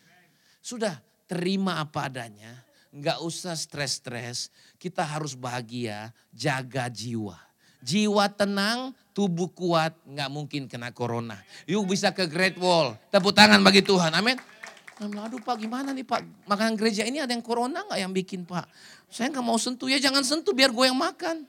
Sudah 0.64 0.96
terima 1.28 1.84
apa 1.84 2.08
adanya. 2.08 2.69
Nggak 2.90 3.22
usah 3.22 3.54
stres-stres. 3.54 4.50
Kita 4.82 5.06
harus 5.06 5.38
bahagia, 5.38 6.10
jaga 6.34 6.90
jiwa. 6.90 7.38
Jiwa 7.80 8.28
tenang, 8.28 8.92
tubuh 9.16 9.48
kuat, 9.54 9.96
nggak 10.04 10.30
mungkin 10.30 10.68
kena 10.68 10.92
corona. 10.92 11.40
Yuk 11.64 11.88
bisa 11.88 12.12
ke 12.12 12.28
Great 12.28 12.60
Wall. 12.60 12.98
Tepuk 13.08 13.32
tangan 13.32 13.62
bagi 13.64 13.80
Tuhan. 13.80 14.12
Amin. 14.12 14.36
Aduh 15.00 15.40
pak 15.40 15.56
gimana 15.56 15.96
nih 15.96 16.04
pak, 16.04 16.28
makanan 16.44 16.76
gereja 16.76 17.08
ini 17.08 17.24
ada 17.24 17.32
yang 17.32 17.40
corona 17.40 17.88
nggak 17.88 18.00
yang 18.04 18.12
bikin 18.12 18.44
pak? 18.44 18.68
Saya 19.08 19.32
nggak 19.32 19.46
mau 19.48 19.56
sentuh, 19.56 19.88
ya 19.88 19.96
jangan 19.96 20.28
sentuh 20.28 20.52
biar 20.52 20.76
gue 20.76 20.92
yang 20.92 21.00
makan. 21.00 21.48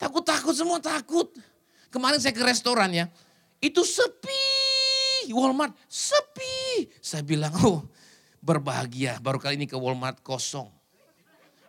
Takut-takut 0.00 0.56
semua 0.56 0.80
takut. 0.80 1.28
Kemarin 1.92 2.16
saya 2.16 2.32
ke 2.32 2.40
restoran 2.40 2.88
ya, 2.96 3.12
itu 3.60 3.84
sepi. 3.84 5.36
Walmart 5.36 5.76
sepi. 5.84 6.88
Saya 6.96 7.20
bilang, 7.20 7.52
oh 7.60 7.84
berbahagia. 8.44 9.16
Baru 9.24 9.40
kali 9.40 9.56
ini 9.56 9.64
ke 9.64 9.74
Walmart 9.74 10.20
kosong. 10.20 10.68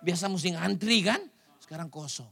Biasa 0.04 0.28
mesti 0.28 0.54
ngantri 0.54 1.08
kan, 1.08 1.24
sekarang 1.64 1.88
kosong. 1.88 2.28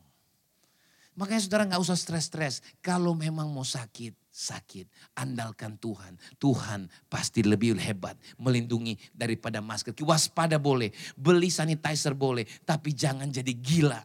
Makanya 1.16 1.41
saudara 1.46 1.64
nggak 1.70 1.82
usah 1.82 1.96
stres-stres. 1.96 2.60
Kalau 2.84 3.14
memang 3.16 3.48
mau 3.48 3.64
sakit, 3.64 4.18
sakit. 4.34 5.14
Andalkan 5.14 5.78
Tuhan. 5.78 6.18
Tuhan 6.41 6.89
pasti 7.06 7.46
lebih 7.46 7.78
hebat 7.78 8.18
melindungi 8.41 8.98
daripada 9.14 9.62
masker. 9.62 9.94
Waspada 10.04 10.58
boleh, 10.58 10.89
beli 11.14 11.54
sanitizer 11.54 12.18
boleh, 12.18 12.44
tapi 12.66 12.91
jangan 12.98 13.30
jadi 13.30 13.54
gila. 13.54 14.02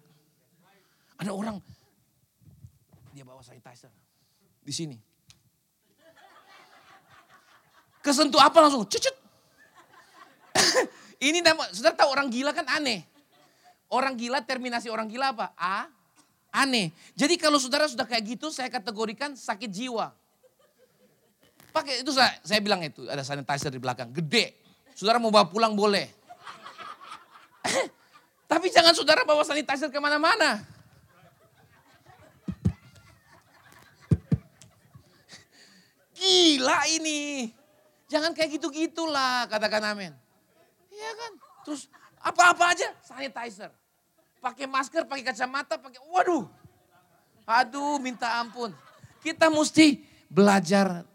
Ada 1.19 1.35
orang 1.35 1.59
dia 3.11 3.27
bawa 3.27 3.43
sanitizer 3.43 3.91
di 4.63 4.71
sini. 4.71 4.97
Kesentuh 8.05 8.39
apa 8.39 8.63
langsung 8.63 8.87
cucut. 8.87 9.28
Ini 11.29 11.43
nama, 11.43 11.67
saudara 11.75 11.99
tahu 11.99 12.15
orang 12.15 12.31
gila 12.31 12.55
kan 12.55 12.63
aneh. 12.71 13.03
Orang 13.89 14.21
gila 14.21 14.45
terminasi 14.45 14.93
orang 14.93 15.09
gila 15.09 15.33
apa? 15.33 15.49
A, 15.57 15.89
aneh. 16.53 16.93
Jadi 17.17 17.39
kalau 17.41 17.59
saudara 17.59 17.89
sudah 17.89 18.05
kayak 18.05 18.23
gitu 18.37 18.51
saya 18.53 18.69
kategorikan 18.69 19.33
sakit 19.35 19.71
jiwa. 19.71 20.13
Pakai 21.73 22.03
itu 22.03 22.13
saya, 22.13 22.37
saya 22.45 22.61
bilang 22.61 22.83
itu 22.85 23.09
ada 23.09 23.25
sanitizer 23.25 23.71
di 23.73 23.79
belakang, 23.81 24.13
gede. 24.13 24.53
Saudara 24.95 25.19
mau 25.23 25.31
bawa 25.31 25.49
pulang 25.49 25.77
boleh. 25.77 26.09
Tapi 28.51 28.71
jangan 28.73 28.95
saudara 28.97 29.25
bawa 29.29 29.45
sanitizer 29.45 29.91
ke 29.93 30.01
mana-mana. 30.01 30.59
Gila 36.19 36.89
ini. 36.93 37.53
Jangan 38.09 38.33
kayak 38.33 38.57
gitu-gitulah 38.57 39.45
katakan 39.53 39.85
amin. 39.93 40.17
Iya 40.99 41.13
kan? 41.15 41.33
Terus 41.63 41.87
apa-apa 42.19 42.75
aja 42.75 42.89
sanitizer. 43.07 43.71
Pakai 44.43 44.67
masker, 44.67 45.07
pakai 45.07 45.25
kacamata, 45.31 45.79
pakai 45.79 46.03
waduh. 46.11 46.47
Aduh, 47.47 48.03
minta 48.03 48.43
ampun. 48.43 48.75
Kita 49.23 49.47
mesti 49.51 50.03
belajar 50.29 51.07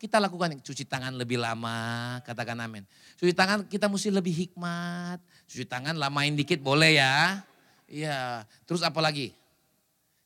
kita 0.00 0.16
lakukan 0.16 0.56
cuci 0.64 0.88
tangan 0.88 1.12
lebih 1.12 1.36
lama, 1.36 2.18
katakan 2.24 2.56
amin. 2.56 2.88
Cuci 3.20 3.36
tangan 3.36 3.68
kita 3.68 3.86
mesti 3.86 4.08
lebih 4.08 4.32
hikmat. 4.32 5.20
Cuci 5.44 5.68
tangan 5.68 5.96
lamain 5.98 6.32
dikit 6.32 6.60
boleh 6.64 6.96
ya. 6.96 7.44
Iya, 7.90 8.46
terus 8.64 8.80
apa 8.80 9.02
lagi? 9.02 9.34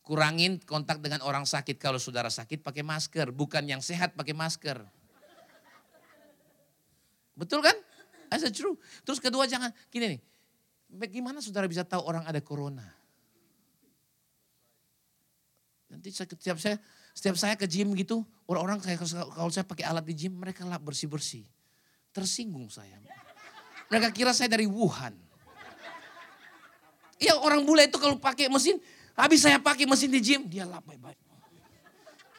Kurangin 0.05 0.61
kontak 0.63 1.01
dengan 1.01 1.25
orang 1.25 1.49
sakit. 1.49 1.81
Kalau 1.81 1.97
saudara 1.97 2.29
sakit 2.29 2.61
pakai 2.61 2.85
masker. 2.85 3.33
Bukan 3.33 3.65
yang 3.65 3.81
sehat 3.81 4.13
pakai 4.13 4.37
masker. 4.37 4.85
Betul 7.35 7.65
kan? 7.65 7.75
That's 8.41 8.51
true. 8.51 8.75
Terus 9.07 9.23
kedua 9.23 9.47
jangan, 9.47 9.71
gini 9.93 10.19
nih. 10.19 10.21
Bagaimana 10.95 11.39
saudara 11.39 11.71
bisa 11.71 11.87
tahu 11.87 12.03
orang 12.03 12.27
ada 12.27 12.39
corona? 12.43 12.87
Nanti 15.91 16.11
setiap 16.11 16.59
saya, 16.59 16.77
setiap 17.15 17.37
saya 17.39 17.55
ke 17.55 17.71
gym 17.71 17.95
gitu, 17.95 18.27
orang-orang 18.51 18.83
kayak 18.83 19.03
kalau 19.07 19.51
saya 19.51 19.63
pakai 19.63 19.87
alat 19.87 20.03
di 20.03 20.15
gym, 20.15 20.35
mereka 20.35 20.67
lap 20.67 20.83
bersih-bersih. 20.83 21.47
Tersinggung 22.11 22.67
saya. 22.71 22.99
Mereka 23.91 24.11
kira 24.11 24.35
saya 24.35 24.51
dari 24.51 24.67
Wuhan. 24.67 25.15
Ya 27.23 27.39
orang 27.39 27.63
bule 27.63 27.87
itu 27.87 27.99
kalau 27.99 28.19
pakai 28.19 28.51
mesin, 28.51 28.83
Habis 29.15 29.47
saya 29.47 29.63
pakai 29.63 29.87
mesin 29.87 30.11
di 30.11 30.19
gym, 30.19 30.43
dia 30.51 30.67
lap 30.67 30.83
baik-baik. 30.83 31.19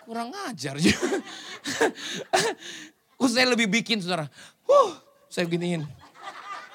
Kurang 0.04 0.30
ajar. 0.52 0.76
saya 3.32 3.48
lebih 3.48 3.72
bikin 3.72 4.04
saudara. 4.04 4.28
Huh, 4.68 4.92
saya 5.36 5.52
giniin. 5.52 5.84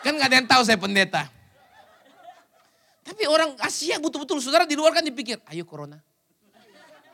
Kan 0.04 0.20
gak 0.20 0.28
ada 0.28 0.36
yang 0.36 0.44
tahu 0.44 0.60
saya 0.68 0.76
pendeta. 0.76 1.24
Tapi 3.00 3.24
orang 3.24 3.56
Asia 3.64 3.96
betul-betul 3.96 4.44
saudara 4.44 4.68
di 4.68 4.76
luar 4.76 4.92
kan 4.92 5.00
dipikir, 5.00 5.40
ayo 5.48 5.64
corona. 5.64 5.96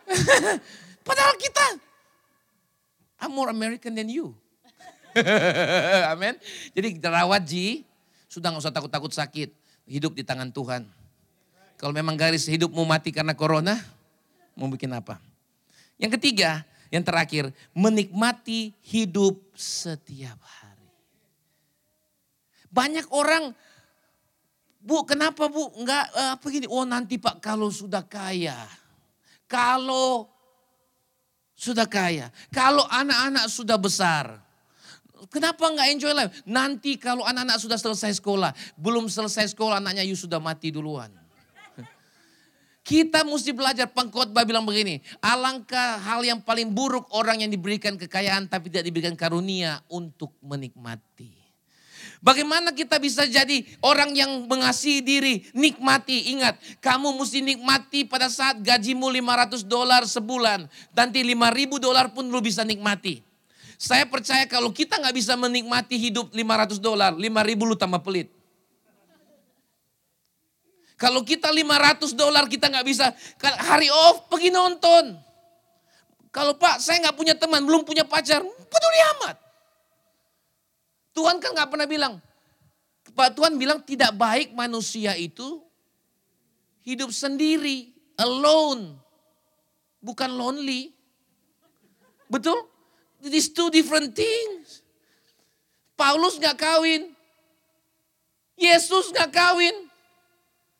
Padahal 1.06 1.38
kita, 1.38 1.78
I'm 3.22 3.30
more 3.30 3.54
American 3.54 3.94
than 3.94 4.10
you. 4.10 4.34
Amin. 6.12 6.34
Jadi 6.74 6.98
terawat 6.98 7.46
Ji, 7.46 7.86
sudah 8.26 8.50
gak 8.50 8.66
usah 8.66 8.74
takut-takut 8.74 9.14
sakit. 9.14 9.54
Hidup 9.86 10.18
di 10.18 10.26
tangan 10.26 10.50
Tuhan. 10.50 10.82
Kalau 11.78 11.94
memang 11.94 12.18
garis 12.18 12.50
hidupmu 12.50 12.82
mati 12.82 13.14
karena 13.14 13.38
corona, 13.38 13.78
mau 14.58 14.66
bikin 14.66 14.90
apa? 14.90 15.22
Yang 15.94 16.18
ketiga, 16.18 16.66
yang 16.90 17.06
terakhir, 17.06 17.54
menikmati 17.70 18.74
hidup 18.82 19.38
setiap 19.54 20.42
hari. 20.42 20.65
Banyak 22.70 23.10
orang, 23.12 23.52
Bu 24.82 25.02
kenapa 25.02 25.50
Bu 25.50 25.74
enggak 25.78 26.10
uh, 26.14 26.38
apa 26.38 26.46
gini, 26.46 26.70
oh 26.70 26.86
nanti 26.86 27.18
Pak 27.18 27.42
kalau 27.42 27.70
sudah 27.74 28.06
kaya. 28.06 28.54
Kalau 29.46 30.26
sudah 31.56 31.86
kaya, 31.86 32.28
kalau 32.50 32.84
anak-anak 32.86 33.46
sudah 33.48 33.78
besar. 33.78 34.42
Kenapa 35.32 35.66
enggak 35.72 35.88
enjoy 35.90 36.12
life? 36.12 36.32
Nanti 36.44 37.00
kalau 37.00 37.24
anak-anak 37.24 37.58
sudah 37.58 37.78
selesai 37.80 38.20
sekolah, 38.20 38.52
belum 38.78 39.08
selesai 39.10 39.56
sekolah 39.56 39.80
anaknya 39.80 40.04
you 40.06 40.14
sudah 40.14 40.38
mati 40.38 40.70
duluan. 40.70 41.10
Kita 42.86 43.26
mesti 43.26 43.50
belajar 43.50 43.90
pengkhotbah 43.90 44.46
bilang 44.46 44.62
begini, 44.62 45.02
alangkah 45.18 45.98
hal 45.98 46.22
yang 46.22 46.38
paling 46.38 46.70
buruk 46.70 47.10
orang 47.10 47.42
yang 47.42 47.50
diberikan 47.50 47.98
kekayaan 47.98 48.46
tapi 48.46 48.70
tidak 48.70 48.86
diberikan 48.86 49.18
karunia 49.18 49.82
untuk 49.90 50.30
menikmati. 50.38 51.34
Bagaimana 52.24 52.72
kita 52.72 52.96
bisa 52.96 53.28
jadi 53.28 53.62
orang 53.84 54.16
yang 54.16 54.48
mengasihi 54.48 55.04
diri, 55.04 55.34
nikmati. 55.52 56.32
Ingat, 56.32 56.56
kamu 56.80 57.12
mesti 57.12 57.44
nikmati 57.44 58.08
pada 58.08 58.32
saat 58.32 58.60
gajimu 58.64 59.06
500 59.08 59.62
dolar 59.62 60.02
sebulan. 60.08 60.64
Nanti 60.96 61.20
5000 61.20 61.76
dolar 61.76 62.06
pun 62.12 62.24
lu 62.24 62.40
bisa 62.40 62.64
nikmati. 62.64 63.20
Saya 63.76 64.08
percaya 64.08 64.48
kalau 64.48 64.72
kita 64.72 64.96
nggak 64.96 65.12
bisa 65.12 65.36
menikmati 65.36 66.00
hidup 66.00 66.32
500 66.32 66.80
dolar, 66.80 67.12
5000 67.12 67.68
lu 67.68 67.76
tambah 67.76 68.00
pelit. 68.00 68.32
Kalau 70.96 71.20
kita 71.20 71.52
500 71.52 72.16
dolar 72.16 72.48
kita 72.48 72.72
nggak 72.72 72.86
bisa 72.88 73.12
hari 73.68 73.92
off 73.92 74.32
pergi 74.32 74.48
nonton. 74.48 75.12
Kalau 76.32 76.56
Pak 76.56 76.80
saya 76.80 77.04
nggak 77.04 77.16
punya 77.16 77.36
teman, 77.36 77.60
belum 77.64 77.84
punya 77.84 78.08
pacar, 78.08 78.40
peduli 78.44 79.00
amat. 79.16 79.45
Tuhan 81.16 81.40
kan 81.40 81.56
nggak 81.56 81.70
pernah 81.72 81.88
bilang. 81.88 82.20
Pak 83.16 83.32
Tuhan 83.32 83.56
bilang 83.56 83.80
tidak 83.80 84.12
baik 84.12 84.52
manusia 84.52 85.16
itu 85.16 85.64
hidup 86.84 87.08
sendiri, 87.08 87.96
alone. 88.20 88.92
Bukan 90.04 90.28
lonely. 90.28 90.92
Betul? 92.28 92.68
These 93.24 93.56
two 93.56 93.72
different 93.72 94.12
things. 94.12 94.84
Paulus 95.96 96.36
nggak 96.36 96.60
kawin. 96.60 97.16
Yesus 98.60 99.08
nggak 99.16 99.32
kawin. 99.32 99.88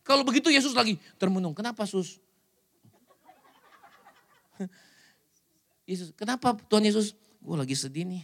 Kalau 0.05 0.21
begitu 0.23 0.53
Yesus 0.53 0.77
lagi 0.77 1.01
termenung. 1.17 1.57
Kenapa 1.57 1.89
sus? 1.89 2.21
Yesus, 5.89 6.13
kenapa 6.13 6.53
Tuhan 6.69 6.85
Yesus? 6.85 7.17
Gue 7.41 7.57
lagi 7.57 7.73
sedih 7.73 8.05
nih. 8.05 8.23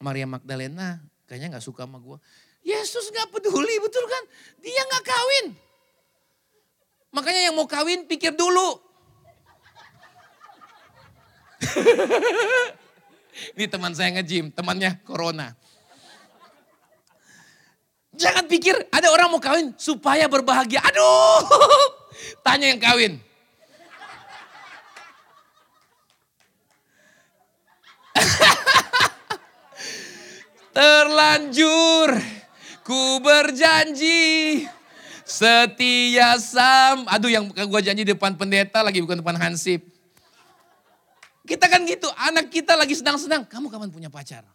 Maria 0.00 0.24
Magdalena 0.24 1.02
kayaknya 1.28 1.60
gak 1.60 1.64
suka 1.68 1.84
sama 1.84 2.00
gue. 2.00 2.16
Yesus 2.64 3.12
gak 3.12 3.28
peduli 3.28 3.76
betul 3.84 4.02
kan? 4.08 4.24
Dia 4.64 4.82
gak 4.88 5.04
kawin. 5.04 5.46
Makanya 7.12 7.52
yang 7.52 7.54
mau 7.54 7.68
kawin 7.68 8.08
pikir 8.08 8.32
dulu. 8.32 8.80
Ini 13.54 13.70
teman 13.70 13.94
saya 13.94 14.10
nge-gym, 14.18 14.50
temannya 14.50 14.98
corona. 15.06 15.54
Jangan 18.18 18.50
pikir 18.50 18.74
ada 18.90 19.14
orang 19.14 19.30
mau 19.30 19.38
kawin 19.38 19.70
supaya 19.78 20.26
berbahagia. 20.26 20.82
Aduh, 20.82 21.46
tanya 22.46 22.66
yang 22.74 22.82
kawin. 22.82 23.22
Terlanjur 30.78 32.14
ku 32.86 33.18
berjanji 33.18 34.62
setia 35.26 36.38
sam. 36.38 37.02
Aduh 37.10 37.26
yang 37.26 37.50
gue 37.50 37.80
janji 37.82 38.06
depan 38.06 38.38
pendeta 38.38 38.86
lagi 38.86 39.02
bukan 39.02 39.18
depan 39.18 39.34
hansip. 39.42 39.82
Kita 41.42 41.66
kan 41.66 41.82
gitu, 41.82 42.06
anak 42.14 42.46
kita 42.54 42.78
lagi 42.78 42.94
senang-senang. 42.94 43.42
Kamu 43.50 43.66
kapan 43.66 43.90
punya 43.90 44.06
pacar? 44.06 44.46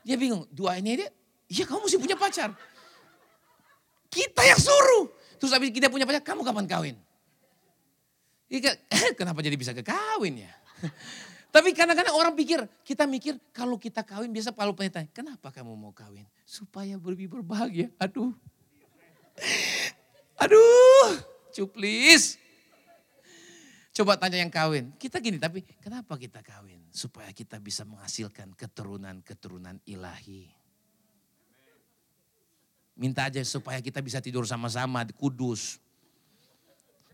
Dia 0.00 0.16
bingung, 0.16 0.48
dua 0.48 0.80
ini 0.80 1.04
dia, 1.04 1.12
iya 1.52 1.68
kamu 1.68 1.84
mesti 1.84 1.98
punya 2.00 2.16
pacar. 2.16 2.56
Kita 4.08 4.40
yang 4.40 4.56
suruh. 4.56 5.12
Terus 5.36 5.52
habis 5.52 5.74
kita 5.76 5.92
punya 5.92 6.08
pacar, 6.08 6.24
kamu 6.24 6.40
kapan 6.40 6.64
kawin? 6.64 6.96
Kenapa 9.18 9.44
jadi 9.44 9.60
bisa 9.60 9.76
kekawin 9.76 10.40
ya? 10.40 10.52
Tapi 11.50 11.74
kadang-kadang 11.74 12.14
orang 12.14 12.34
pikir, 12.38 12.62
kita 12.86 13.10
mikir 13.10 13.34
kalau 13.50 13.74
kita 13.74 14.06
kawin 14.06 14.30
biasa 14.30 14.54
kalau 14.54 14.70
pengen 14.70 15.10
kenapa 15.10 15.50
kamu 15.50 15.74
mau 15.74 15.90
kawin? 15.90 16.22
Supaya 16.46 16.94
lebih 16.94 17.26
berbahagia. 17.26 17.90
Aduh. 17.98 18.30
Aduh, 20.38 21.10
cuplis. 21.50 22.38
Coba 23.90 24.14
tanya 24.14 24.38
yang 24.38 24.48
kawin. 24.48 24.94
Kita 24.94 25.18
gini, 25.18 25.42
tapi 25.42 25.66
kenapa 25.82 26.14
kita 26.14 26.38
kawin? 26.40 26.78
Supaya 26.94 27.34
kita 27.34 27.58
bisa 27.58 27.82
menghasilkan 27.82 28.54
keturunan-keturunan 28.54 29.82
ilahi. 29.84 30.46
Minta 32.94 33.26
aja 33.26 33.42
supaya 33.42 33.82
kita 33.82 33.98
bisa 33.98 34.22
tidur 34.22 34.46
sama-sama 34.46 35.02
di 35.02 35.12
kudus. 35.18 35.82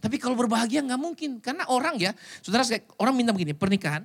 Tapi 0.00 0.16
kalau 0.20 0.36
berbahagia 0.36 0.84
nggak 0.84 1.00
mungkin. 1.00 1.38
Karena 1.40 1.66
orang 1.68 1.96
ya, 1.96 2.12
saudara 2.44 2.64
orang 3.00 3.14
minta 3.16 3.32
begini, 3.32 3.56
pernikahan. 3.56 4.04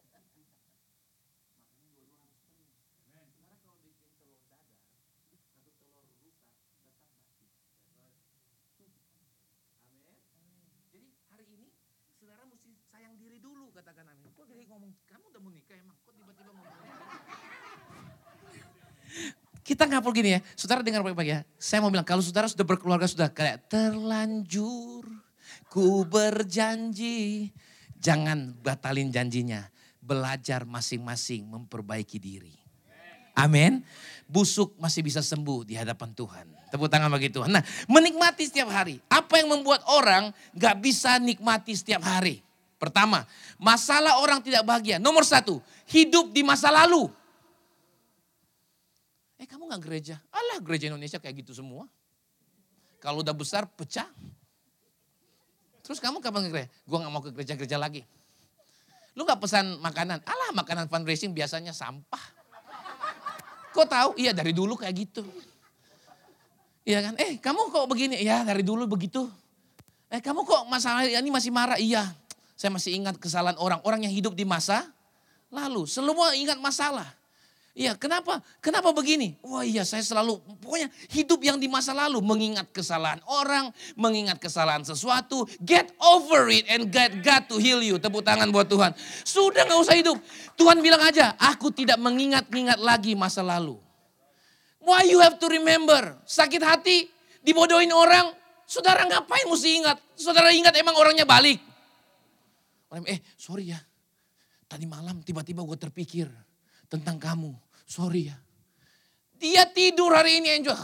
katakan 13.81 14.05
amin. 14.13 14.29
Kok 14.37 14.45
jadi 14.45 14.61
ngomong, 14.69 14.93
kamu 15.09 15.25
udah 15.33 15.41
mau 15.41 15.49
nikah 15.49 15.73
emang? 15.73 15.97
Kok 16.05 16.13
tiba-tiba 16.13 16.51
ngomong 16.53 16.77
Kita 19.61 19.83
nggak 19.89 20.01
perlu 20.05 20.13
gini 20.13 20.37
ya, 20.37 20.39
saudara 20.53 20.85
dengar 20.85 21.01
baik-baik 21.01 21.29
ya. 21.33 21.39
Saya 21.57 21.81
mau 21.81 21.89
bilang, 21.89 22.05
kalau 22.05 22.21
saudara 22.21 22.45
sudah 22.45 22.61
berkeluarga 22.61 23.09
sudah 23.09 23.33
kayak 23.33 23.65
terlanjur, 23.73 25.09
ku 25.65 26.05
berjanji. 26.05 27.49
Jangan 27.97 28.53
batalin 28.61 29.09
janjinya, 29.09 29.65
belajar 29.97 30.65
masing-masing 30.65 31.49
memperbaiki 31.49 32.21
diri. 32.21 32.53
Amin. 33.33 33.81
Busuk 34.29 34.77
masih 34.77 35.01
bisa 35.01 35.25
sembuh 35.25 35.65
di 35.65 35.73
hadapan 35.73 36.13
Tuhan. 36.13 36.45
Tepuk 36.69 36.89
tangan 36.89 37.09
bagi 37.09 37.33
Tuhan. 37.33 37.49
Nah 37.49 37.63
menikmati 37.89 38.45
setiap 38.45 38.69
hari. 38.69 39.01
Apa 39.09 39.41
yang 39.41 39.49
membuat 39.49 39.81
orang 39.87 40.29
gak 40.53 40.77
bisa 40.83 41.17
nikmati 41.17 41.73
setiap 41.73 42.03
hari? 42.03 42.43
Pertama, 42.81 43.29
masalah 43.61 44.17
orang 44.17 44.41
tidak 44.41 44.65
bahagia. 44.65 44.97
Nomor 44.97 45.21
satu, 45.21 45.61
hidup 45.85 46.33
di 46.33 46.41
masa 46.41 46.73
lalu. 46.73 47.13
Eh 49.37 49.45
kamu 49.45 49.69
gak 49.69 49.85
gereja? 49.85 50.17
Alah 50.33 50.57
gereja 50.65 50.89
Indonesia 50.89 51.21
kayak 51.21 51.45
gitu 51.45 51.53
semua. 51.53 51.85
Kalau 52.97 53.21
udah 53.21 53.37
besar 53.37 53.69
pecah. 53.69 54.09
Terus 55.85 56.01
kamu 56.01 56.25
kapan 56.25 56.49
ke 56.49 56.49
gereja? 56.49 56.69
Gue 56.89 56.97
gak 56.97 57.11
mau 57.13 57.21
ke 57.21 57.29
gereja-gereja 57.29 57.77
lagi. 57.77 58.01
Lu 59.13 59.29
gak 59.29 59.37
pesan 59.37 59.77
makanan? 59.77 60.25
Alah 60.25 60.49
makanan 60.57 60.89
fundraising 60.89 61.37
biasanya 61.37 61.77
sampah. 61.77 62.33
Kok 63.77 63.85
tahu? 63.85 64.09
Iya 64.17 64.33
dari 64.33 64.57
dulu 64.57 64.73
kayak 64.73 64.95
gitu. 64.97 65.21
Iya 66.81 67.05
kan? 67.05 67.13
Eh 67.21 67.37
kamu 67.37 67.69
kok 67.69 67.85
begini? 67.85 68.17
Iya 68.17 68.41
dari 68.41 68.65
dulu 68.65 68.89
begitu. 68.89 69.29
Eh 70.09 70.17
kamu 70.17 70.41
kok 70.49 70.65
masalah 70.65 71.05
ini 71.05 71.29
masih 71.29 71.53
marah? 71.53 71.77
Iya 71.77 72.09
Saya 72.61 72.69
masih 72.77 72.93
ingat 72.93 73.17
kesalahan 73.17 73.57
orang. 73.57 73.81
Orang 73.81 74.05
yang 74.05 74.13
hidup 74.13 74.37
di 74.37 74.45
masa 74.45 74.85
lalu. 75.49 75.89
Semua 75.89 76.37
ingat 76.37 76.61
masalah. 76.61 77.09
Iya, 77.73 77.97
kenapa? 77.97 78.37
Kenapa 78.61 78.93
begini? 78.93 79.33
Wah 79.41 79.65
iya, 79.65 79.81
saya 79.81 80.05
selalu, 80.05 80.37
pokoknya 80.61 80.93
hidup 81.09 81.41
yang 81.41 81.57
di 81.57 81.65
masa 81.65 81.89
lalu. 81.89 82.21
Mengingat 82.21 82.69
kesalahan 82.69 83.17
orang, 83.25 83.73
mengingat 83.97 84.37
kesalahan 84.37 84.85
sesuatu. 84.85 85.49
Get 85.57 85.89
over 85.97 86.53
it 86.53 86.69
and 86.69 86.93
get 86.93 87.25
God 87.25 87.49
to 87.49 87.57
heal 87.57 87.81
you. 87.81 87.97
Tepuk 87.97 88.21
tangan 88.21 88.53
buat 88.53 88.69
Tuhan. 88.69 88.93
Sudah 89.25 89.65
gak 89.65 89.81
usah 89.81 89.97
hidup. 89.97 90.21
Tuhan 90.53 90.85
bilang 90.85 91.01
aja, 91.01 91.33
aku 91.41 91.73
tidak 91.73 91.97
mengingat-ingat 91.97 92.77
lagi 92.77 93.17
masa 93.17 93.41
lalu. 93.41 93.81
Why 94.85 95.09
you 95.09 95.17
have 95.17 95.41
to 95.41 95.49
remember? 95.49 96.13
Sakit 96.29 96.61
hati, 96.61 97.09
dibodohin 97.41 97.89
orang. 97.89 98.37
Saudara 98.69 99.01
ngapain 99.09 99.49
mesti 99.49 99.81
ingat? 99.81 99.97
Saudara 100.13 100.53
ingat 100.53 100.77
emang 100.77 100.93
orangnya 100.93 101.25
balik. 101.25 101.70
Eh 102.91 103.23
sorry 103.39 103.71
ya, 103.71 103.79
tadi 104.67 104.83
malam 104.83 105.23
tiba-tiba 105.23 105.63
gue 105.63 105.77
terpikir 105.79 106.27
tentang 106.91 107.15
kamu. 107.15 107.55
Sorry 107.87 108.27
ya. 108.27 108.37
Dia 109.39 109.65
tidur 109.71 110.11
hari 110.11 110.43
ini 110.43 110.59
enjoy. 110.59 110.75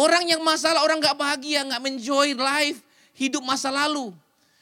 Orang 0.00 0.24
yang 0.26 0.40
masalah, 0.40 0.80
orang 0.80 0.98
gak 0.98 1.14
bahagia, 1.14 1.60
gak 1.66 1.82
enjoy 1.84 2.32
life, 2.32 2.80
hidup 3.14 3.44
masa 3.44 3.68
lalu. 3.68 4.10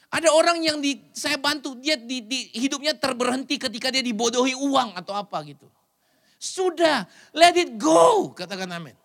Ada 0.09 0.33
orang 0.33 0.59
yang 0.61 0.77
di, 0.81 0.99
saya 1.15 1.37
bantu, 1.37 1.77
dia 1.77 1.95
di, 1.95 2.25
di, 2.25 2.49
hidupnya 2.57 2.97
terberhenti 2.97 3.61
ketika 3.61 3.93
dia 3.93 4.01
dibodohi 4.01 4.57
uang 4.57 4.97
atau 4.99 5.13
apa 5.15 5.39
gitu. 5.45 5.69
Sudah, 6.41 7.07
let 7.31 7.55
it 7.55 7.77
go, 7.79 8.33
katakan 8.35 8.67
amin. 8.73 8.97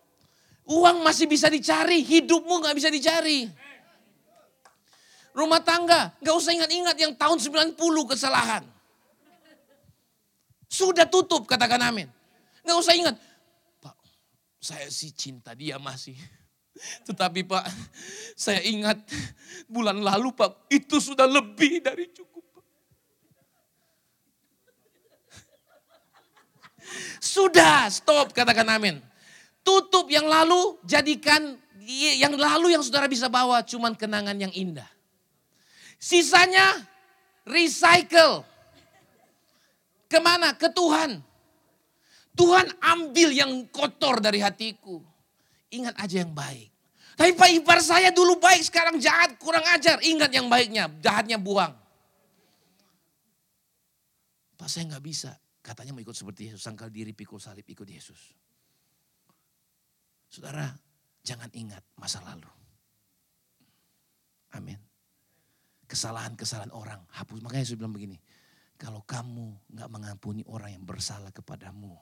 Uang 0.65 1.05
masih 1.05 1.29
bisa 1.29 1.45
dicari, 1.45 2.01
hidupmu 2.01 2.61
gak 2.61 2.75
bisa 2.77 2.89
dicari. 2.89 3.47
Rumah 5.35 5.59
tangga, 5.59 6.15
gak 6.23 6.35
usah 6.39 6.55
ingat-ingat 6.55 6.95
yang 6.95 7.11
tahun 7.11 7.43
90 7.43 7.75
kesalahan. 8.07 8.63
Sudah 10.71 11.03
tutup, 11.07 11.43
katakan 11.43 11.91
amin. 11.91 12.07
Nggak 12.63 12.77
usah 12.79 12.95
ingat. 12.95 13.15
Pak, 13.83 13.95
saya 14.63 14.87
sih 14.87 15.11
cinta 15.11 15.51
dia 15.51 15.75
masih. 15.75 16.15
Tetapi 17.07 17.47
Pak, 17.47 17.63
saya 18.35 18.59
ingat 18.63 18.99
bulan 19.67 19.99
lalu 19.99 20.31
Pak, 20.35 20.71
itu 20.71 20.99
sudah 21.03 21.27
lebih 21.27 21.83
dari 21.83 22.07
cukup. 22.11 22.43
Sudah, 27.19 27.91
stop, 27.91 28.31
katakan 28.31 28.71
amin. 28.71 29.03
Tutup 29.65 30.07
yang 30.07 30.29
lalu, 30.29 30.77
jadikan 30.85 31.57
yang 32.19 32.37
lalu 32.37 32.73
yang 32.73 32.81
saudara 32.81 33.05
bisa 33.09 33.29
bawa 33.29 33.61
cuman 33.65 33.95
kenangan 33.97 34.37
yang 34.37 34.53
indah. 34.53 34.94
Sisanya 35.97 36.85
recycle 37.47 38.45
Ke 40.05 40.21
mana? 40.21 40.53
Ke 40.53 40.69
Tuhan. 40.69 41.17
Tuhan 42.35 42.67
ambil 42.83 43.33
yang 43.33 43.51
kotor 43.73 44.21
dari 44.21 44.43
hatiku. 44.43 45.01
Ingat 45.73 45.95
aja 45.97 46.21
yang 46.21 46.31
baik. 46.35 46.69
Tapi 47.15 47.31
Pak 47.31 47.49
Ipar 47.51 47.79
saya 47.79 48.11
dulu 48.11 48.35
baik, 48.37 48.67
sekarang 48.67 48.99
jahat, 48.99 49.39
kurang 49.39 49.63
ajar. 49.71 50.03
Ingat 50.03 50.29
yang 50.35 50.51
baiknya, 50.51 50.91
jahatnya 50.99 51.39
buang. 51.39 51.71
Pak 54.59 54.67
saya 54.67 54.91
nggak 54.91 55.03
bisa. 55.03 55.31
Katanya 55.63 55.95
mau 55.95 56.03
ikut 56.03 56.13
seperti 56.13 56.51
Yesus, 56.51 56.61
sangkal 56.61 56.91
diri, 56.91 57.15
pikul 57.15 57.39
salib, 57.39 57.65
ikut 57.65 57.87
Yesus. 57.87 58.35
Saudara, 60.29 60.67
jangan 61.23 61.49
ingat 61.55 61.81
masa 61.97 62.19
lalu. 62.21 62.51
Amin. 64.53 64.77
Kesalahan-kesalahan 65.85 66.73
orang, 66.73 67.01
hapus. 67.13 67.41
Makanya 67.45 67.65
saya 67.65 67.77
bilang 67.77 67.93
begini, 67.93 68.17
kalau 68.75 69.05
kamu 69.05 69.53
nggak 69.71 69.89
mengampuni 69.89 70.41
orang 70.49 70.75
yang 70.75 70.83
bersalah 70.83 71.29
kepadamu, 71.29 71.93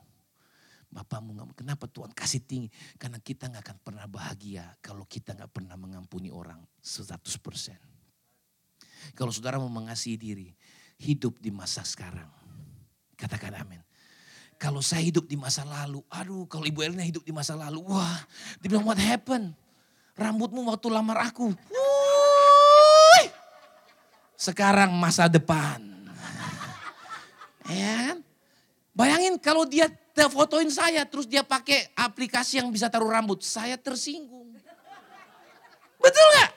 Bapamu 0.94 1.34
nggak 1.34 1.66
kenapa 1.66 1.90
Tuhan 1.90 2.14
kasih 2.14 2.46
tinggi? 2.46 2.70
Karena 3.02 3.18
kita 3.18 3.50
nggak 3.50 3.66
akan 3.66 3.78
pernah 3.82 4.06
bahagia 4.06 4.78
kalau 4.78 5.10
kita 5.10 5.34
nggak 5.34 5.50
pernah 5.50 5.74
mengampuni 5.74 6.30
orang 6.30 6.62
100%. 6.86 7.18
Kalau 9.18 9.34
saudara 9.34 9.58
mau 9.58 9.74
mengasihi 9.74 10.16
diri, 10.22 10.54
hidup 11.02 11.42
di 11.42 11.50
masa 11.50 11.82
sekarang. 11.82 12.30
Katakan 13.18 13.58
amin. 13.58 13.82
Kalau 14.62 14.86
saya 14.86 15.02
hidup 15.02 15.26
di 15.26 15.34
masa 15.34 15.66
lalu, 15.66 16.06
aduh 16.14 16.46
kalau 16.46 16.64
Ibu 16.64 16.86
Elina 16.86 17.04
hidup 17.04 17.26
di 17.26 17.34
masa 17.34 17.58
lalu, 17.58 17.82
wah 17.90 18.22
dia 18.62 18.70
bilang 18.70 18.86
what 18.86 19.02
happened? 19.02 19.58
Rambutmu 20.14 20.62
waktu 20.70 20.94
lamar 20.94 21.26
aku. 21.26 21.58
Sekarang 24.44 24.92
masa 25.00 25.32
depan. 25.32 25.80
Ya 27.72 28.12
kan? 28.12 28.18
Bayangin 28.92 29.40
kalau 29.40 29.64
dia 29.64 29.88
fotoin 30.28 30.68
saya 30.68 31.08
terus 31.08 31.24
dia 31.24 31.48
pakai 31.48 31.88
aplikasi 31.96 32.60
yang 32.60 32.68
bisa 32.68 32.92
taruh 32.92 33.08
rambut. 33.08 33.40
Saya 33.40 33.80
tersinggung. 33.80 34.52
Betul 35.96 36.26
gak? 36.36 36.52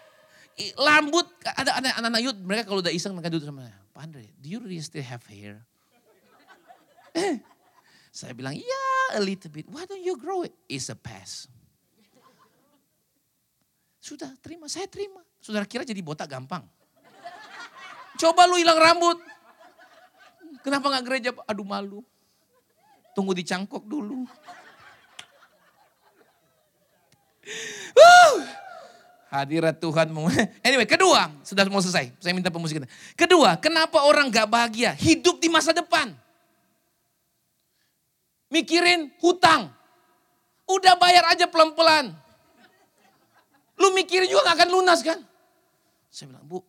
Rambut, 0.74 1.30
ada 1.47 1.78
anak-anak 1.78 2.20
youth, 2.26 2.41
mereka 2.43 2.66
kalau 2.66 2.82
udah 2.82 2.91
iseng 2.91 3.14
mereka 3.14 3.30
duduk 3.30 3.47
sama 3.47 3.70
saya. 3.70 3.78
Pak 3.95 4.11
do 4.12 4.47
you 4.51 4.59
really 4.59 4.82
still 4.82 5.07
have 5.07 5.22
hair? 5.30 5.62
Eh, 7.14 7.39
saya 8.11 8.34
bilang, 8.34 8.59
ya 8.59 8.66
yeah, 8.66 9.16
a 9.16 9.22
little 9.22 9.49
bit. 9.49 9.70
Why 9.70 9.87
don't 9.87 10.03
you 10.03 10.18
grow 10.18 10.43
it? 10.43 10.53
It's 10.66 10.91
a 10.91 10.99
pass. 10.99 11.47
Sudah, 14.03 14.34
terima. 14.43 14.66
Saya 14.66 14.91
terima. 14.91 15.22
Saudara 15.39 15.64
kira 15.64 15.87
jadi 15.87 16.03
botak 16.03 16.28
gampang. 16.28 16.66
Coba 18.16 18.48
lu 18.48 18.56
hilang 18.56 18.80
rambut. 18.80 19.20
Kenapa 20.64 20.90
gak 20.98 21.04
gereja? 21.06 21.30
Aduh 21.46 21.62
malu. 21.62 22.00
Tunggu 23.14 23.32
dicangkok 23.36 23.86
dulu. 23.86 24.26
Uh, 27.94 28.34
hadirat 29.30 29.78
Tuhan. 29.78 30.10
Anyway, 30.66 30.88
kedua, 30.88 31.30
sudah 31.46 31.62
mau 31.70 31.78
selesai. 31.78 32.10
Saya 32.18 32.34
minta 32.34 32.50
pemusik 32.50 32.82
kita. 32.82 32.90
Kedua, 33.14 33.54
kenapa 33.60 34.02
orang 34.02 34.26
gak 34.28 34.50
bahagia? 34.50 34.92
Hidup 34.98 35.38
di 35.38 35.46
masa 35.46 35.70
depan. 35.70 36.10
Mikirin 38.50 39.14
hutang. 39.22 39.70
Udah 40.66 40.98
bayar 40.98 41.30
aja 41.30 41.46
pelan-pelan. 41.46 42.10
Lu 43.78 43.94
mikirin 43.94 44.26
juga 44.26 44.50
gak 44.50 44.66
akan 44.66 44.70
lunas 44.74 45.00
kan? 45.06 45.22
Saya 46.10 46.34
bilang, 46.34 46.44
bu 46.48 46.64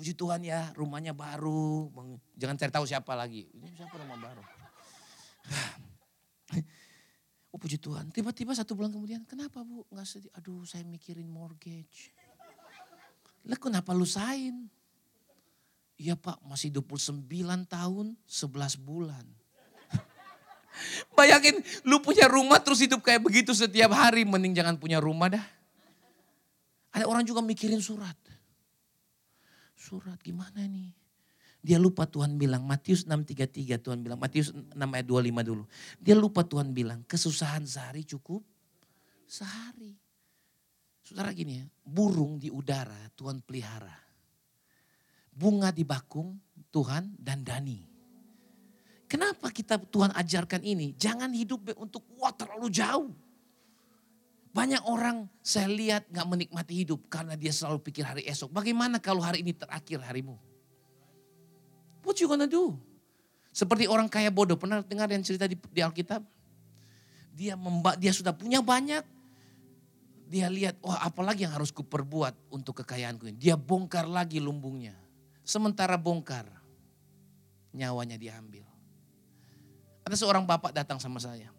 Puji 0.00 0.16
Tuhan 0.16 0.40
ya, 0.40 0.72
rumahnya 0.72 1.12
baru. 1.12 1.92
Jangan 2.32 2.56
cari 2.56 2.72
tahu 2.72 2.88
siapa 2.88 3.12
lagi. 3.12 3.44
Ini 3.52 3.68
siapa 3.76 4.00
rumah 4.00 4.16
baru? 4.16 4.40
Oh 7.52 7.60
puji 7.60 7.76
Tuhan. 7.76 8.08
Tiba-tiba 8.08 8.56
satu 8.56 8.72
bulan 8.72 8.94
kemudian, 8.94 9.28
kenapa 9.28 9.60
bu? 9.60 9.84
Nggak 9.92 10.06
sedih. 10.08 10.32
Aduh 10.40 10.64
saya 10.64 10.86
mikirin 10.88 11.28
mortgage. 11.28 12.16
Lah 13.44 13.60
kenapa 13.60 13.92
lu 13.92 14.08
sain? 14.08 14.72
Iya 16.00 16.16
pak, 16.16 16.40
masih 16.48 16.72
29 16.72 17.28
tahun, 17.68 18.16
11 18.24 18.80
bulan. 18.80 19.26
Bayangin 21.18 21.60
lu 21.84 22.00
punya 22.00 22.24
rumah 22.24 22.56
terus 22.62 22.80
hidup 22.80 23.04
kayak 23.04 23.20
begitu 23.20 23.52
setiap 23.52 23.92
hari. 23.92 24.24
Mending 24.24 24.56
jangan 24.56 24.80
punya 24.80 24.96
rumah 24.96 25.28
dah. 25.28 25.44
Ada 26.96 27.04
orang 27.04 27.26
juga 27.26 27.44
mikirin 27.44 27.84
surat 27.84 28.16
surat 29.80 30.20
gimana 30.20 30.68
nih? 30.68 30.92
Dia 31.60 31.76
lupa 31.76 32.08
Tuhan 32.08 32.36
bilang, 32.40 32.64
Matius 32.64 33.04
6.33 33.04 33.80
Tuhan 33.80 34.00
bilang, 34.00 34.16
Matius 34.20 34.52
6 34.52 34.76
ayat 34.76 35.06
25 35.08 35.48
dulu. 35.48 35.64
Dia 36.00 36.16
lupa 36.16 36.40
Tuhan 36.44 36.72
bilang, 36.72 37.04
kesusahan 37.04 37.64
sehari 37.68 38.04
cukup 38.04 38.44
sehari. 39.28 39.96
Saudara 41.04 41.32
gini 41.36 41.60
ya, 41.60 41.66
burung 41.84 42.40
di 42.40 42.48
udara 42.48 42.96
Tuhan 43.12 43.44
pelihara. 43.44 43.92
Bunga 45.32 45.68
di 45.72 45.84
bakung 45.84 46.36
Tuhan 46.72 47.16
dan 47.20 47.44
dani. 47.44 47.84
Kenapa 49.10 49.50
kita 49.50 49.76
Tuhan 49.76 50.14
ajarkan 50.14 50.62
ini? 50.62 50.94
Jangan 50.94 51.34
hidup 51.34 51.76
untuk 51.76 52.06
wah 52.14 52.30
terlalu 52.30 52.70
jauh. 52.70 53.10
Banyak 54.50 54.82
orang 54.82 55.30
saya 55.46 55.70
lihat 55.70 56.10
gak 56.10 56.26
menikmati 56.26 56.82
hidup 56.82 57.06
karena 57.06 57.38
dia 57.38 57.54
selalu 57.54 57.78
pikir 57.86 58.02
hari 58.02 58.26
esok. 58.26 58.50
Bagaimana 58.50 58.98
kalau 58.98 59.22
hari 59.22 59.46
ini 59.46 59.54
terakhir 59.54 60.02
harimu? 60.02 60.34
What 62.02 62.18
you 62.18 62.26
gonna 62.26 62.50
do? 62.50 62.74
Seperti 63.54 63.86
orang 63.86 64.10
kaya 64.10 64.30
bodoh. 64.30 64.58
Pernah 64.58 64.82
dengar 64.82 65.06
yang 65.06 65.22
cerita 65.22 65.46
di, 65.46 65.54
di 65.54 65.80
Alkitab? 65.82 66.22
Dia 67.30 67.54
memba, 67.54 67.94
dia 67.94 68.10
sudah 68.10 68.34
punya 68.34 68.58
banyak. 68.58 69.06
Dia 70.30 70.46
lihat, 70.46 70.78
wah 70.82 70.94
oh, 70.94 70.98
apalagi 71.10 71.42
yang 71.42 71.54
harus 71.54 71.74
kuperbuat 71.74 72.54
untuk 72.54 72.82
kekayaanku 72.82 73.26
ini. 73.30 73.38
Dia 73.38 73.58
bongkar 73.58 74.06
lagi 74.06 74.38
lumbungnya. 74.38 74.94
Sementara 75.42 75.98
bongkar, 75.98 76.46
nyawanya 77.74 78.14
diambil. 78.14 78.62
Ada 80.06 80.14
seorang 80.14 80.46
bapak 80.46 80.70
datang 80.70 81.02
sama 81.02 81.18
saya. 81.18 81.50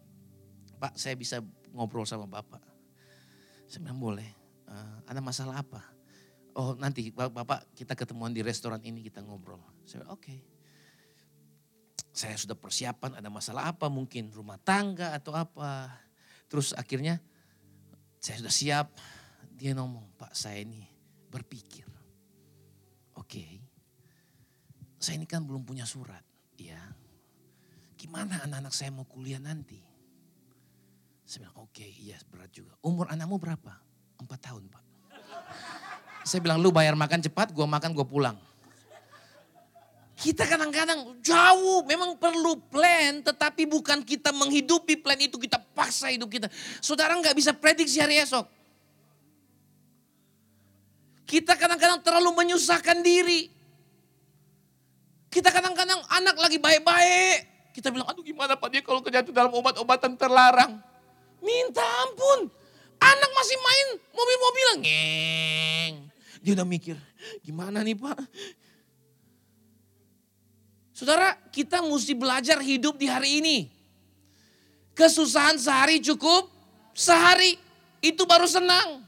Pak 0.80 0.96
saya 0.96 1.12
bisa 1.16 1.44
ngobrol 1.76 2.08
sama 2.08 2.24
bapak. 2.24 2.71
Saya 3.72 3.88
bilang 3.88 4.04
boleh. 4.04 4.28
Uh, 4.68 5.00
ada 5.08 5.24
masalah 5.24 5.64
apa? 5.64 5.80
Oh 6.52 6.76
nanti 6.76 7.08
Bapak 7.08 7.72
kita 7.72 7.96
ketemuan 7.96 8.28
di 8.28 8.44
restoran 8.44 8.84
ini 8.84 9.00
kita 9.00 9.24
ngobrol. 9.24 9.64
Saya 9.88 10.04
oke. 10.12 10.20
Okay. 10.20 10.44
Saya 12.12 12.36
sudah 12.36 12.52
persiapan 12.52 13.16
ada 13.16 13.32
masalah 13.32 13.72
apa 13.72 13.88
mungkin 13.88 14.28
rumah 14.28 14.60
tangga 14.60 15.16
atau 15.16 15.32
apa. 15.32 15.88
Terus 16.52 16.76
akhirnya 16.76 17.16
saya 18.20 18.44
sudah 18.44 18.52
siap. 18.52 18.86
Dia 19.56 19.72
ngomong 19.72 20.20
Pak 20.20 20.36
saya 20.36 20.60
ini 20.60 20.84
berpikir. 21.32 21.88
Oke. 23.16 23.24
Okay, 23.24 23.52
saya 25.00 25.16
ini 25.16 25.24
kan 25.24 25.48
belum 25.48 25.64
punya 25.64 25.88
surat. 25.88 26.20
Ya. 26.60 26.92
Gimana 27.96 28.44
anak-anak 28.44 28.76
saya 28.76 28.92
mau 28.92 29.08
kuliah 29.08 29.40
nanti? 29.40 29.91
Saya 31.32 31.48
bilang 31.48 31.64
oke 31.64 31.72
okay, 31.72 31.88
iya 31.96 32.20
berat 32.28 32.52
juga. 32.52 32.76
Umur 32.84 33.08
anakmu 33.08 33.40
berapa? 33.40 33.72
Empat 34.20 34.52
tahun 34.52 34.68
pak. 34.68 34.84
Saya 36.28 36.44
bilang 36.44 36.60
lu 36.60 36.68
bayar 36.68 36.92
makan 36.92 37.24
cepat, 37.24 37.56
gue 37.56 37.64
makan 37.64 37.96
gue 37.96 38.04
pulang. 38.04 38.36
Kita 40.12 40.44
kadang-kadang 40.44 41.24
jauh, 41.24 41.88
memang 41.88 42.20
perlu 42.20 42.60
plan, 42.68 43.24
tetapi 43.24 43.64
bukan 43.64 44.04
kita 44.04 44.28
menghidupi 44.28 45.00
plan 45.00 45.16
itu, 45.16 45.40
kita 45.40 45.56
paksa 45.72 46.12
hidup 46.12 46.28
kita. 46.28 46.52
Saudara 46.84 47.16
nggak 47.16 47.32
bisa 47.32 47.56
prediksi 47.56 47.96
hari 47.96 48.20
esok. 48.20 48.44
Kita 51.24 51.56
kadang-kadang 51.56 52.04
terlalu 52.04 52.28
menyusahkan 52.44 53.00
diri. 53.00 53.48
Kita 55.32 55.48
kadang-kadang 55.48 55.96
anak 56.12 56.36
lagi 56.36 56.60
baik-baik. 56.60 57.72
Kita 57.72 57.88
bilang, 57.88 58.04
aduh 58.12 58.20
gimana 58.20 58.52
Pak 58.52 58.68
dia 58.68 58.84
kalau 58.84 59.00
kejatuh 59.00 59.32
dalam 59.32 59.48
obat-obatan 59.48 60.12
terlarang. 60.20 60.91
Minta 61.42 61.82
ampun. 62.06 62.48
Anak 63.02 63.30
masih 63.34 63.58
main 63.58 63.86
mobil-mobilan. 64.14 64.76
Ngeng. 64.86 65.94
Dia 66.42 66.52
udah 66.58 66.66
mikir, 66.66 66.98
gimana 67.42 67.82
nih 67.82 67.94
Pak? 67.98 68.18
Saudara, 70.94 71.34
kita 71.50 71.82
mesti 71.82 72.14
belajar 72.14 72.62
hidup 72.62 72.94
di 72.94 73.10
hari 73.10 73.42
ini. 73.42 73.58
Kesusahan 74.94 75.58
sehari 75.58 75.98
cukup 75.98 76.46
sehari. 76.94 77.58
Itu 78.02 78.26
baru 78.26 78.46
senang. 78.46 79.02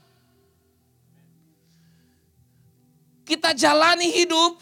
Kita 3.27 3.55
jalani 3.55 4.11
hidup. 4.11 4.59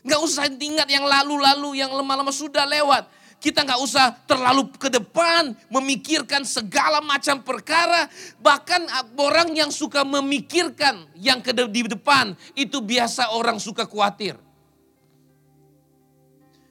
Gak 0.00 0.20
usah 0.20 0.48
ingat 0.48 0.88
yang 0.88 1.04
lalu-lalu, 1.04 1.80
yang 1.80 1.92
lemah-lemah 1.92 2.32
sudah 2.32 2.64
lewat. 2.64 3.04
Kita 3.40 3.64
nggak 3.64 3.80
usah 3.80 4.12
terlalu 4.28 4.68
ke 4.76 4.92
depan 4.92 5.56
memikirkan 5.72 6.44
segala 6.44 7.00
macam 7.00 7.40
perkara. 7.40 8.04
Bahkan 8.36 9.16
orang 9.16 9.56
yang 9.56 9.72
suka 9.72 10.04
memikirkan 10.04 11.08
yang 11.16 11.40
ke 11.40 11.56
di 11.56 11.88
depan 11.88 12.36
itu 12.52 12.84
biasa 12.84 13.32
orang 13.32 13.56
suka 13.56 13.88
khawatir. 13.88 14.36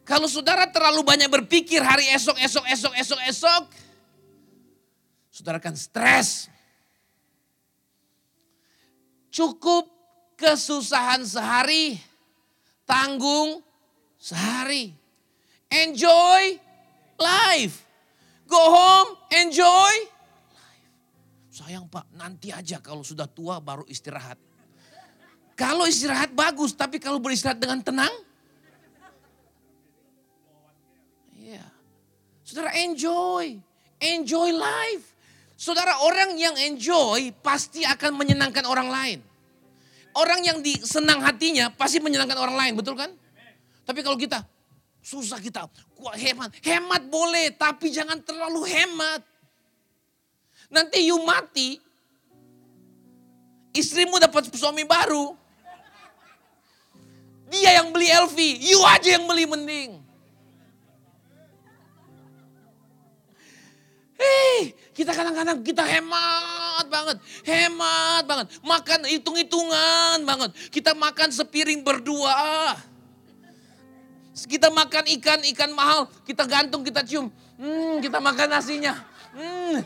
Kalau 0.05 0.29
saudara 0.29 0.69
terlalu 0.69 1.01
banyak 1.01 1.29
berpikir 1.29 1.81
hari 1.81 2.05
esok, 2.13 2.37
esok, 2.37 2.65
esok, 2.69 2.93
esok, 3.01 3.21
esok. 3.25 3.63
Saudara 5.33 5.57
akan 5.57 5.73
stres. 5.73 6.53
Cukup 9.33 9.89
kesusahan 10.37 11.25
sehari, 11.25 11.97
tanggung 12.85 13.65
sehari. 14.21 14.98
Enjoy 15.69 16.57
life. 17.21 17.85
Go 18.49 18.57
home, 18.57 19.13
enjoy 19.29 19.93
life. 20.49 20.89
Sayang 21.53 21.85
pak, 21.85 22.09
nanti 22.17 22.49
aja 22.49 22.81
kalau 22.81 23.05
sudah 23.05 23.29
tua 23.29 23.61
baru 23.61 23.85
istirahat. 23.85 24.41
Kalau 25.53 25.85
istirahat 25.85 26.33
bagus, 26.33 26.73
tapi 26.73 26.97
kalau 26.97 27.21
beristirahat 27.21 27.61
dengan 27.61 27.83
tenang. 27.85 28.09
Iya. 31.37 31.67
Saudara 32.41 32.73
enjoy. 32.79 33.59
Enjoy 33.99 34.49
life. 34.55 35.05
Saudara 35.59 35.99
orang 36.01 36.39
yang 36.39 36.55
enjoy 36.55 37.35
pasti 37.43 37.83
akan 37.83 38.15
menyenangkan 38.15 38.63
orang 38.63 38.87
lain. 38.87 39.19
Orang 40.15 40.41
yang 40.41 40.63
disenang 40.63 41.21
hatinya 41.21 41.69
pasti 41.69 41.99
menyenangkan 41.99 42.39
orang 42.39 42.55
lain, 42.55 42.73
betul 42.79 42.95
kan? 42.95 43.11
Tapi 43.83 43.99
kalau 43.99 44.15
kita, 44.15 44.41
Susah 45.09 45.41
kita 45.41 45.65
kuat 45.97 46.21
hemat. 46.21 46.53
Hemat 46.61 47.09
boleh 47.09 47.49
tapi 47.57 47.89
jangan 47.89 48.21
terlalu 48.21 48.61
hemat. 48.69 49.25
Nanti 50.69 51.09
you 51.09 51.17
mati. 51.25 51.81
Istrimu 53.73 54.21
dapat 54.21 54.53
suami 54.53 54.85
baru. 54.85 55.33
Dia 57.49 57.81
yang 57.81 57.89
beli 57.89 58.05
LV, 58.05 58.37
you 58.61 58.77
aja 58.85 59.17
yang 59.17 59.25
beli 59.25 59.49
mending. 59.49 59.97
Hei, 64.13 64.77
kita 64.93 65.09
kadang-kadang 65.09 65.65
kita 65.65 65.81
hemat 65.89 66.85
banget, 66.85 67.17
hemat 67.49 68.23
banget. 68.29 68.47
Makan 68.61 69.09
hitung-hitungan 69.09 70.21
banget. 70.21 70.53
Kita 70.69 70.93
makan 70.93 71.33
sepiring 71.33 71.81
berdua. 71.81 72.77
Kita 74.45 74.69
makan 74.69 75.07
ikan, 75.19 75.39
ikan 75.55 75.71
mahal, 75.73 76.07
kita 76.23 76.45
gantung, 76.45 76.85
kita 76.85 77.01
cium. 77.03 77.31
Hmm, 77.59 77.99
kita 77.99 78.21
makan 78.21 78.47
nasinya. 78.47 78.93
Hmm. 79.35 79.83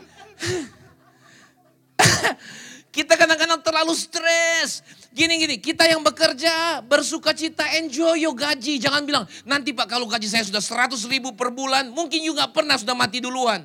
kita 2.94 3.14
kadang-kadang 3.18 3.58
terlalu 3.62 3.94
stres. 3.96 4.84
Gini-gini, 5.14 5.58
kita 5.62 5.86
yang 5.86 6.02
bekerja, 6.02 6.82
bersuka 6.82 7.34
cita, 7.34 7.66
enjoy 7.78 8.22
your 8.22 8.34
gaji. 8.34 8.78
Jangan 8.82 9.02
bilang, 9.06 9.24
nanti 9.46 9.70
Pak 9.70 9.86
kalau 9.86 10.06
gaji 10.10 10.26
saya 10.26 10.42
sudah 10.46 10.62
100 10.62 10.98
ribu 11.10 11.34
per 11.34 11.54
bulan, 11.54 11.90
mungkin 11.90 12.22
juga 12.22 12.50
pernah 12.50 12.74
sudah 12.78 12.94
mati 12.98 13.22
duluan. 13.22 13.62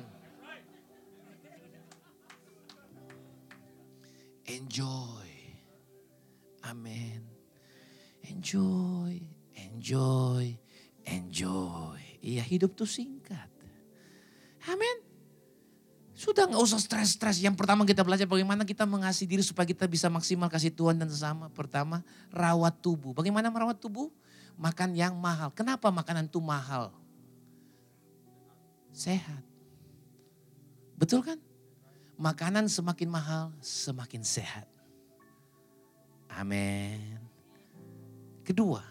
Enjoy. 4.46 5.30
Amin. 6.66 7.30
Enjoy, 8.30 9.20
enjoy, 9.58 10.54
enjoy. 11.10 11.98
Iya 12.22 12.44
hidup 12.46 12.78
tuh 12.78 12.86
singkat. 12.86 13.50
Amin. 14.68 14.96
Sudah 16.12 16.44
nggak 16.44 16.60
usah 16.60 16.76
stres-stres. 16.76 17.40
Yang 17.40 17.56
pertama 17.56 17.88
kita 17.88 18.04
belajar 18.04 18.28
bagaimana 18.28 18.68
kita 18.68 18.84
mengasihi 18.84 19.24
diri 19.24 19.40
supaya 19.40 19.64
kita 19.64 19.88
bisa 19.88 20.12
maksimal 20.12 20.52
kasih 20.52 20.68
Tuhan 20.68 21.00
dan 21.00 21.08
sesama. 21.08 21.48
Pertama, 21.48 22.04
rawat 22.28 22.76
tubuh. 22.84 23.16
Bagaimana 23.16 23.48
merawat 23.48 23.80
tubuh? 23.80 24.12
Makan 24.60 24.92
yang 24.92 25.16
mahal. 25.16 25.48
Kenapa 25.56 25.88
makanan 25.88 26.28
itu 26.28 26.36
mahal? 26.36 26.92
Sehat. 28.92 29.40
Betul 31.00 31.24
kan? 31.24 31.40
Makanan 32.20 32.68
semakin 32.68 33.08
mahal, 33.08 33.48
semakin 33.64 34.20
sehat. 34.20 34.68
Amin. 36.28 37.16
Kedua, 38.44 38.84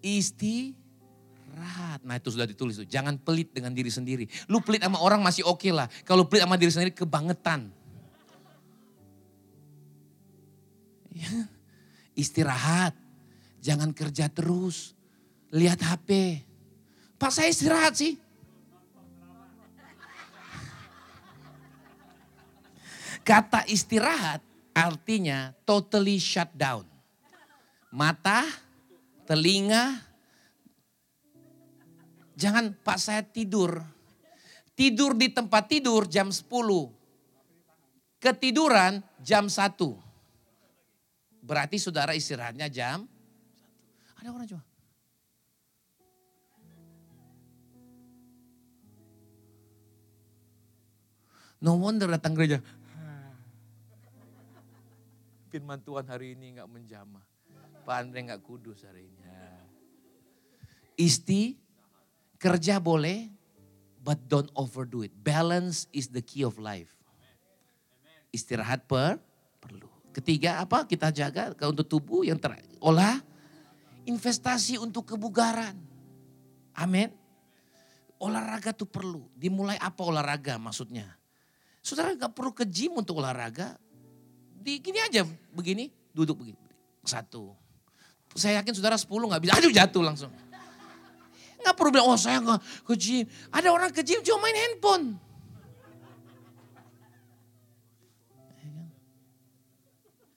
isti 0.00 0.72
Rahat. 1.50 2.00
Nah 2.06 2.16
itu 2.16 2.30
sudah 2.30 2.46
ditulis 2.46 2.78
tuh. 2.78 2.86
Jangan 2.86 3.18
pelit 3.18 3.50
dengan 3.50 3.74
diri 3.74 3.90
sendiri. 3.90 4.24
Lu 4.46 4.62
pelit 4.62 4.82
sama 4.82 5.02
orang 5.02 5.20
masih 5.20 5.42
oke 5.46 5.62
okay 5.62 5.72
lah. 5.74 5.90
Kalau 6.06 6.26
pelit 6.26 6.46
sama 6.46 6.54
diri 6.54 6.70
sendiri 6.70 6.94
kebangetan. 6.94 7.70
Ya. 11.10 11.50
Istirahat. 12.14 12.94
Jangan 13.60 13.90
kerja 13.92 14.30
terus. 14.30 14.94
Lihat 15.50 15.82
HP. 15.82 16.40
Pak 17.20 17.30
saya 17.34 17.52
istirahat 17.52 17.98
sih. 17.98 18.16
Kata 23.20 23.68
istirahat 23.68 24.40
artinya 24.72 25.52
totally 25.68 26.16
shut 26.16 26.48
down. 26.56 26.88
Mata, 27.92 28.46
telinga, 29.28 29.98
Jangan 32.40 32.72
pak 32.72 32.96
saya 32.96 33.20
tidur. 33.20 33.84
Tidur 34.72 35.12
di 35.12 35.28
tempat 35.28 35.68
tidur 35.68 36.08
jam 36.08 36.32
10. 36.32 36.48
Ketiduran 38.16 39.04
jam 39.20 39.44
1. 39.44 39.76
Berarti 41.44 41.76
saudara 41.76 42.16
istirahatnya 42.16 42.68
jam 42.72 43.04
Ada 44.20 44.28
orang 44.32 44.48
coba. 44.48 44.64
No 51.60 51.76
wonder 51.76 52.08
datang 52.08 52.32
gereja. 52.32 52.64
Firman 55.52 55.80
Tuhan 55.84 56.08
hari 56.08 56.36
ini 56.36 56.56
nggak 56.56 56.68
menjamah. 56.72 57.24
Pak 57.84 57.96
Andre 58.00 58.32
nggak 58.32 58.44
kudus 58.44 58.84
hari 58.84 59.08
ini. 59.08 59.20
Isti 61.00 61.56
Kerja 62.40 62.80
boleh, 62.80 63.28
but 64.00 64.16
don't 64.24 64.48
overdo 64.56 65.04
it. 65.04 65.12
Balance 65.12 65.84
is 65.92 66.08
the 66.08 66.24
key 66.24 66.40
of 66.40 66.56
life. 66.56 66.88
Istirahat 68.32 68.88
per 68.88 69.20
perlu. 69.60 69.92
Ketiga 70.10 70.64
apa 70.64 70.88
kita 70.88 71.12
jaga 71.12 71.52
untuk 71.68 71.84
tubuh 71.84 72.24
yang 72.24 72.40
terolah 72.40 73.20
investasi 74.08 74.80
untuk 74.80 75.12
kebugaran. 75.12 75.76
Amin. 76.72 77.12
Olahraga 78.16 78.72
tuh 78.72 78.88
perlu. 78.88 79.28
Dimulai 79.36 79.76
apa 79.76 80.00
olahraga 80.00 80.56
maksudnya? 80.56 81.04
Saudara 81.84 82.16
nggak 82.16 82.32
perlu 82.32 82.56
ke 82.56 82.64
gym 82.64 82.96
untuk 82.96 83.20
olahraga. 83.20 83.76
Di 84.60 84.80
gini 84.80 85.00
aja 85.00 85.24
begini, 85.52 85.92
duduk 86.12 86.40
begini. 86.40 86.60
Satu. 87.04 87.52
Saya 88.32 88.64
yakin 88.64 88.76
saudara 88.76 88.96
sepuluh 88.96 89.28
nggak 89.28 89.42
bisa, 89.44 89.52
aduh 89.56 89.72
jatuh 89.72 90.04
langsung. 90.04 90.32
Nggak 91.60 91.74
perlu 91.76 91.90
bilang, 91.92 92.08
oh 92.08 92.18
saya 92.18 92.40
nggak 92.40 92.60
ke 92.88 92.94
gym. 92.96 93.24
Ada 93.52 93.68
orang 93.68 93.92
ke 93.92 94.00
gym 94.00 94.24
cuma 94.24 94.48
main 94.48 94.56
handphone. 94.56 95.06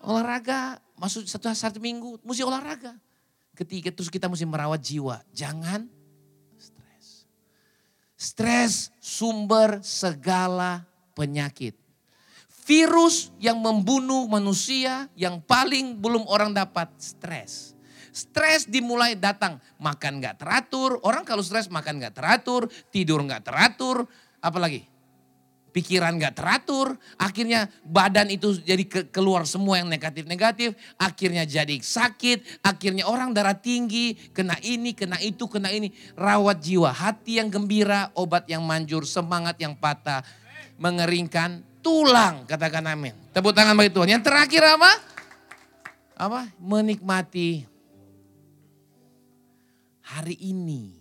Olahraga, 0.03 0.83
masuk 0.99 1.23
satu 1.23 1.47
satu 1.55 1.79
minggu, 1.79 2.19
mesti 2.27 2.43
olahraga. 2.43 2.99
Ketiga, 3.55 3.93
terus 3.93 4.11
kita 4.11 4.27
mesti 4.27 4.43
merawat 4.43 4.83
jiwa. 4.83 5.23
Jangan 5.31 5.87
stres. 6.59 7.07
Stres 8.19 8.73
sumber 8.99 9.79
segala 9.79 10.83
penyakit. 11.15 11.77
Virus 12.67 13.31
yang 13.39 13.59
membunuh 13.63 14.27
manusia 14.27 15.07
yang 15.15 15.39
paling 15.39 15.99
belum 15.99 16.27
orang 16.27 16.51
dapat, 16.51 16.91
stres. 16.99 17.75
Stres 18.13 18.69
dimulai 18.69 19.17
datang, 19.17 19.57
makan 19.81 20.21
gak 20.21 20.37
teratur. 20.37 21.01
Orang 21.01 21.25
kalau 21.25 21.41
stres 21.41 21.65
makan 21.65 21.97
gak 21.97 22.13
teratur, 22.13 22.69
tidur 22.93 23.25
gak 23.25 23.41
teratur. 23.41 24.05
Apalagi? 24.37 24.85
Pikiran 25.73 26.21
gak 26.21 26.37
teratur, 26.37 26.93
akhirnya 27.17 27.65
badan 27.81 28.29
itu 28.29 28.53
jadi 28.61 28.85
ke 28.85 29.09
keluar 29.09 29.49
semua 29.49 29.81
yang 29.81 29.89
negatif-negatif. 29.89 30.77
Akhirnya 31.01 31.49
jadi 31.49 31.81
sakit, 31.81 32.61
akhirnya 32.61 33.09
orang 33.09 33.33
darah 33.33 33.57
tinggi, 33.57 34.13
kena 34.29 34.53
ini, 34.61 34.93
kena 34.93 35.17
itu, 35.17 35.49
kena 35.49 35.73
ini. 35.73 35.89
Rawat 36.13 36.61
jiwa, 36.61 36.93
hati 36.93 37.41
yang 37.41 37.49
gembira, 37.49 38.13
obat 38.13 38.45
yang 38.45 38.61
manjur, 38.61 39.09
semangat 39.09 39.57
yang 39.57 39.73
patah. 39.73 40.21
Mengeringkan 40.77 41.65
tulang, 41.81 42.45
katakan 42.45 42.93
amin. 42.93 43.17
Tepuk 43.33 43.57
tangan 43.57 43.73
bagi 43.73 43.89
Tuhan. 43.89 44.13
Yang 44.13 44.23
terakhir 44.29 44.77
apa? 44.77 44.91
Apa? 46.13 46.53
Menikmati 46.61 47.72
hari 50.03 50.35
ini. 50.37 50.91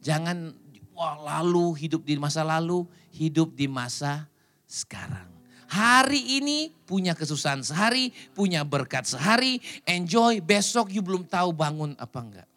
Jangan 0.00 0.54
wah 0.96 1.18
lalu 1.20 1.76
hidup 1.76 2.06
di 2.06 2.16
masa 2.16 2.46
lalu, 2.46 2.86
hidup 3.12 3.52
di 3.52 3.66
masa 3.68 4.30
sekarang. 4.64 5.28
Hari 5.70 6.42
ini 6.42 6.74
punya 6.82 7.14
kesusahan 7.14 7.62
sehari, 7.62 8.10
punya 8.34 8.66
berkat 8.66 9.06
sehari, 9.06 9.62
enjoy, 9.86 10.42
besok 10.42 10.90
you 10.90 10.98
belum 10.98 11.22
tahu 11.30 11.54
bangun 11.54 11.94
apa 11.94 12.18
enggak. 12.18 12.48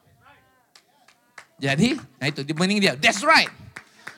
Jadi, 1.61 1.93
nah 2.17 2.26
itu 2.26 2.41
mending 2.57 2.82
dia, 2.82 2.93
that's 2.97 3.21
right. 3.21 3.53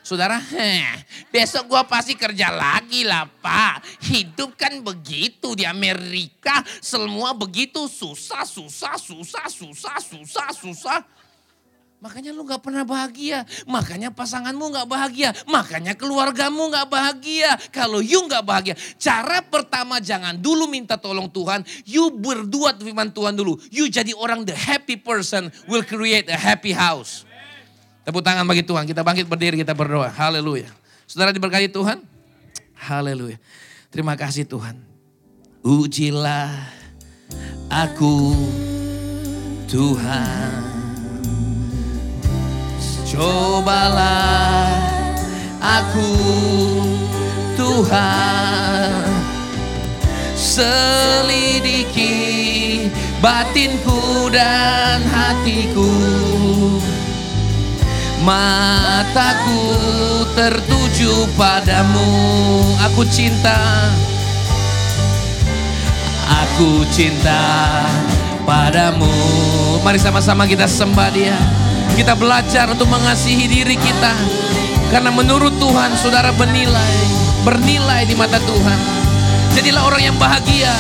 Saudara, 0.06 0.38
heh, 0.38 1.02
besok 1.34 1.66
gua 1.66 1.82
pasti 1.82 2.14
kerja 2.14 2.54
lagi 2.54 3.02
lah 3.02 3.26
pak. 3.26 3.82
Hidup 4.06 4.54
kan 4.54 4.78
begitu 4.86 5.58
di 5.58 5.66
Amerika. 5.66 6.62
Semua 6.78 7.34
begitu 7.34 7.90
susah, 7.90 8.46
susah, 8.46 9.02
susah, 9.02 9.50
susah, 9.50 9.98
susah, 9.98 10.50
susah. 10.54 11.02
Makanya 12.06 12.38
lu 12.38 12.46
gak 12.46 12.62
pernah 12.62 12.86
bahagia. 12.86 13.50
Makanya 13.66 14.14
pasanganmu 14.14 14.70
gak 14.78 14.86
bahagia. 14.86 15.34
Makanya 15.50 15.98
keluargamu 15.98 16.70
gak 16.70 16.86
bahagia. 16.86 17.58
Kalau 17.74 17.98
you 17.98 18.22
gak 18.30 18.46
bahagia. 18.46 18.78
Cara 19.02 19.42
pertama 19.42 19.98
jangan 19.98 20.38
dulu 20.38 20.70
minta 20.70 21.02
tolong 21.02 21.26
Tuhan. 21.26 21.66
You 21.82 22.14
berdua 22.14 22.78
firman 22.78 23.10
Tuhan 23.10 23.34
dulu. 23.34 23.58
You 23.74 23.90
jadi 23.90 24.14
orang 24.14 24.46
the 24.46 24.54
happy 24.54 25.02
person 25.02 25.50
will 25.66 25.82
create 25.82 26.30
a 26.30 26.38
happy 26.38 26.78
house. 26.78 27.26
Tepuk 28.06 28.22
tangan 28.22 28.46
bagi 28.46 28.62
Tuhan. 28.62 28.86
Kita 28.86 29.02
bangkit 29.02 29.26
berdiri, 29.26 29.66
kita 29.66 29.74
berdoa. 29.74 30.14
Haleluya. 30.14 30.70
Saudara 31.10 31.34
diberkati 31.34 31.74
Tuhan. 31.74 32.06
Haleluya. 32.86 33.42
Terima 33.90 34.14
kasih 34.14 34.46
Tuhan. 34.46 34.78
Ujilah 35.66 36.70
aku 37.74 38.38
Tuhan. 39.66 40.75
Cobalah 43.16 44.76
aku 45.64 46.12
Tuhan. 47.56 49.08
Selidiki 50.36 52.12
batinku 53.24 54.28
dan 54.36 55.00
hatiku. 55.08 55.96
Mataku 58.20 59.64
tertuju 60.36 61.24
padamu. 61.40 62.12
Aku 62.92 63.08
cinta. 63.08 63.56
Aku 66.44 66.84
cinta 66.92 67.40
padamu. 68.44 69.08
Mari 69.88 70.04
sama-sama 70.04 70.44
kita 70.44 70.68
sembah 70.68 71.10
dia 71.16 71.40
kita 71.94 72.18
belajar 72.18 72.66
untuk 72.74 72.90
mengasihi 72.90 73.46
diri 73.46 73.78
kita. 73.78 74.14
Karena 74.90 75.14
menurut 75.14 75.56
Tuhan 75.62 75.94
saudara 75.98 76.34
bernilai. 76.34 76.94
Bernilai 77.46 78.10
di 78.10 78.18
mata 78.18 78.42
Tuhan. 78.42 78.80
Jadilah 79.54 79.86
orang 79.86 80.02
yang 80.02 80.18
bahagia. 80.18 80.74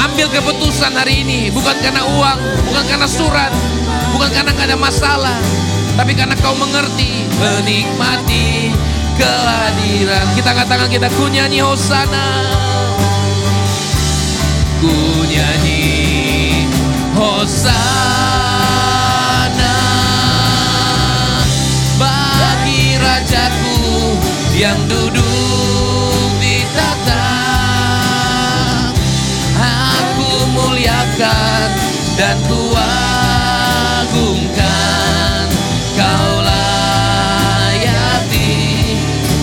Ambil 0.00 0.32
keputusan 0.32 0.96
hari 0.96 1.22
ini. 1.26 1.52
Bukan 1.52 1.76
karena 1.84 2.02
uang. 2.04 2.38
Bukan 2.68 2.84
karena 2.88 3.08
surat. 3.08 3.52
Bukan 4.14 4.30
karena 4.32 4.50
gak 4.54 4.68
ada 4.72 4.78
masalah. 4.78 5.38
Tapi 5.98 6.12
karena 6.14 6.34
kau 6.38 6.54
mengerti. 6.56 7.26
Menikmati 7.38 8.72
kehadiran. 9.18 10.26
Kita 10.34 10.48
angkat 10.54 10.66
tangan 10.70 10.88
kita. 10.90 11.06
Ku 11.14 11.26
nyanyi 11.28 11.60
Hosana. 11.62 12.26
Ku 14.78 14.94
nyanyi 15.26 15.86
Hosana. 17.14 18.17
Yang 24.58 24.74
duduk 24.90 26.34
di 26.42 26.66
tata 26.74 27.30
Aku 29.54 30.50
muliakan 30.50 31.70
dan 32.18 32.34
kuagungkan. 32.50 33.06
Kau 35.94 36.42
layati. 36.42 38.50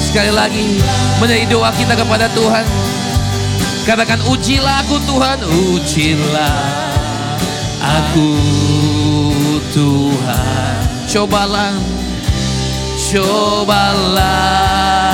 Sekali 0.03 0.35
lagi 0.35 0.83
menjadi 1.23 1.47
doa 1.47 1.71
kita 1.71 1.95
kepada 1.95 2.27
Tuhan. 2.35 2.67
Katakan 3.85 4.17
ujilah 4.25 4.81
aku 4.81 4.97
Tuhan 5.05 5.45
Ujilah 5.45 6.57
aku 7.79 8.33
Tuhan. 9.71 10.75
Cobalah 11.07 11.71
Cobalah 13.05 15.04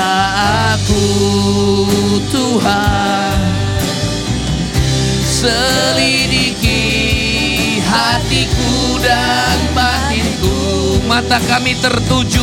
Mata 11.21 11.37
kami 11.45 11.77
tertuju 11.77 12.41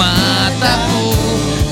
Mataku 0.00 1.12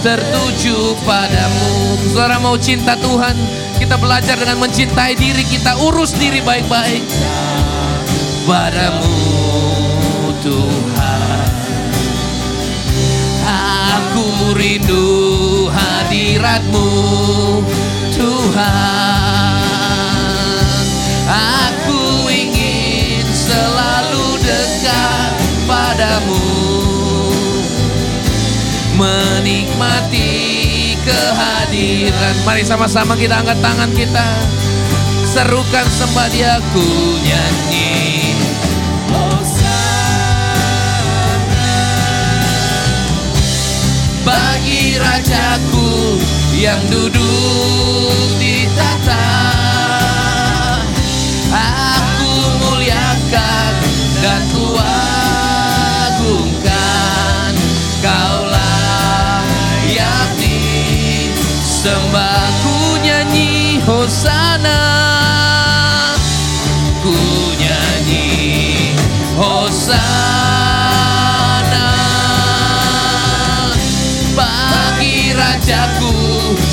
tertuju 0.04 0.92
padamu. 1.08 1.96
Saudara 2.12 2.36
mau 2.36 2.60
cinta 2.60 2.92
Tuhan 2.92 3.32
Kita 3.80 3.96
belajar 3.96 4.36
dengan 4.36 4.60
mencintai 4.60 5.16
diri 5.16 5.40
kita. 5.48 5.80
Urus 5.80 6.12
diri 6.12 6.44
baik-baik 6.44 7.00
Padamu 8.44 9.16
Tuhan. 10.44 11.48
Aku 13.96 14.52
rindu 14.52 15.08
hadiratmu 15.72 16.88
Tuhan. 18.12 19.56
Aku 21.32 22.28
ingin 22.28 23.24
selalu 23.24 24.38
dekat 24.44 25.25
padamu 25.68 26.40
Menikmati 28.96 30.32
kehadiran. 31.04 32.34
Mari 32.48 32.64
sama-sama 32.64 33.12
kita 33.12 33.44
angkat 33.44 33.60
tangan 33.60 33.92
kita. 33.92 34.24
Serukan 35.28 35.84
sembah 35.84 36.28
dia 36.32 36.56
ku 36.72 36.88
nyanyi. 37.20 38.32
Bagi 44.26 44.98
rajaku 44.98 46.18
yang 46.58 46.82
duduk 46.90 48.26
di 48.42 48.66
tata 48.74 49.28
Aku 51.54 52.34
muliakan 52.58 53.72
dan 54.18 54.42
sembah 61.86 62.50
ku 62.66 62.98
nyanyi 62.98 63.78
hosana 63.86 64.82
ku 66.98 67.14
nyanyi 67.62 68.26
hosana 69.38 70.74
bagi 74.34 75.30
rajaku 75.30 76.10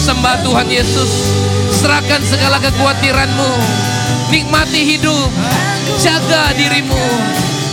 sembah 0.02 0.42
Tuhan 0.42 0.74
Yesus 0.74 1.30
serahkan 1.70 2.26
segala 2.26 2.58
kekhawatiranmu. 2.58 3.54
Nikmati 4.34 4.98
hidup 4.98 5.30
jaga 6.02 6.58
dirimu. 6.58 7.06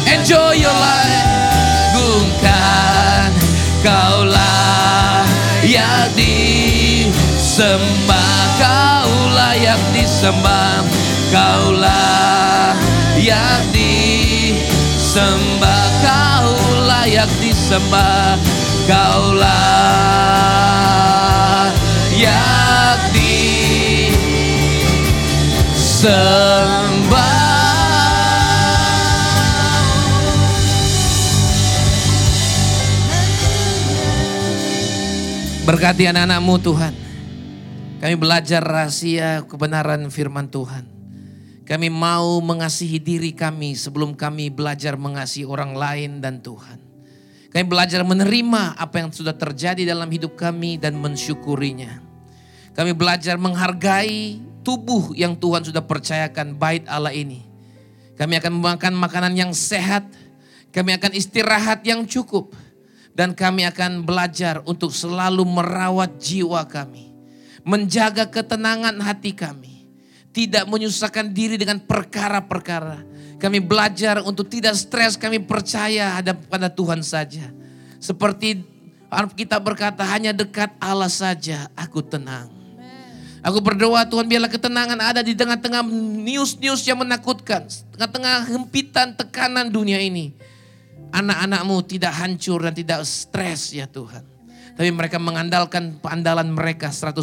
Enjoy 0.05 0.61
your 0.61 0.77
life. 0.77 1.25
Gungkan 1.97 3.33
kaulah 3.81 5.25
yang 5.65 6.13
disembah 7.51 8.39
kau 8.63 9.11
layak 9.35 9.83
disembah 9.91 10.87
kaulah 11.35 12.79
yang 13.19 13.67
disembah 13.75 15.83
kau 15.99 16.55
layak 16.87 17.27
disembah 17.43 18.39
kaulah 18.87 19.51
yang 22.15 23.03
disembah 23.11 23.83
Berkati 35.67 36.07
anak-anakmu 36.07 36.55
Tuhan. 36.63 37.10
Kami 38.01 38.17
belajar 38.17 38.65
rahasia 38.65 39.45
kebenaran 39.45 40.09
firman 40.09 40.49
Tuhan. 40.49 40.89
Kami 41.69 41.93
mau 41.93 42.41
mengasihi 42.41 42.97
diri 42.97 43.37
kami 43.37 43.77
sebelum 43.77 44.17
kami 44.17 44.49
belajar 44.49 44.97
mengasihi 44.97 45.45
orang 45.45 45.77
lain 45.77 46.25
dan 46.25 46.41
Tuhan. 46.41 46.81
Kami 47.53 47.65
belajar 47.69 48.01
menerima 48.01 48.81
apa 48.81 49.05
yang 49.05 49.13
sudah 49.13 49.37
terjadi 49.37 49.85
dalam 49.85 50.09
hidup 50.09 50.33
kami 50.33 50.81
dan 50.81 50.97
mensyukurinya. 50.97 52.01
Kami 52.73 52.97
belajar 52.97 53.37
menghargai 53.37 54.41
tubuh 54.65 55.13
yang 55.13 55.37
Tuhan 55.37 55.61
sudah 55.61 55.85
percayakan 55.85 56.57
bait 56.57 56.89
Allah 56.89 57.13
ini. 57.13 57.45
Kami 58.17 58.41
akan 58.41 58.53
memakan 58.65 58.97
makanan 58.97 59.37
yang 59.37 59.53
sehat. 59.53 60.09
Kami 60.73 60.97
akan 60.97 61.13
istirahat 61.13 61.85
yang 61.85 62.09
cukup. 62.09 62.57
Dan 63.13 63.37
kami 63.37 63.69
akan 63.69 64.09
belajar 64.09 64.65
untuk 64.65 64.89
selalu 64.89 65.45
merawat 65.45 66.17
jiwa 66.17 66.65
kami. 66.65 67.10
Menjaga 67.63 68.29
ketenangan 68.29 68.97
hati 69.01 69.37
kami. 69.37 69.85
Tidak 70.31 70.65
menyusahkan 70.71 71.35
diri 71.35 71.59
dengan 71.59 71.83
perkara-perkara. 71.83 73.03
Kami 73.41 73.59
belajar 73.59 74.21
untuk 74.21 74.53
tidak 74.53 74.77
stres, 74.77 75.17
kami 75.17 75.41
percaya 75.41 76.21
ada 76.21 76.37
pada 76.37 76.69
Tuhan 76.69 77.01
saja. 77.01 77.49
Seperti 77.97 78.61
kita 79.35 79.59
berkata 79.59 80.05
hanya 80.07 80.31
dekat 80.31 80.71
Allah 80.79 81.11
saja 81.11 81.67
aku 81.75 82.05
tenang. 82.05 82.53
Aku 83.41 83.65
berdoa 83.65 84.05
Tuhan 84.05 84.29
biarlah 84.29 84.53
ketenangan 84.53 85.01
ada 85.01 85.25
di 85.25 85.33
tengah-tengah 85.33 85.81
news-news 86.21 86.85
yang 86.85 87.01
menakutkan. 87.01 87.65
Tengah-tengah 87.97 88.53
hempitan 88.53 89.17
tekanan 89.17 89.73
dunia 89.73 89.97
ini. 89.97 90.37
Anak-anakmu 91.09 91.81
tidak 91.89 92.13
hancur 92.21 92.61
dan 92.61 92.77
tidak 92.77 93.01
stres 93.09 93.73
ya 93.73 93.89
Tuhan. 93.89 94.23
Tapi 94.81 94.97
mereka 94.97 95.21
mengandalkan 95.21 96.01
andalan 96.09 96.57
mereka 96.57 96.89
100% 96.89 97.21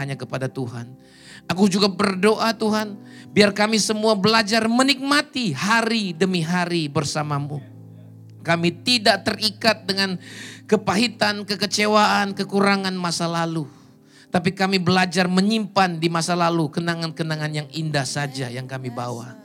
hanya 0.00 0.16
kepada 0.16 0.48
Tuhan. 0.48 0.88
Aku 1.44 1.68
juga 1.68 1.92
berdoa 1.92 2.56
Tuhan, 2.56 2.96
biar 3.36 3.52
kami 3.52 3.76
semua 3.76 4.16
belajar 4.16 4.64
menikmati 4.64 5.52
hari 5.52 6.16
demi 6.16 6.40
hari 6.40 6.88
bersamamu. 6.88 7.60
Kami 8.40 8.80
tidak 8.80 9.28
terikat 9.28 9.84
dengan 9.84 10.16
kepahitan, 10.64 11.44
kekecewaan, 11.44 12.32
kekurangan 12.32 12.96
masa 12.96 13.28
lalu. 13.28 13.68
Tapi 14.32 14.56
kami 14.56 14.80
belajar 14.80 15.28
menyimpan 15.28 16.00
di 16.00 16.08
masa 16.08 16.32
lalu 16.32 16.72
kenangan-kenangan 16.72 17.52
yang 17.52 17.68
indah 17.76 18.08
saja 18.08 18.48
yang 18.48 18.64
kami 18.64 18.88
bawa. 18.88 19.36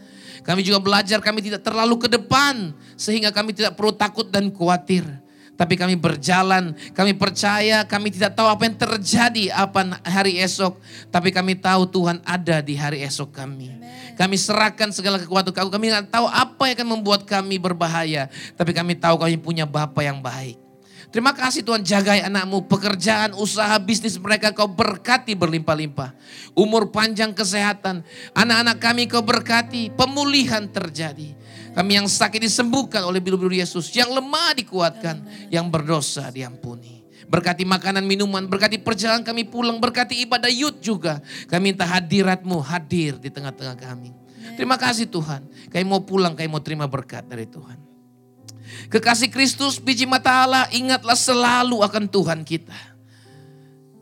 Kami 0.47 0.64
juga 0.64 0.80
belajar 0.80 1.20
kami 1.20 1.43
tidak 1.43 1.68
terlalu 1.68 1.99
ke 1.99 2.08
depan 2.08 2.72
sehingga 2.95 3.36
kami 3.36 3.52
tidak 3.52 3.76
perlu 3.76 3.91
takut 3.91 4.32
dan 4.32 4.47
khawatir. 4.56 5.04
Tapi 5.60 5.78
kami 5.78 5.93
berjalan, 5.93 6.74
kami 6.97 7.14
percaya, 7.14 7.86
kami 7.86 8.10
tidak 8.10 8.34
tahu 8.34 8.49
apa 8.49 8.66
yang 8.66 8.78
terjadi 8.78 9.54
apa 9.54 10.02
hari 10.02 10.41
esok. 10.41 10.82
Tapi 11.14 11.30
kami 11.30 11.54
tahu 11.54 11.86
Tuhan 11.86 12.18
ada 12.26 12.66
di 12.66 12.74
hari 12.74 13.06
esok 13.06 13.30
kami. 13.30 13.70
Kami 14.18 14.36
serahkan 14.38 14.89
segala 14.89 15.22
kekuatan 15.22 15.54
kami. 15.54 15.70
Kami 15.70 15.86
tidak 15.93 16.10
tahu 16.10 16.26
apa 16.26 16.64
yang 16.66 16.76
akan 16.82 16.89
membuat 16.97 17.22
kami 17.30 17.62
berbahaya. 17.62 18.28
Tapi 18.58 18.72
kami 18.74 18.97
tahu 18.97 19.22
kami 19.22 19.38
punya 19.38 19.70
Bapa 19.70 20.02
yang 20.02 20.18
baik. 20.18 20.72
Terima 21.12 21.36
kasih 21.36 21.60
Tuhan 21.68 21.84
jagai 21.84 22.24
anakmu, 22.24 22.72
pekerjaan, 22.72 23.36
usaha, 23.36 23.76
bisnis 23.84 24.16
mereka 24.16 24.56
kau 24.56 24.72
berkati 24.72 25.36
berlimpah-limpah. 25.36 26.16
Umur 26.56 26.88
panjang 26.88 27.36
kesehatan, 27.36 27.99
anak-anak 28.32 28.80
kami 28.80 29.12
kau 29.12 29.20
berkati, 29.20 29.91
pemulihan 29.91 30.64
terjadi. 30.72 31.36
Kami 31.72 31.92
yang 31.96 32.08
sakit 32.08 32.44
disembuhkan 32.44 33.08
oleh 33.08 33.24
bilu-bilu 33.24 33.56
Yesus, 33.56 33.92
yang 33.96 34.12
lemah 34.12 34.52
dikuatkan, 34.60 35.24
yang 35.48 35.72
berdosa 35.72 36.28
diampuni. 36.28 37.08
Berkati 37.32 37.64
makanan, 37.64 38.04
minuman, 38.04 38.44
berkati 38.44 38.76
perjalanan 38.76 39.24
kami 39.24 39.48
pulang, 39.48 39.80
berkati 39.80 40.20
ibadah 40.28 40.52
yud 40.52 40.84
juga. 40.84 41.24
Kami 41.48 41.72
minta 41.72 41.88
hadiratmu 41.88 42.60
hadir 42.60 43.16
di 43.16 43.32
tengah-tengah 43.32 43.80
kami. 43.80 44.12
Terima 44.60 44.76
kasih 44.76 45.08
Tuhan, 45.08 45.48
kami 45.72 45.84
mau 45.88 46.04
pulang, 46.04 46.36
kami 46.36 46.52
mau 46.52 46.60
terima 46.60 46.92
berkat 46.92 47.24
dari 47.24 47.48
Tuhan. 47.48 47.80
Kekasih 48.92 49.32
Kristus, 49.32 49.80
biji 49.80 50.04
mata 50.04 50.44
Allah, 50.44 50.68
ingatlah 50.76 51.16
selalu 51.16 51.80
akan 51.80 52.04
Tuhan 52.12 52.44
kita. 52.44 52.76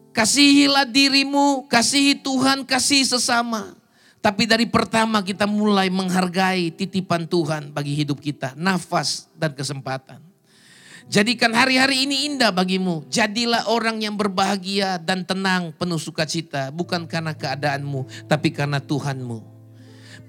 Kasihilah 0.09 0.89
dirimu, 0.89 1.69
kasihi 1.69 2.17
Tuhan, 2.19 2.65
kasihi 2.65 3.05
sesama. 3.05 3.78
Tapi 4.19 4.43
dari 4.43 4.67
pertama 4.67 5.23
kita 5.23 5.47
mulai 5.47 5.87
menghargai 5.87 6.75
titipan 6.75 7.23
Tuhan 7.23 7.71
bagi 7.71 7.95
hidup 7.95 8.19
kita, 8.19 8.51
nafas 8.59 9.31
dan 9.39 9.55
kesempatan. 9.55 10.19
Jadikan 11.09 11.49
hari-hari 11.57 12.05
ini 12.05 12.29
indah 12.29 12.53
bagimu. 12.53 13.01
Jadilah 13.09 13.65
orang 13.65 13.97
yang 13.97 14.13
berbahagia 14.13 15.01
dan 15.01 15.25
tenang 15.25 15.73
penuh 15.73 15.97
sukacita. 15.97 16.69
Bukan 16.69 17.09
karena 17.09 17.33
keadaanmu, 17.33 18.29
tapi 18.29 18.53
karena 18.53 18.77
Tuhanmu. 18.77 19.58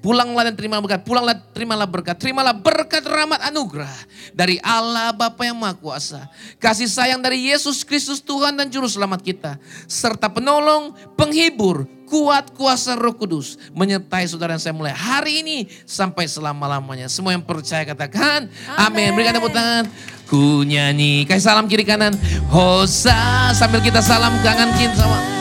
Pulanglah 0.00 0.48
dan 0.48 0.56
terima 0.56 0.80
berkat, 0.80 1.04
pulanglah 1.04 1.36
terimalah 1.52 1.84
berkat, 1.84 2.16
terimalah 2.16 2.56
berkat 2.56 3.04
rahmat 3.04 3.36
anugerah 3.52 3.92
dari 4.32 4.56
Allah 4.64 5.12
Bapa 5.12 5.44
yang 5.44 5.60
Maha 5.60 5.76
Kuasa. 5.76 6.24
Kasih 6.56 6.88
sayang 6.88 7.20
dari 7.20 7.52
Yesus 7.52 7.84
Kristus 7.84 8.16
Tuhan 8.24 8.56
dan 8.56 8.72
Juru 8.72 8.88
Selamat 8.88 9.20
kita. 9.20 9.60
Serta 9.84 10.32
penolong, 10.32 10.96
penghibur, 11.20 11.84
kuat 12.08 12.48
kuasa 12.56 12.96
roh 12.96 13.12
kudus. 13.12 13.60
Menyertai 13.76 14.24
saudara 14.24 14.56
yang 14.56 14.62
saya 14.64 14.72
mulai 14.72 14.96
hari 14.96 15.44
ini 15.44 15.68
sampai 15.84 16.24
selama-lamanya. 16.24 17.12
Semua 17.12 17.36
yang 17.36 17.44
percaya 17.44 17.84
katakan 17.84 18.48
amin. 18.80 19.12
Berikan 19.12 19.36
tepuk 19.36 19.52
tangan. 19.52 19.84
Ku 20.24 20.64
nyanyi. 20.64 21.28
Kasih 21.28 21.44
salam 21.44 21.68
kiri 21.68 21.84
kanan. 21.84 22.16
Hosa 22.48 23.52
sambil 23.52 23.84
kita 23.84 24.00
salam 24.00 24.32
kangen 24.40 24.72
kin 24.80 24.96
sama. 24.96 25.39